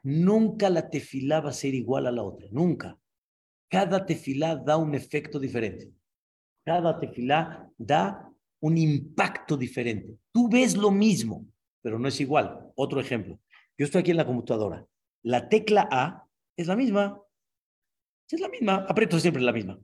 nunca 0.04 0.70
la 0.70 0.90
tefilá 0.90 1.42
va 1.42 1.50
a 1.50 1.54
ser 1.54 1.74
igual 1.74 2.06
a 2.06 2.12
la 2.12 2.24
otra, 2.24 2.48
nunca. 2.52 2.98
Cada 3.70 4.06
tefilá 4.06 4.56
da 4.56 4.78
un 4.78 4.94
efecto 4.94 5.40
diferente. 5.40 5.92
Cada 6.64 7.00
tefilá 7.00 7.70
da 7.78 8.32
un 8.62 8.78
impacto 8.78 9.58
diferente. 9.58 10.16
Tú 10.32 10.48
ves 10.48 10.78
lo 10.78 10.92
mismo, 10.92 11.46
pero 11.82 11.98
no 11.98 12.08
es 12.08 12.22
igual. 12.22 12.72
Otro 12.76 13.02
ejemplo. 13.02 13.40
Yo 13.78 13.86
estoy 13.86 14.02
aquí 14.02 14.12
en 14.12 14.18
la 14.18 14.26
computadora. 14.26 14.86
La 15.24 15.50
tecla 15.50 15.88
A 15.92 16.28
es 16.56 16.68
la 16.68 16.76
misma. 16.76 17.22
Es 18.30 18.40
la 18.40 18.50
misma. 18.50 18.86
Aprieto 18.88 19.20
siempre 19.20 19.42
la 19.42 19.52
misma. 19.52 19.80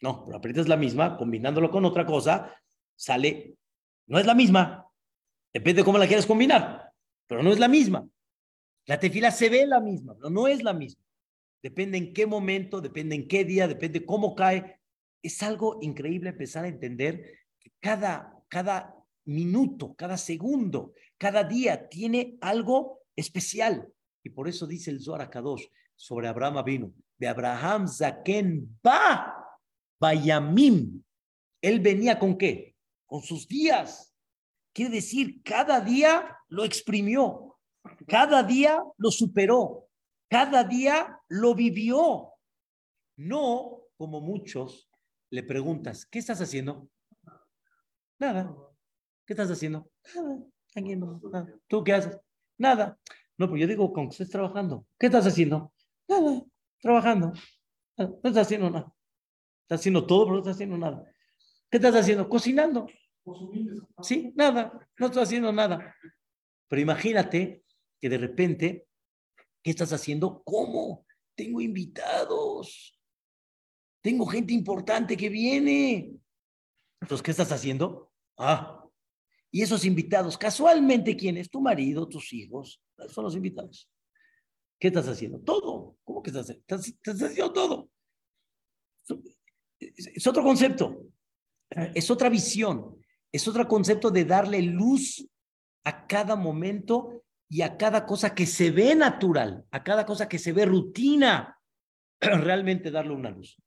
No, 0.00 0.24
pero 0.24 0.36
aprietas 0.36 0.68
la 0.68 0.76
misma, 0.76 1.16
combinándolo 1.16 1.70
con 1.70 1.84
otra 1.84 2.04
cosa, 2.04 2.54
sale. 2.96 3.56
No 4.06 4.18
es 4.18 4.26
la 4.26 4.34
misma. 4.34 4.86
Depende 5.52 5.80
de 5.80 5.84
cómo 5.84 5.98
la 5.98 6.06
quieras 6.06 6.26
combinar, 6.26 6.92
pero 7.26 7.42
no 7.42 7.52
es 7.52 7.58
la 7.58 7.68
misma. 7.68 8.06
La 8.86 8.98
tefila 8.98 9.30
se 9.30 9.48
ve 9.48 9.66
la 9.66 9.80
misma, 9.80 10.14
pero 10.14 10.30
no 10.30 10.48
es 10.48 10.62
la 10.62 10.74
misma. 10.74 11.02
Depende 11.62 11.96
en 11.96 12.12
qué 12.12 12.26
momento, 12.26 12.80
depende 12.80 13.14
en 13.14 13.28
qué 13.28 13.44
día, 13.44 13.66
depende 13.66 14.04
cómo 14.04 14.34
cae. 14.34 14.80
Es 15.22 15.42
algo 15.42 15.78
increíble 15.80 16.30
empezar 16.30 16.64
a 16.64 16.68
entender 16.68 17.38
que 17.58 17.72
cada, 17.80 18.44
cada 18.48 18.94
minuto, 19.24 19.94
cada 19.94 20.18
segundo, 20.18 20.92
cada 21.16 21.44
día 21.44 21.88
tiene 21.88 22.36
algo 22.42 23.03
especial. 23.16 23.92
Y 24.22 24.30
por 24.30 24.48
eso 24.48 24.66
dice 24.66 24.90
el 24.90 25.00
Zohar 25.00 25.28
Kadosh 25.30 25.64
sobre 25.96 26.28
Abraham 26.28 26.64
vino, 26.64 26.92
de 27.18 27.28
Abraham 27.28 27.86
Zaken 27.88 28.78
Ba 28.82 29.34
Bayamim. 30.00 31.02
Él 31.60 31.80
venía 31.80 32.18
con 32.18 32.36
qué? 32.36 32.76
Con 33.06 33.22
sus 33.22 33.46
días. 33.46 34.14
Quiere 34.72 34.96
decir, 34.96 35.42
cada 35.42 35.80
día 35.80 36.36
lo 36.48 36.64
exprimió, 36.64 37.58
cada 38.08 38.42
día 38.42 38.82
lo 38.96 39.10
superó, 39.10 39.88
cada 40.28 40.64
día 40.64 41.20
lo 41.28 41.54
vivió. 41.54 42.32
No 43.16 43.82
como 43.96 44.20
muchos 44.20 44.90
le 45.30 45.44
preguntas, 45.44 46.06
¿qué 46.06 46.18
estás 46.18 46.40
haciendo? 46.40 46.88
Nada. 48.18 48.54
¿Qué 49.24 49.32
estás 49.32 49.50
haciendo? 49.50 49.90
Nada. 51.30 51.54
¿Tú 51.68 51.84
qué 51.84 51.92
haces? 51.92 52.18
Nada. 52.58 52.98
No, 53.36 53.46
pero 53.46 53.56
yo 53.56 53.66
digo, 53.66 53.92
con 53.92 54.08
que 54.08 54.12
estés 54.12 54.30
trabajando. 54.30 54.86
¿Qué 54.98 55.06
estás 55.06 55.26
haciendo? 55.26 55.72
Nada. 56.08 56.42
Trabajando. 56.80 57.32
No 57.96 58.20
estás 58.24 58.46
haciendo 58.46 58.70
nada. 58.70 58.94
Estás 59.62 59.80
haciendo 59.80 60.06
todo, 60.06 60.24
pero 60.24 60.34
no 60.34 60.38
estás 60.40 60.56
haciendo 60.56 60.78
nada. 60.78 61.04
¿Qué 61.70 61.78
estás 61.78 61.96
haciendo? 61.96 62.28
Cocinando. 62.28 62.86
Sí, 64.02 64.32
nada, 64.36 64.72
no 64.98 65.06
estoy 65.06 65.22
haciendo 65.22 65.52
nada. 65.52 65.94
Pero 66.68 66.82
imagínate 66.82 67.64
que 68.00 68.08
de 68.08 68.18
repente, 68.18 68.86
¿qué 69.62 69.70
estás 69.70 69.92
haciendo? 69.92 70.42
¿Cómo? 70.44 71.06
Tengo 71.34 71.60
invitados. 71.60 73.00
Tengo 74.02 74.26
gente 74.26 74.52
importante 74.52 75.16
que 75.16 75.30
viene. 75.30 76.14
Entonces, 77.00 77.22
¿qué 77.22 77.30
estás 77.30 77.50
haciendo? 77.50 78.12
Ah, 78.36 78.83
y 79.54 79.62
esos 79.62 79.84
invitados, 79.84 80.36
casualmente, 80.36 81.16
¿quiénes? 81.16 81.48
Tu 81.48 81.60
marido, 81.60 82.08
tus 82.08 82.32
hijos, 82.32 82.82
son 83.08 83.24
los 83.24 83.36
invitados. 83.36 83.88
¿Qué 84.80 84.88
estás 84.88 85.06
haciendo? 85.06 85.38
Todo. 85.38 85.96
¿Cómo 86.02 86.22
que 86.22 86.30
estás, 86.30 86.50
estás, 86.50 86.88
estás 86.88 87.22
haciendo 87.22 87.52
todo? 87.52 87.88
Es 89.78 90.26
otro 90.26 90.42
concepto, 90.42 91.06
es 91.94 92.10
otra 92.10 92.28
visión 92.28 92.98
es 93.34 93.48
otro 93.48 93.66
concepto 93.66 94.12
de 94.12 94.24
darle 94.24 94.62
luz 94.62 95.28
a 95.82 96.06
cada 96.06 96.36
momento 96.36 97.24
y 97.48 97.62
a 97.62 97.76
cada 97.76 98.06
cosa 98.06 98.32
que 98.32 98.46
se 98.46 98.70
ve 98.70 98.94
natural, 98.94 99.64
a 99.72 99.82
cada 99.82 100.06
cosa 100.06 100.28
que 100.28 100.38
se 100.38 100.52
ve 100.52 100.64
rutina, 100.66 101.60
realmente 102.20 102.92
darle 102.92 103.12
una 103.12 103.30
luz. 103.30 103.60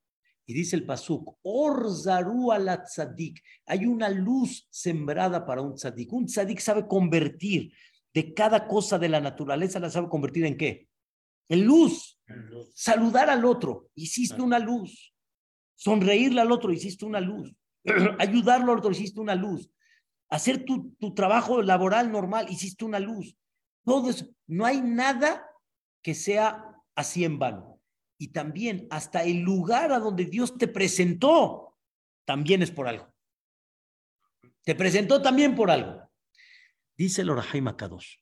Y 0.49 0.53
dice 0.53 0.77
el 0.77 0.85
Pasuk, 0.85 1.37
Orzaru 1.41 2.53
al 2.53 2.81
tzadik, 2.83 3.43
hay 3.65 3.85
una 3.85 4.07
luz 4.07 4.65
sembrada 4.71 5.45
para 5.45 5.61
un 5.61 5.75
tzadik. 5.75 6.13
Un 6.13 6.25
tzadik 6.25 6.59
sabe 6.59 6.87
convertir 6.87 7.73
de 8.13 8.33
cada 8.33 8.65
cosa 8.65 8.97
de 8.97 9.09
la 9.09 9.19
naturaleza, 9.19 9.77
la 9.77 9.89
sabe 9.89 10.07
convertir 10.07 10.45
en 10.45 10.57
qué? 10.57 10.87
En 11.49 11.65
luz. 11.65 12.17
Saludar 12.73 13.29
al 13.29 13.43
otro, 13.43 13.89
hiciste 13.93 14.41
una 14.41 14.57
luz. 14.57 15.13
Sonreírle 15.75 16.39
al 16.39 16.51
otro, 16.53 16.71
hiciste 16.71 17.05
una 17.05 17.19
luz. 17.19 17.53
ayudarlo 18.17 18.71
al 18.71 18.79
otro, 18.79 18.91
hiciste 18.91 19.19
una 19.19 19.35
luz. 19.35 19.69
Hacer 20.29 20.63
tu, 20.63 20.91
tu 20.97 21.13
trabajo 21.13 21.61
laboral 21.61 22.09
normal, 22.09 22.47
hiciste 22.49 22.85
una 22.85 22.99
luz. 22.99 23.35
Todo 23.83 24.09
eso, 24.09 24.27
no 24.47 24.65
hay 24.65 24.79
nada 24.79 25.45
que 26.01 26.13
sea 26.13 26.73
así 26.95 27.25
en 27.25 27.37
vano. 27.37 27.76
Y 28.17 28.29
también 28.29 28.87
hasta 28.89 29.23
el 29.23 29.39
lugar 29.39 29.91
a 29.91 29.99
donde 29.99 30.25
Dios 30.25 30.57
te 30.57 30.67
presentó, 30.67 31.77
también 32.25 32.61
es 32.61 32.71
por 32.71 32.87
algo. 32.87 33.13
Te 34.63 34.75
presentó 34.75 35.21
también 35.21 35.55
por 35.55 35.71
algo. 35.71 36.09
Dice 36.97 37.21
el 37.21 37.31
Kadosh, 37.77 38.15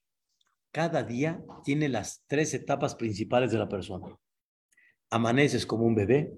cada 0.72 1.02
día 1.04 1.42
tiene 1.64 1.88
las 1.88 2.24
tres 2.28 2.54
etapas 2.54 2.96
principales 2.96 3.52
de 3.52 3.58
la 3.58 3.70
persona. 3.70 4.20
Amaneces 5.10 5.66
como 5.66 5.86
un 5.86 5.96
bebé, 5.96 6.38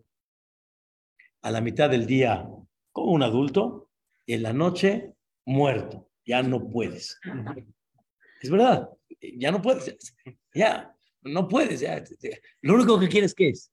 a 1.41 1.51
la 1.51 1.61
mitad 1.61 1.89
del 1.89 2.05
día 2.05 2.47
como 2.91 3.11
un 3.11 3.23
adulto 3.23 3.89
y 4.25 4.33
en 4.33 4.43
la 4.43 4.53
noche 4.53 5.13
muerto. 5.45 6.09
Ya 6.25 6.43
no 6.43 6.69
puedes. 6.69 7.19
Es 8.41 8.49
verdad, 8.51 8.89
ya 9.19 9.51
no 9.51 9.61
puedes. 9.61 9.97
Ya, 10.53 10.96
no 11.23 11.47
puedes. 11.47 11.79
Ya. 11.81 12.03
Lo 12.61 12.75
único 12.75 12.99
que 12.99 13.07
quieres, 13.07 13.33
¿qué 13.33 13.49
es? 13.49 13.71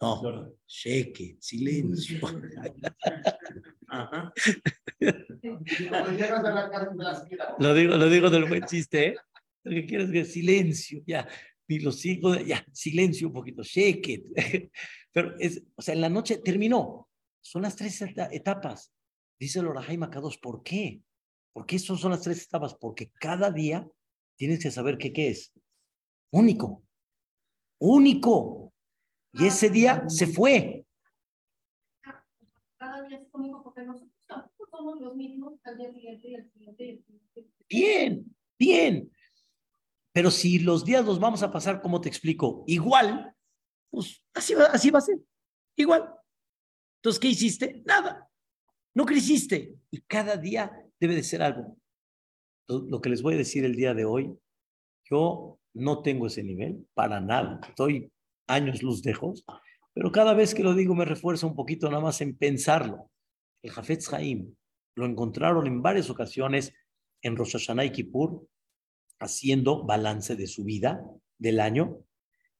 No, 0.00 0.52
cheque, 0.66 1.36
silencio. 1.40 2.20
lo, 7.58 7.74
digo, 7.74 7.96
lo 7.96 8.08
digo 8.08 8.30
del 8.30 8.44
buen 8.46 8.64
chiste, 8.64 9.08
¿eh? 9.08 9.16
Lo 9.62 9.72
que 9.72 9.86
quieres 9.86 10.08
es 10.14 10.32
silencio, 10.32 11.02
ya. 11.06 11.28
Ni 11.68 11.80
los 11.80 12.02
hijos, 12.06 12.42
ya, 12.46 12.64
silencio 12.72 13.28
un 13.28 13.34
poquito, 13.34 13.62
cheque. 13.62 14.24
Pero 15.12 15.38
es, 15.38 15.62
o 15.74 15.82
sea, 15.82 15.92
en 15.94 16.00
la 16.00 16.08
noche 16.08 16.38
terminó. 16.38 17.10
Son 17.42 17.62
las 17.62 17.76
tres 17.76 18.00
etapas. 18.00 18.90
Dice 19.38 19.58
el 19.58 19.66
Orahai 19.66 19.98
Macados, 19.98 20.38
¿por 20.38 20.62
qué? 20.62 21.02
¿Por 21.52 21.66
qué 21.66 21.78
son, 21.78 21.98
son 21.98 22.12
las 22.12 22.22
tres 22.22 22.42
etapas? 22.44 22.74
Porque 22.74 23.10
cada 23.20 23.50
día 23.50 23.86
tienes 24.36 24.62
que 24.62 24.70
saber 24.70 24.96
qué, 24.96 25.12
qué 25.12 25.28
es. 25.28 25.52
Único. 26.32 26.82
Único. 27.80 28.72
Y 29.32 29.46
ese 29.46 29.70
día 29.70 30.08
se 30.08 30.26
fue. 30.26 30.86
Cada 32.78 33.02
día 33.06 33.18
es 33.18 33.28
único 33.32 33.62
porque 33.62 33.82
nosotros 33.82 34.10
somos 34.70 35.00
los 35.00 35.14
mismos. 35.14 35.54
Bien, 37.68 38.24
bien. 38.58 39.12
Pero 40.12 40.30
si 40.30 40.58
los 40.58 40.84
días 40.84 41.04
los 41.04 41.20
vamos 41.20 41.42
a 41.42 41.52
pasar, 41.52 41.80
como 41.80 42.00
te 42.00 42.08
explico, 42.08 42.64
igual, 42.66 43.34
pues 43.90 44.24
así 44.34 44.54
va, 44.54 44.64
así 44.66 44.90
va 44.90 44.98
a 44.98 45.02
ser. 45.02 45.18
Igual. 45.76 46.12
Entonces, 46.98 47.20
¿qué 47.20 47.28
hiciste? 47.28 47.82
Nada. 47.86 48.28
No 48.94 49.06
creciste. 49.06 49.78
Y 49.90 50.00
cada 50.02 50.36
día 50.36 50.70
debe 50.98 51.14
de 51.14 51.22
ser 51.22 51.42
algo. 51.42 51.76
Lo 52.68 53.00
que 53.00 53.08
les 53.08 53.22
voy 53.22 53.34
a 53.34 53.38
decir 53.38 53.64
el 53.64 53.74
día 53.74 53.94
de 53.94 54.04
hoy, 54.04 54.36
yo 55.04 55.59
no 55.74 56.02
tengo 56.02 56.26
ese 56.26 56.42
nivel 56.42 56.86
para 56.94 57.20
nada. 57.20 57.60
Estoy 57.68 58.12
años 58.46 58.82
luz 58.82 59.04
lejos, 59.04 59.44
pero 59.94 60.10
cada 60.10 60.34
vez 60.34 60.54
que 60.54 60.62
lo 60.62 60.74
digo 60.74 60.94
me 60.94 61.04
refuerza 61.04 61.46
un 61.46 61.54
poquito 61.54 61.88
nada 61.90 62.02
más 62.02 62.20
en 62.20 62.36
pensarlo. 62.36 63.10
El 63.62 63.70
Jafetz 63.70 64.12
Haim 64.12 64.54
lo 64.96 65.06
encontraron 65.06 65.66
en 65.66 65.82
varias 65.82 66.10
ocasiones 66.10 66.72
en 67.22 67.36
Rosh 67.36 67.52
Hashanah 67.52 67.90
Kippur 67.92 68.46
haciendo 69.18 69.84
balance 69.84 70.34
de 70.34 70.46
su 70.46 70.64
vida 70.64 71.04
del 71.38 71.60
año 71.60 71.98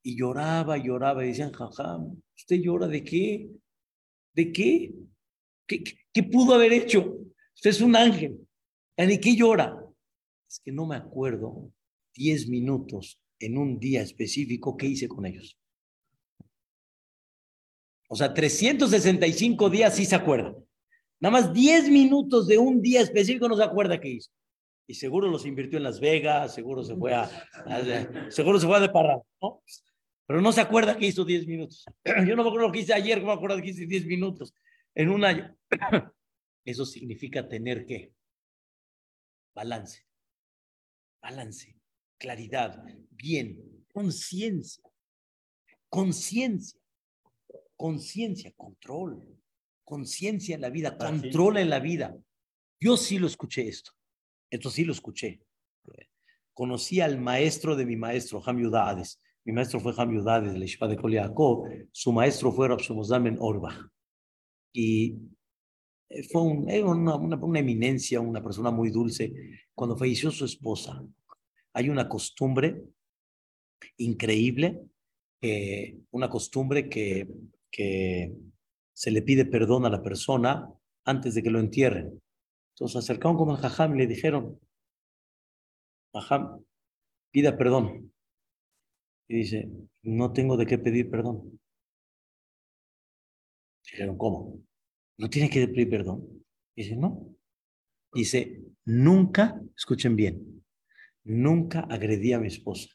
y 0.03 0.17
lloraba, 0.17 0.77
lloraba 0.77 1.25
y 1.25 1.29
decían, 1.29 1.53
jajam, 1.53 2.23
¿usted 2.37 2.57
llora 2.57 2.87
de 2.87 3.05
qué? 3.05 3.51
¿De 4.35 4.53
qué? 4.53 4.95
¿Qué, 5.67 6.23
pudo 6.23 6.55
haber 6.55 6.73
hecho? 6.73 7.19
Usted 7.55 7.71
es 7.71 7.81
un 7.81 7.97
ángel. 7.97 8.47
¿De 8.97 9.21
qué 9.21 9.37
llora? 9.37 9.77
Es 10.49 10.61
que 10.61 10.73
no 10.73 10.87
me 10.87 10.97
acuerdo 10.97 11.71
diez 12.15 12.49
minutos 12.49 13.21
en 13.39 13.59
un 13.59 13.79
día 13.79 14.03
específico, 14.03 14.77
¿qué 14.77 14.87
hice 14.87 15.09
con 15.09 15.27
ellos? 15.27 15.59
O 18.09 18.17
sea, 18.17 18.35
365 18.35 19.71
días 19.71 19.95
sí 19.95 20.05
se 20.05 20.17
acuerda. 20.17 20.55
Nada 21.21 21.33
más 21.33 21.53
10 21.53 21.91
minutos 21.91 22.49
de 22.49 22.59
un 22.59 22.83
día 22.83 23.01
específico 23.01 23.49
no 23.49 23.57
se 23.57 23.63
acuerda 23.63 24.01
qué 24.01 24.09
hizo. 24.09 24.31
Y 24.87 24.95
seguro 24.95 25.29
los 25.29 25.47
invirtió 25.47 25.77
en 25.77 25.85
Las 25.85 26.01
Vegas, 26.01 26.53
seguro 26.53 26.83
se 26.83 26.97
fue 26.97 27.15
a, 27.15 27.31
seguro 28.31 28.59
se 28.59 28.67
fue 28.67 28.77
a 28.77 28.81
de 28.81 28.89
parra, 28.89 29.21
¿no? 29.41 29.63
Pero 30.27 30.41
no 30.41 30.51
se 30.51 30.61
acuerda 30.61 30.97
que 30.97 31.07
hizo 31.07 31.25
10 31.25 31.47
minutos. 31.47 31.85
Yo 32.05 32.35
no 32.35 32.43
me 32.43 32.49
acuerdo 32.49 32.67
lo 32.67 32.73
que 32.73 32.81
hice 32.81 32.95
ayer, 32.95 33.23
me 33.23 33.33
acuerdo 33.33 33.61
que 33.63 33.69
hice 33.69 33.87
10 33.87 34.07
minutos 34.07 34.55
en 34.95 35.11
un 35.11 35.25
año. 35.25 35.57
Eso 36.65 36.85
significa 36.85 37.49
tener 37.49 37.87
que 37.87 38.13
balance, 39.55 40.05
balance, 41.23 41.77
claridad, 42.21 42.85
bien, 43.11 43.59
conciencia, 43.93 44.85
conciencia, 45.89 46.79
conciencia, 47.77 48.53
control, 48.57 49.27
conciencia 49.83 50.55
en 50.55 50.61
la 50.61 50.71
vida, 50.71 50.97
control 50.97 51.57
en 51.57 51.71
la 51.71 51.81
vida. 51.81 52.17
Yo 52.79 52.97
sí 52.97 53.19
lo 53.19 53.27
escuché 53.27 53.67
esto, 53.67 53.93
esto 54.51 54.71
sí 54.71 54.85
lo 54.85 54.93
escuché. 54.93 55.41
Conocí 56.53 57.01
al 57.01 57.19
maestro 57.19 57.75
de 57.75 57.87
mi 57.87 57.97
maestro, 57.97 58.43
Ham 58.45 58.59
Yudades. 58.59 59.19
Mi 59.45 59.53
maestro 59.55 59.81
fue 59.81 59.95
Ham 59.97 60.13
Yudades 60.15 60.53
de 60.53 60.59
la 60.59 60.65
Ishpa 60.67 60.87
de 60.89 60.97
Koliakov. 60.97 61.67
Su 61.91 62.13
maestro 62.13 62.53
fue 62.53 62.69
Rabshomozamen 62.69 63.39
Orbach. 63.41 63.89
Y 64.75 65.17
eh, 66.11 66.23
fue 66.25 66.43
una, 66.43 67.15
una, 67.17 67.59
eminencia, 67.59 68.21
una 68.21 68.43
persona 68.43 68.71
muy 68.71 68.91
dulce. 68.91 69.33
Cuando 69.75 69.97
falleció 69.97 70.31
su 70.31 70.45
esposa, 70.45 71.03
hay 71.73 71.89
una 71.89 72.09
costumbre 72.09 72.83
increíble, 73.97 74.81
una 76.11 76.29
costumbre 76.29 76.89
que, 76.89 77.29
que 77.71 78.35
se 78.93 79.11
le 79.11 79.23
pide 79.23 79.47
perdón 79.47 79.87
a 79.87 79.91
la 79.91 80.03
persona 80.03 80.71
antes 81.05 81.35
de 81.35 81.43
que 81.43 81.51
lo 81.51 81.61
entierren. 81.61 82.21
Entonces 82.75 82.93
se 82.93 82.99
acercaron 82.99 83.37
con 83.37 83.51
el 83.51 83.57
jajam 83.57 83.95
y 83.95 83.99
le 83.99 84.07
dijeron, 84.07 84.61
jajam, 86.13 86.65
pida 87.31 87.57
perdón. 87.57 88.13
Y 89.29 89.37
dice, 89.37 89.71
no 90.03 90.33
tengo 90.33 90.57
de 90.57 90.67
qué 90.67 90.79
pedir 90.79 91.11
perdón. 91.11 91.59
Dijeron, 93.85 94.19
¿cómo? 94.19 94.61
¿No 95.19 95.29
tiene 95.31 95.49
que 95.51 95.67
pedir 95.69 95.89
perdón? 95.89 96.45
Dice, 96.77 96.97
no. 96.97 97.35
Dice, 98.13 98.61
nunca, 98.85 99.61
escuchen 99.77 100.17
bien, 100.17 100.60
nunca 101.31 101.81
agredí 101.81 102.33
a 102.33 102.39
mi 102.39 102.49
esposa. 102.49 102.89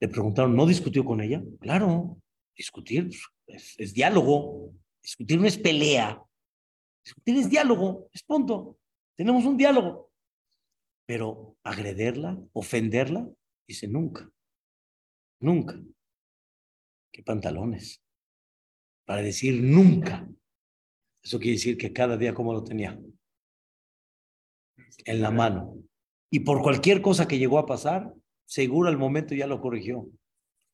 Le 0.00 0.08
preguntaron, 0.08 0.56
¿no 0.56 0.66
discutió 0.66 1.04
con 1.04 1.20
ella? 1.20 1.42
Claro, 1.60 2.20
discutir 2.56 3.10
pues, 3.46 3.74
es, 3.78 3.94
diálogo. 3.94 4.74
Discutir 5.02 5.40
no 5.40 5.46
es 5.46 5.58
pelea. 5.58 6.22
Discutir 7.04 7.36
es 7.36 7.50
diálogo, 7.50 8.08
es 8.12 8.22
punto. 8.22 8.78
Tenemos 9.16 9.44
un 9.44 9.56
diálogo. 9.56 10.10
Pero 11.06 11.56
agrederla, 11.64 12.38
ofenderla, 12.52 13.28
dice 13.66 13.88
nunca. 13.88 14.30
Nunca. 15.40 15.80
¿Qué 17.12 17.22
pantalones? 17.22 18.02
Para 19.04 19.22
decir 19.22 19.62
nunca. 19.62 20.28
Eso 21.22 21.38
quiere 21.38 21.54
decir 21.54 21.76
que 21.76 21.92
cada 21.92 22.16
día 22.16 22.34
como 22.34 22.52
lo 22.52 22.62
tenía. 22.62 22.98
En 25.04 25.20
la 25.20 25.30
mano. 25.30 25.82
Y 26.30 26.40
por 26.40 26.62
cualquier 26.62 27.02
cosa 27.02 27.26
que 27.26 27.38
llegó 27.38 27.58
a 27.58 27.66
pasar, 27.66 28.14
seguro 28.44 28.88
al 28.88 28.98
momento 28.98 29.34
ya 29.34 29.46
lo 29.46 29.60
corrigió. 29.60 30.08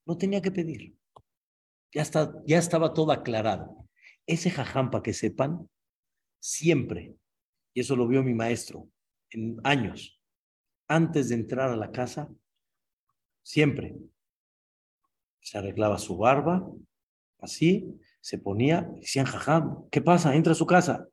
No 0.04 0.18
tenía 0.18 0.42
que 0.42 0.50
pedir. 0.50 0.94
Ya, 1.92 2.02
está, 2.02 2.34
ya 2.46 2.58
estaba 2.58 2.92
todo 2.92 3.12
aclarado. 3.12 3.88
Ese 4.26 4.50
jajampa 4.50 5.02
que 5.02 5.12
sepan, 5.12 5.68
siempre, 6.40 7.14
y 7.72 7.80
eso 7.80 7.96
lo 7.96 8.06
vio 8.06 8.22
mi 8.22 8.34
maestro 8.34 8.88
en 9.30 9.58
años, 9.64 10.20
antes 10.88 11.28
de 11.28 11.36
entrar 11.36 11.70
a 11.70 11.76
la 11.76 11.90
casa, 11.90 12.28
siempre 13.42 13.96
se 15.40 15.58
arreglaba 15.58 15.98
su 15.98 16.16
barba, 16.16 16.68
así, 17.38 17.98
se 18.20 18.38
ponía, 18.38 18.82
decían, 19.00 19.26
jajam, 19.26 19.88
¿qué 19.90 20.00
pasa? 20.00 20.34
Entra 20.34 20.52
a 20.52 20.56
su 20.56 20.66
casa. 20.66 21.08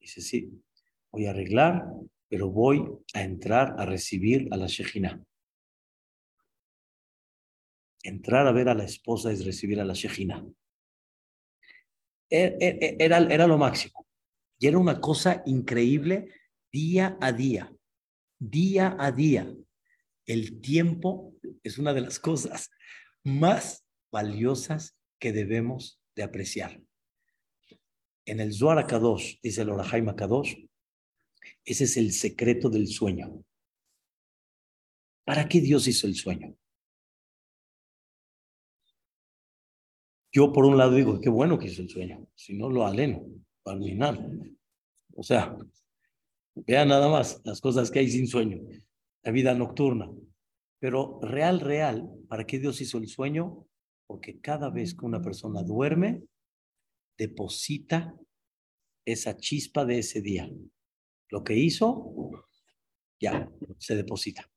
Dice, 0.00 0.22
sí, 0.22 0.62
voy 1.10 1.26
a 1.26 1.30
arreglar, 1.30 1.86
pero 2.28 2.50
voy 2.50 2.86
a 3.12 3.22
entrar 3.22 3.76
a 3.78 3.86
recibir 3.86 4.48
a 4.50 4.56
la 4.56 4.66
Shejina. 4.66 5.24
Entrar 8.02 8.46
a 8.46 8.52
ver 8.52 8.68
a 8.68 8.74
la 8.74 8.84
esposa 8.84 9.32
es 9.32 9.44
recibir 9.44 9.80
a 9.80 9.84
la 9.84 9.94
Shejina. 9.94 10.44
E, 12.30 12.56
e, 12.60 12.78
e, 12.80 12.96
era, 12.98 13.18
era 13.18 13.46
lo 13.46 13.58
máximo. 13.58 14.06
Y 14.58 14.66
era 14.66 14.78
una 14.78 15.00
cosa 15.00 15.42
increíble 15.46 16.28
día 16.72 17.16
a 17.20 17.32
día, 17.32 17.72
día 18.38 18.96
a 18.98 19.12
día. 19.12 19.54
El 20.26 20.60
tiempo 20.60 21.34
es 21.62 21.78
una 21.78 21.92
de 21.92 22.00
las 22.00 22.18
cosas 22.18 22.70
más 23.22 23.84
valiosas 24.10 24.96
que 25.18 25.32
debemos 25.32 26.00
de 26.14 26.22
apreciar. 26.22 26.80
En 28.26 28.40
el 28.40 28.54
Zohar 28.54 28.86
Kadosh, 28.86 29.38
dice 29.42 29.62
el 29.62 29.70
Orahaim 29.70 30.14
Kadosh, 30.14 30.56
ese 31.64 31.84
es 31.84 31.96
el 31.96 32.12
secreto 32.12 32.68
del 32.68 32.88
sueño. 32.88 33.44
¿Para 35.24 35.48
qué 35.48 35.60
Dios 35.60 35.88
hizo 35.88 36.06
el 36.06 36.14
sueño? 36.14 36.56
Yo 40.32 40.52
por 40.52 40.64
un 40.64 40.76
lado 40.76 40.94
digo, 40.94 41.20
qué 41.20 41.30
bueno 41.30 41.58
que 41.58 41.68
hizo 41.68 41.82
el 41.82 41.88
sueño, 41.88 42.28
si 42.34 42.54
no 42.58 42.68
lo 42.68 42.84
aleno, 42.84 43.24
para 43.62 43.78
O 45.14 45.22
sea, 45.22 45.56
vean 46.54 46.88
nada 46.88 47.08
más 47.08 47.40
las 47.44 47.60
cosas 47.60 47.90
que 47.90 48.00
hay 48.00 48.10
sin 48.10 48.26
sueño, 48.26 48.60
la 49.22 49.32
vida 49.32 49.54
nocturna. 49.54 50.10
Pero 50.80 51.18
real, 51.22 51.60
real, 51.60 52.10
¿para 52.28 52.44
qué 52.44 52.58
Dios 52.58 52.80
hizo 52.80 52.98
el 52.98 53.08
sueño? 53.08 53.66
Porque 54.06 54.40
cada 54.40 54.70
vez 54.70 54.94
que 54.94 55.06
una 55.06 55.22
persona 55.22 55.62
duerme, 55.62 56.24
deposita 57.16 58.14
esa 59.06 59.36
chispa 59.36 59.84
de 59.84 60.00
ese 60.00 60.20
día. 60.20 60.50
Lo 61.34 61.42
que 61.42 61.54
hizo, 61.56 62.30
ya, 63.18 63.50
se 63.78 63.96
deposita. 63.96 64.48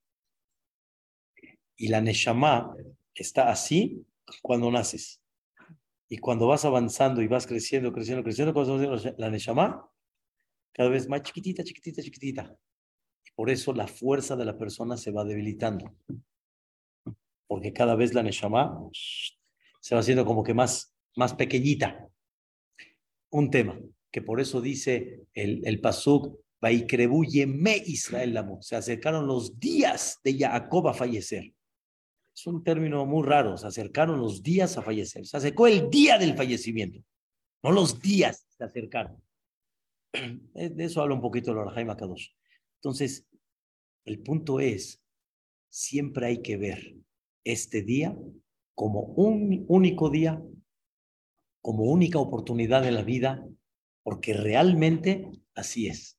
Y 1.76 1.88
la 1.88 2.02
Neshama 2.02 2.76
está 3.16 3.50
así 3.50 4.06
cuando 4.44 4.70
naces. 4.70 5.20
Y 6.08 6.20
cuando 6.20 6.46
vas 6.46 6.66
avanzando 6.66 7.24
y 7.24 7.28
vas 7.28 7.48
creciendo, 7.48 7.92
creciendo, 7.92 8.24
creciendo, 8.24 8.54
la 9.18 9.32
Neshama, 9.32 9.90
cada 10.72 10.90
vez 10.90 11.10
más 11.10 11.24
chiquitita, 11.24 11.64
chiquitita, 11.64 12.04
chiquitita. 12.04 12.56
Y 13.26 13.32
por 13.32 13.50
eso 13.50 13.74
la 13.74 13.88
fuerza 13.88 14.36
de 14.36 14.46
la 14.46 14.56
persona 14.56 14.98
se 14.98 15.10
va 15.10 15.26
debilitando. 15.26 15.96
Porque 17.48 17.74
cada 17.74 17.96
vez 17.96 18.14
la 18.14 18.22
Neshama 18.22 18.88
se 19.82 19.96
va 19.96 20.02
haciendo 20.02 20.26
como 20.26 20.44
que 20.44 20.54
más, 20.54 20.96
más 21.16 21.34
pequeñita. 21.34 22.08
Un 23.32 23.50
tema 23.50 23.80
que 24.12 24.22
por 24.22 24.40
eso 24.40 24.62
dice 24.62 25.26
el, 25.34 25.66
el 25.66 25.82
Pasuk, 25.82 26.38
me 26.62 27.78
Israel 27.86 28.40
Se 28.62 28.76
acercaron 28.76 29.28
los 29.28 29.60
días 29.60 30.20
de 30.24 30.38
Jacob 30.38 30.88
a 30.88 30.94
fallecer. 30.94 31.54
Es 32.34 32.48
un 32.48 32.64
término 32.64 33.06
muy 33.06 33.26
raro. 33.26 33.58
Se 33.58 33.68
acercaron 33.68 34.20
los 34.20 34.42
días 34.44 34.78
a 34.78 34.82
fallecer. 34.82 35.26
Se 35.26 35.38
acercó 35.38 35.68
el 35.68 35.90
día 35.90 36.18
del 36.18 36.36
fallecimiento. 36.36 37.04
No 37.64 37.72
los 37.72 38.00
días 38.00 38.46
se 38.58 38.64
acercaron. 38.64 39.22
De 40.54 40.84
eso 40.84 41.02
habla 41.02 41.16
un 41.16 41.22
poquito 41.22 41.52
el 41.52 41.70
Jaime 41.70 41.96
Kadosh. 41.96 42.30
Entonces, 42.76 43.28
el 44.06 44.20
punto 44.20 44.60
es, 44.60 45.02
siempre 45.70 46.28
hay 46.28 46.42
que 46.42 46.58
ver 46.58 46.96
este 47.44 47.82
día 47.82 48.16
como 48.76 49.02
un 49.02 49.66
único 49.68 50.10
día, 50.10 50.42
como 51.62 51.86
única 51.86 52.20
oportunidad 52.20 52.84
de 52.84 52.92
la 52.92 53.02
vida, 53.02 53.48
porque 54.04 54.34
realmente 54.34 55.32
así 55.56 55.88
es. 55.88 56.17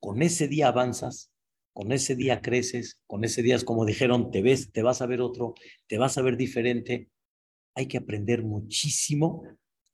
Con 0.00 0.22
ese 0.22 0.48
día 0.48 0.68
avanzas, 0.68 1.30
con 1.72 1.92
ese 1.92 2.16
día 2.16 2.40
creces, 2.40 3.00
con 3.06 3.24
ese 3.24 3.42
día 3.42 3.56
es 3.56 3.64
como 3.64 3.84
dijeron, 3.84 4.30
te 4.30 4.42
ves, 4.42 4.72
te 4.72 4.82
vas 4.82 5.02
a 5.02 5.06
ver 5.06 5.20
otro, 5.20 5.54
te 5.86 5.98
vas 5.98 6.18
a 6.18 6.22
ver 6.22 6.36
diferente. 6.36 7.10
Hay 7.74 7.86
que 7.86 7.98
aprender 7.98 8.42
muchísimo 8.42 9.44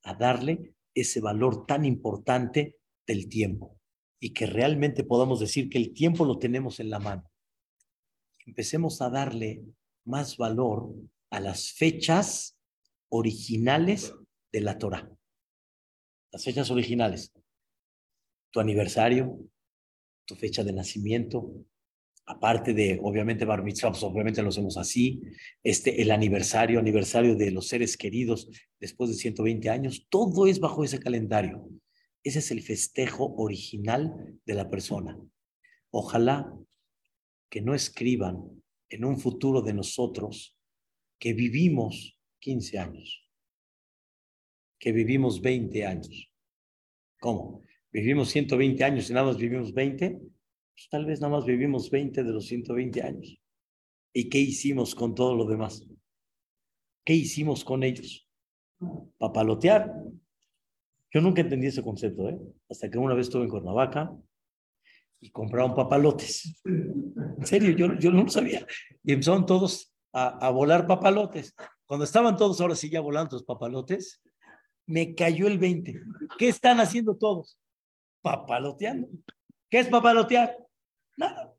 a 0.03 0.15
darle 0.15 0.75
ese 0.95 1.21
valor 1.21 1.67
tan 1.67 1.85
importante 1.85 2.77
del 3.07 3.29
tiempo 3.29 3.79
y 4.21 4.33
que 4.33 4.47
realmente 4.47 5.05
podamos 5.05 5.41
decir 5.41 5.69
que 5.69 5.79
el 5.79 5.93
tiempo 5.93 6.25
lo 6.25 6.39
tenemos 6.39 6.81
en 6.81 6.91
la 6.91 6.99
mano. 6.99 7.31
Empecemos 8.47 9.03
a 9.03 9.11
darle 9.11 9.63
más 10.05 10.37
valor 10.37 10.95
a 11.31 11.41
las 11.41 11.73
fechas 11.73 12.57
originales 13.09 14.15
de 14.53 14.61
la 14.61 14.79
Torah. 14.79 15.11
Las 16.33 16.45
fechas 16.45 16.71
originales. 16.71 17.33
Tu 18.53 18.61
aniversario, 18.61 19.39
tu 20.27 20.35
fecha 20.35 20.63
de 20.63 20.73
nacimiento, 20.73 21.51
aparte 22.27 22.75
de, 22.75 22.99
obviamente, 23.03 23.45
Bar 23.45 23.63
Mitzvah, 23.63 23.91
pues, 23.91 24.03
obviamente 24.03 24.43
lo 24.43 24.49
hacemos 24.49 24.77
así, 24.77 25.23
este, 25.63 26.03
el 26.03 26.11
aniversario, 26.11 26.79
aniversario 26.79 27.37
de 27.37 27.53
los 27.53 27.69
seres 27.69 27.97
queridos 27.97 28.51
después 28.81 29.11
de 29.11 29.17
120 29.17 29.71
años, 29.71 30.07
todo 30.11 30.47
es 30.47 30.59
bajo 30.59 30.85
ese 30.85 30.99
calendario. 30.99 31.69
Ese 32.23 32.41
es 32.41 32.51
el 32.51 32.63
festejo 32.63 33.35
original 33.37 34.37
de 34.45 34.55
la 34.55 34.69
persona. 34.69 35.17
Ojalá 35.91 36.53
que 37.49 37.63
no 37.63 37.75
escriban 37.75 38.63
en 38.89 39.05
un 39.05 39.19
futuro 39.19 39.63
de 39.63 39.73
nosotros 39.73 40.57
que 41.19 41.33
vivimos 41.33 42.19
15 42.41 42.79
años, 42.79 43.25
que 44.79 44.91
vivimos 44.93 45.41
20 45.41 45.87
años. 45.87 46.31
¿Cómo? 47.21 47.63
¿Vivimos 47.93 48.29
120 48.31 48.85
años 48.85 49.11
y 49.11 49.15
nada 49.15 49.27
más 49.27 49.37
vivimos 49.37 49.73
20? 49.73 50.11
Pues 50.11 50.89
tal 50.91 51.07
vez 51.07 51.21
nada 51.21 51.33
más 51.33 51.47
vivimos 51.47 51.91
20 51.91 52.23
de 52.23 52.33
los 52.33 52.47
120 52.47 53.03
años. 53.03 53.41
¿Y 54.13 54.29
qué 54.29 54.39
hicimos 54.39 54.95
con 54.95 55.15
todo 55.15 55.35
lo 55.35 55.47
demás? 55.47 55.87
¿Qué 57.05 57.15
hicimos 57.15 57.65
con 57.65 57.83
ellos? 57.83 58.29
Papalotear. 59.19 59.93
Yo 61.13 61.21
nunca 61.21 61.41
entendí 61.41 61.69
ese 61.69 61.83
concepto, 61.83 62.29
¿eh? 62.29 62.39
hasta 62.69 62.91
que 62.91 62.99
una 62.99 63.15
vez 63.15 63.29
estuve 63.29 63.45
en 63.45 63.51
Cuernavaca 63.51 64.13
y 65.21 65.31
compraron 65.31 65.75
papalotes. 65.75 66.61
En 66.65 67.47
serio, 67.47 67.71
yo, 67.71 67.99
yo 67.99 68.11
no 68.11 68.25
lo 68.25 68.29
sabía. 68.29 68.67
Y 69.03 69.13
empezaron 69.13 69.47
todos 69.47 69.95
a, 70.13 70.47
a 70.47 70.51
volar 70.51 70.87
papalotes. 70.87 71.55
Cuando 71.87 72.05
estaban 72.05 72.37
todos 72.37 72.61
ahora 72.61 72.75
sí 72.75 72.91
ya 72.91 73.01
volando 73.01 73.37
los 73.37 73.45
papalotes, 73.45 74.21
me 74.87 75.15
cayó 75.15 75.47
el 75.47 75.59
20. 75.59 76.01
¿Qué 76.39 76.49
están 76.49 76.81
haciendo 76.81 77.17
todos? 77.17 77.59
Papaloteando. 78.27 79.09
¿Qué 79.71 79.79
es 79.79 79.87
papalotear? 79.87 80.57
Nada. 81.17 81.55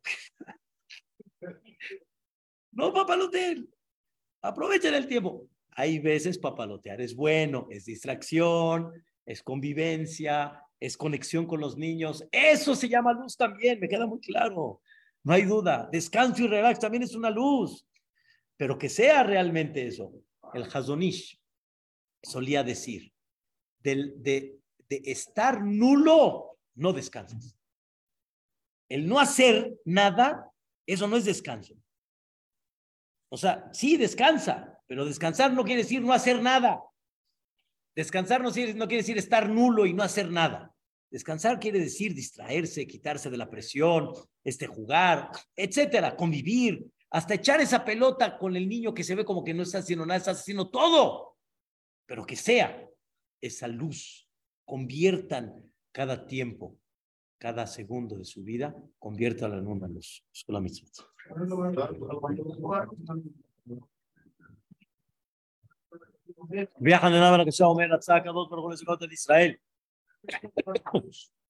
No 2.73 2.93
papaloteen. 2.93 3.73
Aprovechen 4.41 4.93
el 4.93 5.07
tiempo. 5.07 5.47
Hay 5.71 5.99
veces 5.99 6.37
papalotear 6.37 6.99
es 6.99 7.15
bueno, 7.15 7.67
es 7.69 7.85
distracción, 7.85 8.91
es 9.25 9.41
convivencia, 9.43 10.61
es 10.77 10.97
conexión 10.97 11.47
con 11.47 11.61
los 11.61 11.77
niños. 11.77 12.27
Eso 12.33 12.75
se 12.75 12.89
llama 12.89 13.13
luz 13.13 13.37
también, 13.37 13.79
me 13.79 13.87
queda 13.87 14.05
muy 14.05 14.19
claro. 14.19 14.81
No 15.23 15.33
hay 15.33 15.43
duda. 15.43 15.87
Descanso 15.89 16.43
y 16.43 16.47
relax 16.47 16.79
también 16.79 17.03
es 17.03 17.15
una 17.15 17.29
luz. 17.29 17.87
Pero 18.57 18.77
que 18.77 18.89
sea 18.89 19.23
realmente 19.23 19.87
eso. 19.87 20.11
El 20.53 20.63
Hazonish 20.63 21.39
solía 22.21 22.61
decir, 22.61 23.13
de, 23.79 24.59
de 24.89 25.01
estar 25.05 25.63
nulo, 25.63 26.56
no 26.77 26.93
descansas. 26.93 27.57
El 28.89 29.07
no 29.07 29.19
hacer 29.19 29.77
nada, 29.83 30.51
eso 30.85 31.07
no 31.07 31.17
es 31.17 31.25
descanso. 31.25 31.75
O 33.29 33.37
sea, 33.37 33.69
sí 33.73 33.97
descansa, 33.97 34.79
pero 34.87 35.03
descansar 35.03 35.51
no 35.51 35.65
quiere 35.65 35.83
decir 35.83 36.01
no 36.01 36.13
hacer 36.13 36.41
nada. 36.41 36.81
Descansar 37.93 38.41
no 38.41 38.51
quiere, 38.51 38.73
no 38.73 38.87
quiere 38.87 39.01
decir 39.01 39.17
estar 39.17 39.49
nulo 39.49 39.85
y 39.85 39.93
no 39.93 40.03
hacer 40.03 40.31
nada. 40.31 40.73
Descansar 41.09 41.59
quiere 41.59 41.79
decir 41.79 42.13
distraerse, 42.13 42.87
quitarse 42.87 43.29
de 43.29 43.37
la 43.37 43.49
presión, 43.49 44.13
este 44.43 44.67
jugar, 44.67 45.31
etcétera, 45.55 46.15
convivir, 46.15 46.85
hasta 47.09 47.35
echar 47.35 47.61
esa 47.61 47.83
pelota 47.83 48.37
con 48.37 48.55
el 48.55 48.67
niño 48.67 48.93
que 48.93 49.03
se 49.03 49.15
ve 49.15 49.25
como 49.25 49.43
que 49.43 49.53
no 49.53 49.63
está 49.63 49.79
haciendo 49.79 50.05
nada, 50.05 50.17
está 50.17 50.31
haciendo 50.31 50.69
todo. 50.69 51.37
Pero 52.05 52.25
que 52.25 52.35
sea 52.35 52.87
esa 53.41 53.67
luz, 53.67 54.29
conviertan 54.65 55.66
cada 55.92 56.26
tiempo, 56.26 56.76
cada 57.38 57.66
segundo 57.66 58.16
de 58.16 58.24
su 58.24 58.42
vida, 58.42 58.74
conviértala 58.98 59.58
en 59.58 59.66
una 59.66 59.88
luz. 59.88 60.24
Es 60.32 60.44
la 60.48 60.60
misma. 60.60 60.88
Viajan 66.78 67.12
de 67.12 67.20
nada 67.20 67.44
que 67.44 67.52
sea 67.52 67.68
Omer, 67.68 67.92
Atzaka, 67.92 68.30
dos 68.30 68.48
por 68.48 68.60
goles 68.60 68.80
de 68.80 69.14
Israel. 69.14 69.60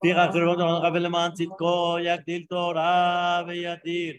Fíjate, 0.03 0.39
למען 0.99 1.33
צדקו 1.33 1.97
יגדיל 1.99 2.47
תורה 2.49 3.43
וידיר. 3.49 4.15